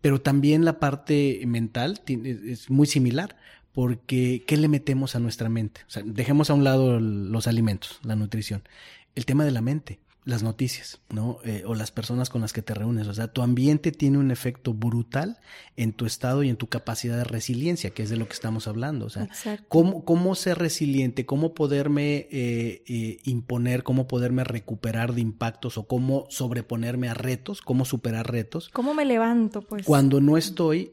pero 0.00 0.20
también 0.20 0.64
la 0.64 0.78
parte 0.78 1.42
mental 1.46 2.00
es 2.06 2.70
muy 2.70 2.86
similar, 2.86 3.36
porque 3.72 4.42
¿qué 4.46 4.56
le 4.56 4.68
metemos 4.68 5.14
a 5.14 5.20
nuestra 5.20 5.48
mente? 5.48 5.82
O 5.86 5.90
sea, 5.90 6.02
dejemos 6.04 6.50
a 6.50 6.54
un 6.54 6.64
lado 6.64 6.98
los 7.00 7.46
alimentos, 7.46 8.00
la 8.02 8.16
nutrición. 8.16 8.62
El 9.14 9.26
tema 9.26 9.44
de 9.44 9.50
la 9.50 9.60
mente 9.60 10.00
las 10.30 10.42
noticias, 10.42 11.00
¿no? 11.10 11.38
Eh, 11.44 11.64
o 11.66 11.74
las 11.74 11.90
personas 11.90 12.30
con 12.30 12.40
las 12.40 12.52
que 12.52 12.62
te 12.62 12.72
reúnes. 12.72 13.08
O 13.08 13.14
sea, 13.14 13.28
tu 13.28 13.42
ambiente 13.42 13.92
tiene 13.92 14.16
un 14.16 14.30
efecto 14.30 14.72
brutal 14.72 15.38
en 15.76 15.92
tu 15.92 16.06
estado 16.06 16.42
y 16.42 16.48
en 16.48 16.56
tu 16.56 16.68
capacidad 16.68 17.16
de 17.16 17.24
resiliencia, 17.24 17.90
que 17.90 18.02
es 18.02 18.10
de 18.10 18.16
lo 18.16 18.26
que 18.26 18.32
estamos 18.32 18.66
hablando. 18.68 19.06
O 19.06 19.10
sea, 19.10 19.28
cómo, 19.68 20.04
cómo, 20.04 20.34
ser 20.34 20.58
resiliente, 20.58 21.26
cómo 21.26 21.52
poderme 21.52 22.28
eh, 22.30 22.82
eh, 22.86 23.18
imponer, 23.24 23.82
cómo 23.82 24.06
poderme 24.06 24.44
recuperar 24.44 25.14
de 25.14 25.20
impactos 25.20 25.76
o 25.76 25.86
cómo 25.86 26.26
sobreponerme 26.30 27.08
a 27.08 27.14
retos, 27.14 27.60
cómo 27.60 27.84
superar 27.84 28.30
retos. 28.30 28.70
¿Cómo 28.72 28.94
me 28.94 29.04
levanto, 29.04 29.62
pues? 29.62 29.84
Cuando 29.84 30.20
no 30.20 30.36
estoy 30.36 30.92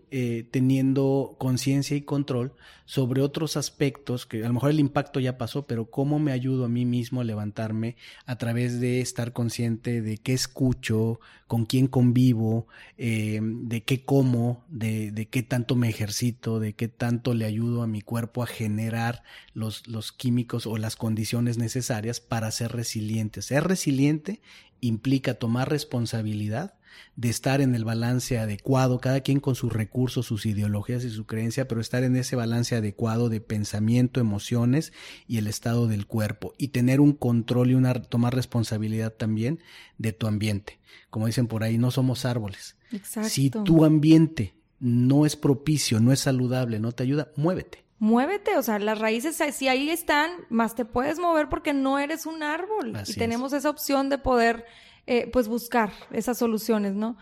teniendo 0.52 1.36
conciencia 1.38 1.96
y 1.96 2.02
control 2.02 2.54
sobre 2.88 3.22
otros 3.22 3.58
aspectos, 3.58 4.26
que 4.26 4.46
a 4.46 4.48
lo 4.48 4.54
mejor 4.54 4.72
el 4.72 4.80
impacto 4.80 5.20
ya 5.20 5.38
pasó, 5.38 5.68
pero 5.68 5.92
cómo 5.92 6.20
me 6.20 6.32
ayudo 6.32 6.64
a 6.64 6.70
mí 6.70 6.86
mismo 6.86 7.20
a 7.20 7.26
levantarme 7.26 7.98
a 8.26 8.38
través 8.38 8.80
de 8.80 9.02
estar 9.02 9.34
consciente 9.34 10.02
de 10.02 10.18
qué 10.18 10.32
escucho, 10.32 11.20
con 11.48 11.66
quién 11.66 11.88
convivo, 11.88 12.66
eh, 12.98 13.42
de 13.44 13.84
qué 13.84 14.06
como, 14.06 14.64
de, 14.70 15.12
de, 15.12 15.28
qué 15.28 15.44
tanto 15.44 15.76
me 15.76 15.90
ejercito, 15.90 16.62
de 16.62 16.74
qué 16.74 16.88
tanto 16.88 17.34
le 17.34 17.44
ayudo 17.44 17.84
a 17.84 17.88
mi 17.88 18.02
cuerpo 18.02 18.42
a 18.42 18.48
generar 18.48 19.22
los, 19.54 19.86
los 19.88 20.14
químicos 20.14 20.66
o 20.66 20.78
las 20.78 20.96
condiciones 20.96 21.58
necesarias 21.58 22.22
para 22.22 22.52
ser 22.52 22.72
resiliente. 22.72 23.42
Ser 23.42 23.66
resiliente 23.66 24.40
implica 24.80 25.34
tomar 25.34 25.70
responsabilidad 25.70 26.77
de 27.16 27.30
estar 27.30 27.62
en 27.62 27.76
el 27.76 27.86
balance 27.86 28.38
adecuado, 28.38 29.00
cada 29.00 29.22
quien 29.22 29.40
con 29.40 29.56
sus 29.56 29.74
recursos, 29.74 30.26
sus 30.26 30.46
ideologías 30.46 31.04
y 31.04 31.10
su 31.10 31.26
creencia, 31.26 31.68
pero 31.68 31.82
estar 31.82 32.04
en 32.04 32.16
ese 32.16 32.36
balance 32.36 32.76
adecuado 32.76 33.30
de 33.30 33.42
pensamiento, 33.42 34.20
emociones 34.20 34.94
y 35.28 35.38
el 35.38 35.48
estado 35.48 35.88
del 35.88 36.08
cuerpo 36.08 36.54
y 36.58 36.70
tener 36.70 37.02
un 37.02 37.14
control 37.14 37.72
y 37.72 37.76
una 37.76 37.94
tomar 37.94 38.36
responsabilidad 38.36 39.14
también 39.14 39.60
de 39.98 40.14
tu 40.14 40.28
ambiente. 40.28 40.80
Como 41.10 41.28
dicen 41.28 41.48
por 41.48 41.64
ahí, 41.64 41.78
no 41.78 41.92
somos 41.92 42.26
árboles. 42.26 42.78
Si 43.24 43.50
tu 43.50 43.86
ambiente 43.86 44.56
no 44.80 45.26
es 45.26 45.36
propicio, 45.36 46.00
no 46.00 46.12
es 46.12 46.20
saludable, 46.20 46.80
no 46.80 46.92
te 46.92 47.04
ayuda, 47.04 47.32
muévete 47.36 47.88
muévete, 48.00 48.58
o 48.58 48.62
sea, 48.62 48.80
las 48.80 49.00
raíces 49.00 49.42
si 49.56 49.68
ahí 49.68 49.90
están, 49.90 50.32
más 50.50 50.76
te 50.76 50.86
puedes 50.86 51.20
mover 51.20 51.50
porque 51.50 51.74
no 51.74 52.00
eres 52.00 52.26
un 52.26 52.44
árbol 52.44 52.94
y 53.06 53.14
tenemos 53.14 53.54
esa 53.54 53.70
opción 53.70 54.10
de 54.10 54.18
poder 54.18 54.66
eh, 55.08 55.30
pues 55.32 55.48
buscar 55.48 55.94
esas 56.12 56.38
soluciones, 56.38 56.94
¿no? 56.94 57.18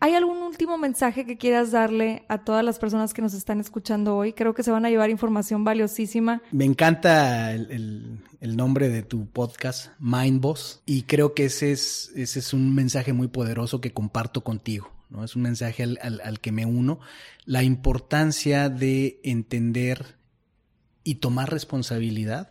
¿Hay 0.00 0.14
algún 0.14 0.38
último 0.38 0.78
mensaje 0.78 1.24
que 1.24 1.36
quieras 1.36 1.72
darle 1.72 2.24
a 2.28 2.44
todas 2.44 2.64
las 2.64 2.78
personas 2.78 3.14
que 3.14 3.22
nos 3.22 3.34
están 3.34 3.60
escuchando 3.60 4.16
hoy? 4.16 4.32
Creo 4.32 4.52
que 4.52 4.64
se 4.64 4.70
van 4.70 4.84
a 4.84 4.90
llevar 4.90 5.08
información 5.08 5.64
valiosísima. 5.64 6.42
Me 6.52 6.64
encanta 6.64 7.52
el, 7.52 8.20
nombre 8.40 8.88
de 8.88 9.02
tu 9.02 9.26
podcast, 9.26 9.92
Mind 10.00 10.40
Boss, 10.40 10.82
y 10.86 11.02
creo 11.02 11.34
que 11.34 11.46
ese 11.46 11.72
es, 11.72 12.12
ese 12.14 12.40
es 12.40 12.52
un 12.52 12.74
mensaje 12.74 13.12
muy 13.12 13.28
poderoso 13.28 13.80
que 13.80 13.92
comparto 13.92 14.42
contigo. 14.42 14.92
¿no? 15.08 15.24
Es 15.24 15.34
un 15.34 15.42
mensaje 15.42 15.82
al, 15.82 15.98
al 16.00 16.40
que 16.40 16.52
me 16.52 16.66
uno. 16.66 17.00
La 17.44 17.64
importancia 17.64 18.68
de 18.68 19.20
entender 19.24 20.16
y 21.02 21.16
tomar 21.16 21.50
responsabilidad 21.50 22.50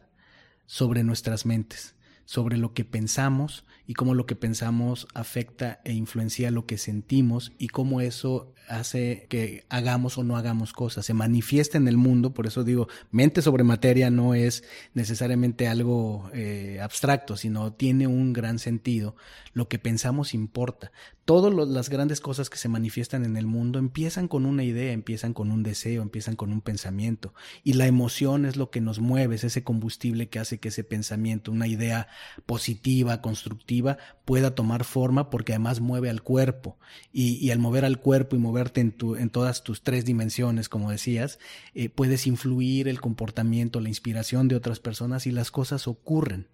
sobre 0.66 1.04
nuestras 1.04 1.46
mentes 1.46 1.98
sobre 2.28 2.58
lo 2.58 2.74
que 2.74 2.84
pensamos 2.84 3.64
y 3.88 3.94
cómo 3.94 4.14
lo 4.14 4.26
que 4.26 4.36
pensamos 4.36 5.08
afecta 5.14 5.80
e 5.86 5.94
influencia 5.94 6.52
lo 6.52 6.66
que 6.66 6.78
sentimos 6.78 7.54
y 7.58 7.70
cómo 7.70 8.02
eso 8.02 8.54
hace 8.68 9.28
que 9.30 9.66
hagamos 9.70 10.18
o 10.18 10.24
no 10.24 10.36
hagamos 10.36 10.74
cosas, 10.74 11.06
se 11.06 11.14
manifiesta 11.14 11.78
en 11.78 11.88
el 11.88 11.98
mundo, 11.98 12.34
por 12.34 12.48
eso 12.48 12.64
digo, 12.64 12.88
mente 13.12 13.42
sobre 13.42 13.64
materia 13.64 14.10
no 14.10 14.34
es 14.34 14.64
necesariamente 14.94 15.68
algo 15.68 16.30
eh, 16.34 16.80
abstracto, 16.82 17.38
sino 17.38 17.74
tiene 17.74 18.08
un 18.08 18.34
gran 18.34 18.60
sentido. 18.60 19.16
Lo 19.54 19.68
que 19.68 19.80
pensamos 19.80 20.34
importa. 20.36 20.92
Todas 21.26 21.52
las 21.68 21.90
grandes 21.90 22.22
cosas 22.22 22.50
que 22.50 22.58
se 22.58 22.70
manifiestan 22.70 23.26
en 23.26 23.38
el 23.38 23.48
mundo 23.48 23.80
empiezan 23.80 24.28
con 24.28 24.46
una 24.46 24.64
idea, 24.64 24.94
empiezan 24.94 25.34
con 25.34 25.52
un 25.52 25.64
deseo, 25.64 26.02
empiezan 26.02 26.36
con 26.36 26.54
un 26.54 26.62
pensamiento. 26.62 27.34
Y 27.64 27.74
la 27.74 27.88
emoción 27.88 28.46
es 28.46 28.56
lo 28.56 28.70
que 28.70 28.82
nos 28.82 29.00
mueve, 29.00 29.36
es 29.36 29.44
ese 29.44 29.64
combustible 29.64 30.30
que 30.30 30.40
hace 30.40 30.60
que 30.60 30.70
ese 30.70 30.84
pensamiento, 30.84 31.52
una 31.52 31.68
idea 31.68 32.08
positiva, 32.46 33.22
constructiva, 33.22 33.77
pueda 34.26 34.56
tomar 34.56 34.84
forma 34.84 35.30
porque 35.30 35.54
además 35.54 35.80
mueve 35.80 36.10
al 36.10 36.22
cuerpo. 36.22 36.78
Y, 37.12 37.36
y 37.36 37.52
al 37.52 37.60
mover 37.60 37.86
al 37.86 38.00
cuerpo 38.00 38.36
y 38.36 38.40
moverte 38.40 38.82
en, 38.82 38.92
tu, 38.92 39.16
en 39.16 39.30
todas 39.30 39.64
tus 39.64 39.84
tres 39.84 40.06
dimensiones, 40.06 40.70
como 40.70 40.92
decías, 40.92 41.40
eh, 41.74 41.90
puedes 41.90 42.28
influir 42.28 42.88
el 42.88 43.02
comportamiento, 43.02 43.80
la 43.80 43.90
inspiración 43.90 44.48
de 44.48 44.56
otras 44.56 44.80
personas 44.80 45.28
y 45.28 45.32
las 45.32 45.52
cosas 45.52 45.88
ocurren. 45.88 46.48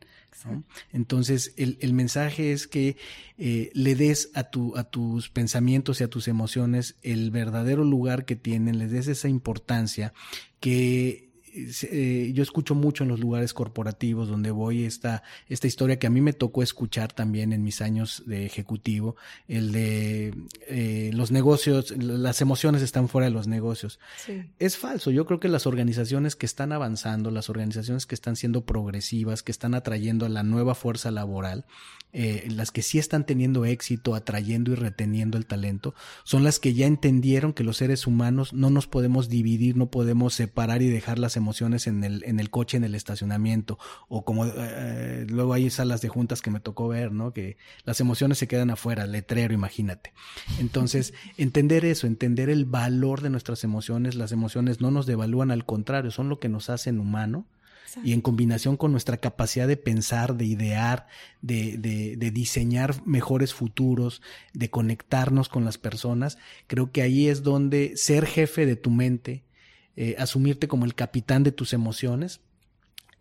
Entonces, 0.92 1.54
el, 1.58 1.78
el, 1.80 1.94
mensaje 1.94 2.52
es 2.52 2.68
que 2.68 2.98
eh, 3.38 3.72
le 3.74 3.96
des 3.96 4.30
a, 4.34 4.44
tu, 4.46 4.76
a 4.76 4.84
tus 4.84 5.30
pensamientos 5.30 6.02
y 6.02 6.04
a 6.04 6.10
tus 6.10 6.28
emociones 6.28 6.96
el 7.02 7.32
verdadero 7.32 7.84
lugar 7.84 8.26
que 8.26 8.36
tienen, 8.36 8.80
les 8.80 8.92
des 8.92 9.08
esa 9.08 9.30
importancia 9.30 10.14
que 10.60 11.33
eh, 11.56 12.32
yo 12.34 12.42
escucho 12.42 12.74
mucho 12.74 13.04
en 13.04 13.10
los 13.10 13.20
lugares 13.20 13.54
corporativos 13.54 14.28
donde 14.28 14.52
voy 14.52 14.86
esta, 14.86 15.24
esta 15.48 15.68
historia 15.68 16.00
que 16.00 16.08
a 16.08 16.10
mí 16.10 16.20
me 16.20 16.34
tocó 16.34 16.64
escuchar 16.64 17.14
también 17.14 17.54
en 17.54 17.64
mis 17.64 17.82
años 17.82 18.24
de 18.26 18.46
ejecutivo, 18.46 19.16
el 19.48 19.72
de 19.72 20.34
eh, 20.68 21.12
los 21.14 21.32
negocios, 21.32 21.96
las 21.98 22.42
emociones 22.42 22.82
están 22.82 23.08
fuera 23.08 23.26
de 23.26 23.34
los 23.34 23.48
negocios. 23.48 24.00
Es 24.58 24.78
falso, 24.78 25.12
yo 25.12 25.26
creo 25.26 25.40
que 25.40 25.48
las 25.48 25.68
organizaciones 25.68 26.36
que 26.36 26.46
están 26.46 26.72
avanzando, 26.72 27.30
las 27.30 27.50
organizaciones 27.50 28.06
que 28.06 28.16
están 28.16 28.36
siendo 28.36 28.66
progresivas, 28.66 29.44
que 29.44 29.52
están 29.52 29.76
atrayendo 29.76 30.26
a 30.26 30.30
la 30.30 30.44
nueva 30.44 30.74
fuerza 30.74 31.12
laboral, 31.12 31.66
eh, 32.14 32.48
las 32.50 32.72
que 32.72 32.84
sí 32.84 33.00
están 33.00 33.26
teniendo 33.26 33.66
éxito, 33.66 34.16
atrayendo 34.16 34.72
y 34.72 34.76
reteniendo 34.76 35.38
el 35.38 35.46
talento, 35.46 35.94
son 36.24 36.44
las 36.44 36.60
que 36.60 36.74
ya 36.74 36.86
entendieron 36.86 37.54
que 37.54 37.64
los 37.64 37.78
seres 37.78 38.08
humanos 38.08 38.54
no 38.54 38.70
nos 38.70 38.88
podemos 38.88 39.30
dividir, 39.30 39.78
no 39.78 39.88
podemos 39.88 40.34
separar 40.34 40.82
y 40.82 40.90
dejar 40.90 41.20
las 41.20 41.38
emociones 41.38 41.43
en 41.86 42.04
el, 42.04 42.24
en 42.26 42.40
el 42.40 42.50
coche, 42.50 42.78
en 42.78 42.84
el 42.84 42.96
estacionamiento, 42.96 43.78
o 44.08 44.24
como 44.24 44.46
eh, 44.46 45.26
luego 45.30 45.54
hay 45.54 45.70
salas 45.70 46.02
de 46.02 46.10
juntas 46.10 46.42
que 46.42 46.52
me 46.52 46.60
tocó 46.60 46.88
ver, 46.88 47.12
¿no? 47.12 47.34
Que 47.34 47.58
las 47.86 48.00
emociones 48.00 48.38
se 48.38 48.48
quedan 48.48 48.70
afuera, 48.70 49.06
letrero, 49.08 49.54
imagínate. 49.54 50.14
Entonces, 50.60 51.14
entender 51.38 51.86
eso, 51.86 52.08
entender 52.08 52.50
el 52.50 52.66
valor 52.66 53.22
de 53.22 53.30
nuestras 53.30 53.64
emociones, 53.64 54.16
las 54.16 54.32
emociones 54.32 54.82
no 54.82 54.92
nos 54.92 55.06
devalúan, 55.06 55.52
al 55.52 55.66
contrario, 55.66 56.12
son 56.12 56.30
lo 56.30 56.40
que 56.40 56.50
nos 56.50 56.70
hacen 56.70 57.00
humano 57.00 57.46
y 58.04 58.14
en 58.14 58.22
combinación 58.22 58.78
con 58.78 58.92
nuestra 58.92 59.18
capacidad 59.18 59.68
de 59.68 59.78
pensar, 59.78 60.36
de 60.36 60.46
idear, 60.46 61.08
de, 61.42 61.78
de, 61.78 62.32
diseñar 62.32 63.06
mejores 63.06 63.54
futuros, 63.54 64.22
de 64.54 64.70
conectarnos 64.70 65.50
con 65.50 65.66
las 65.66 65.78
personas, 65.78 66.38
creo 66.68 66.92
que 66.92 67.02
ahí 67.02 67.28
es 67.28 67.44
donde 67.44 67.94
ser 67.96 68.26
jefe 68.26 68.66
de 68.66 68.76
tu 68.76 68.90
mente, 68.90 69.44
eh, 69.96 70.16
asumirte 70.18 70.68
como 70.68 70.86
el 70.86 70.96
capitán 70.96 71.44
de 71.44 71.52
tus 71.52 71.74
emociones, 71.74 72.42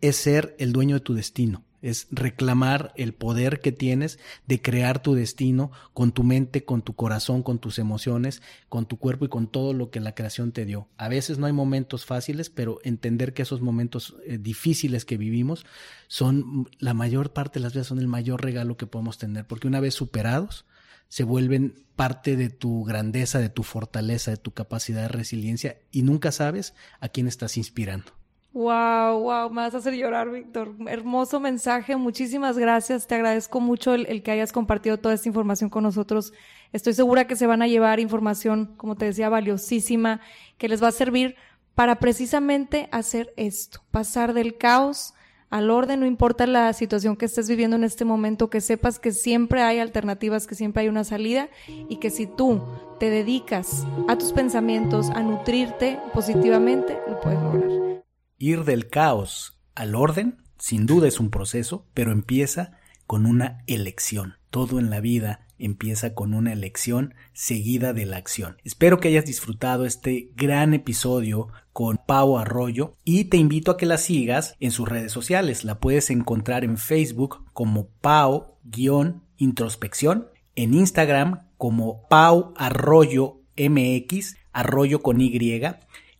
es 0.01 0.15
ser 0.15 0.55
el 0.59 0.73
dueño 0.73 0.95
de 0.95 1.01
tu 1.01 1.13
destino 1.13 1.63
es 1.83 2.07
reclamar 2.11 2.93
el 2.95 3.13
poder 3.13 3.59
que 3.59 3.73
tienes 3.73 4.17
de 4.47 4.61
crear 4.61 5.03
tu 5.03 5.15
destino 5.15 5.69
con 5.93 6.13
tu 6.13 6.23
mente, 6.23 6.63
con 6.63 6.81
tu 6.81 6.93
corazón, 6.95 7.43
con 7.43 7.59
tus 7.59 7.77
emociones, 7.77 8.41
con 8.69 8.85
tu 8.85 8.97
cuerpo 8.97 9.25
y 9.25 9.27
con 9.27 9.47
todo 9.47 9.73
lo 9.73 9.91
que 9.91 9.99
la 9.99 10.15
creación 10.15 10.53
te 10.53 10.65
dio. 10.65 10.87
A 10.95 11.09
veces 11.09 11.37
no 11.37 11.45
hay 11.45 11.51
momentos 11.51 12.05
fáciles, 12.05 12.49
pero 12.49 12.79
entender 12.85 13.33
que 13.33 13.41
esos 13.41 13.59
momentos 13.59 14.15
eh, 14.25 14.37
difíciles 14.37 15.03
que 15.03 15.17
vivimos 15.17 15.65
son 16.07 16.69
la 16.79 16.93
mayor 16.93 17.33
parte 17.33 17.59
de 17.59 17.63
las 17.63 17.73
veces 17.73 17.87
son 17.87 17.99
el 17.99 18.07
mayor 18.07 18.41
regalo 18.41 18.77
que 18.77 18.87
podemos 18.87 19.17
tener, 19.17 19.45
porque 19.45 19.67
una 19.67 19.81
vez 19.81 19.93
superados, 19.93 20.65
se 21.13 21.23
vuelven 21.23 21.75
parte 21.95 22.35
de 22.35 22.49
tu 22.49 22.83
grandeza, 22.85 23.37
de 23.37 23.49
tu 23.49 23.61
fortaleza, 23.61 24.31
de 24.31 24.37
tu 24.37 24.49
capacidad 24.49 25.03
de 25.03 25.09
resiliencia 25.09 25.77
y 25.91 26.01
nunca 26.01 26.31
sabes 26.31 26.73
a 26.99 27.07
quién 27.07 27.27
estás 27.27 27.55
inspirando. 27.55 28.13
Wow, 28.51 29.19
wow, 29.19 29.47
me 29.51 29.61
vas 29.61 29.75
a 29.75 29.77
hacer 29.77 29.93
llorar, 29.93 30.31
Víctor. 30.31 30.73
Hermoso 30.87 31.39
mensaje, 31.39 31.95
muchísimas 31.97 32.57
gracias. 32.57 33.05
Te 33.05 33.13
agradezco 33.13 33.59
mucho 33.59 33.93
el, 33.93 34.23
que 34.23 34.31
hayas 34.31 34.51
compartido 34.51 34.97
toda 34.97 35.13
esta 35.13 35.29
información 35.29 35.69
con 35.69 35.83
nosotros. 35.83 36.33
Estoy 36.71 36.93
segura 36.93 37.27
que 37.27 37.35
se 37.35 37.45
van 37.45 37.61
a 37.61 37.67
llevar 37.67 37.99
información, 37.99 38.73
como 38.75 38.95
te 38.95 39.05
decía, 39.05 39.29
valiosísima, 39.29 40.19
que 40.57 40.67
les 40.67 40.81
va 40.81 40.87
a 40.87 40.91
servir 40.91 41.35
para 41.75 41.99
precisamente 41.99 42.89
hacer 42.91 43.35
esto, 43.37 43.83
pasar 43.91 44.33
del 44.33 44.57
caos 44.57 45.13
al 45.53 45.69
orden, 45.69 45.99
no 45.99 46.07
importa 46.07 46.47
la 46.47 46.73
situación 46.73 47.15
que 47.15 47.25
estés 47.25 47.47
viviendo 47.47 47.75
en 47.75 47.83
este 47.83 48.05
momento, 48.05 48.49
que 48.49 48.59
sepas 48.59 48.97
que 48.97 49.11
siempre 49.11 49.61
hay 49.61 49.77
alternativas, 49.77 50.47
que 50.47 50.55
siempre 50.55 50.81
hay 50.81 50.89
una 50.89 51.03
salida 51.03 51.47
y 51.89 51.97
que 51.97 52.09
si 52.09 52.25
tú 52.25 52.63
te 52.99 53.11
dedicas 53.11 53.85
a 54.07 54.17
tus 54.17 54.31
pensamientos, 54.31 55.11
a 55.11 55.21
nutrirte 55.21 55.99
positivamente, 56.11 56.97
lo 57.07 57.21
puedes 57.21 57.39
lograr. 57.39 58.03
Ir 58.39 58.63
del 58.63 58.89
caos 58.89 59.59
al 59.75 59.93
orden, 59.93 60.41
sin 60.57 60.87
duda 60.87 61.07
es 61.07 61.19
un 61.19 61.29
proceso, 61.29 61.85
pero 61.93 62.11
empieza 62.11 62.79
con 63.05 63.27
una 63.27 63.63
elección. 63.67 64.37
Todo 64.49 64.79
en 64.79 64.89
la 64.89 65.01
vida 65.01 65.45
empieza 65.59 66.15
con 66.15 66.33
una 66.33 66.51
elección 66.51 67.13
seguida 67.33 67.93
de 67.93 68.07
la 68.07 68.17
acción. 68.17 68.57
Espero 68.63 68.99
que 68.99 69.09
hayas 69.09 69.25
disfrutado 69.25 69.85
este 69.85 70.31
gran 70.35 70.73
episodio 70.73 71.49
con 71.73 71.97
Pau 71.97 72.37
Arroyo 72.37 72.93
y 73.03 73.25
te 73.25 73.35
invito 73.37 73.71
a 73.71 73.77
que 73.77 73.85
la 73.85 73.97
sigas 73.97 74.55
en 74.59 74.71
sus 74.71 74.87
redes 74.87 75.11
sociales. 75.11 75.65
La 75.65 75.79
puedes 75.79 76.09
encontrar 76.11 76.63
en 76.63 76.77
Facebook 76.77 77.43
como 77.51 77.87
Pau-introspección, 77.99 80.29
en 80.55 80.75
Instagram 80.75 81.47
como 81.57 82.07
Pau 82.07 82.53
Arroyo 82.55 83.41
MX, 83.57 84.37
Arroyo 84.53 85.01
con 85.01 85.19
Y 85.19 85.29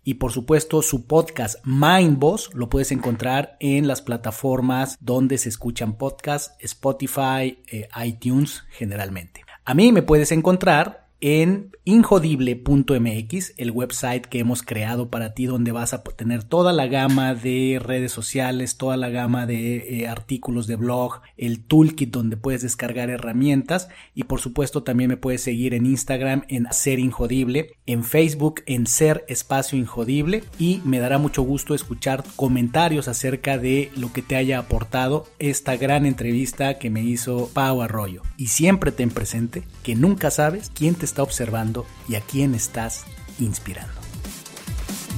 y 0.04 0.16
por 0.16 0.32
supuesto 0.32 0.82
su 0.82 1.06
podcast 1.08 1.66
Mind 1.66 2.20
Boss 2.20 2.49
lo 2.54 2.70
puedes 2.70 2.91
encontrar 2.91 3.56
en 3.60 3.88
las 3.88 4.01
plataformas 4.01 4.97
donde 4.99 5.38
se 5.38 5.49
escuchan 5.49 5.97
podcasts, 5.97 6.54
Spotify, 6.60 7.60
eh, 7.68 7.88
iTunes 8.04 8.64
generalmente. 8.72 9.45
A 9.64 9.74
mí 9.74 9.93
me 9.93 10.01
puedes 10.01 10.34
encontrar 10.34 11.03
en 11.24 11.71
injodible.mx, 11.86 13.53
el 13.55 13.71
website 13.71 14.26
que 14.26 14.39
hemos 14.39 14.61
creado 14.61 15.09
para 15.09 15.34
ti 15.34 15.45
donde 15.45 15.71
vas 15.71 15.93
a 15.93 16.03
tener 16.03 16.43
toda 16.43 16.74
la 16.74 16.88
gama 16.88 17.34
de 17.34 17.80
redes 17.82 18.11
sociales, 18.11 18.76
toda 18.76 18.97
la 18.97 19.09
gama 19.09 19.45
de 19.45 20.01
eh, 20.01 20.07
artículos 20.09 20.67
de 20.67 20.76
blog, 20.76 21.21
el 21.38 21.63
toolkit 21.63 22.11
donde 22.11 22.36
puedes 22.36 22.61
descargar 22.61 23.09
herramientas 23.09 23.88
y 24.13 24.26
por 24.26 24.41
supuesto 24.41 24.84
también 24.84 25.09
me 25.09 25.15
puedes 25.15 25.41
seguir 25.41 25.74
en 25.74 25.86
Instagram 25.86 26.43
en 26.49 26.67
Ser 26.71 26.99
Injodible, 26.99 27.71
en 27.86 28.03
Facebook 28.03 28.61
en 28.65 28.86
Ser 28.86 29.24
Espacio 29.30 29.78
Injodible 29.78 30.43
y 30.59 30.82
me 30.84 30.99
dará 30.99 31.19
mucho 31.19 31.41
gusto 31.43 31.74
escuchar 31.74 32.26
comentarios 32.36 33.07
acerca 33.07 33.57
de 33.57 33.91
lo 33.95 34.11
que 34.11 34.24
te 34.24 34.36
haya 34.36 34.59
aportado 34.59 35.26
esta 35.39 35.78
gran 35.78 36.05
entrevista 36.05 36.78
que 36.80 36.89
me 36.89 37.01
hizo 37.01 37.49
Pau 37.53 37.82
Arroyo. 37.82 38.24
Y 38.36 38.47
siempre 38.47 38.91
ten 38.91 39.09
presente 39.09 39.63
que 39.84 39.95
nunca 39.95 40.30
sabes 40.30 40.69
quién 40.74 40.95
te 40.95 41.12
observando 41.22 41.86
y 42.07 42.16
a 42.16 42.22
quién 42.22 42.55
estás 42.55 43.03
inspirando. 43.39 43.93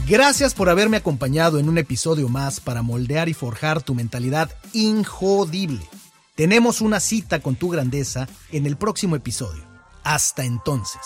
Gracias 0.07 0.53
por 0.53 0.69
haberme 0.69 0.97
acompañado 0.97 1.57
en 1.57 1.69
un 1.69 1.77
episodio 1.77 2.29
más 2.29 2.59
para 2.59 2.81
moldear 2.81 3.29
y 3.29 3.33
forjar 3.33 3.81
tu 3.81 3.95
mentalidad 3.95 4.51
injodible. 4.73 5.87
Tenemos 6.35 6.81
una 6.81 6.99
cita 6.99 7.39
con 7.39 7.55
tu 7.55 7.69
grandeza 7.69 8.27
en 8.51 8.65
el 8.65 8.75
próximo 8.75 9.15
episodio. 9.15 9.63
Hasta 10.03 10.43
entonces. 10.43 11.01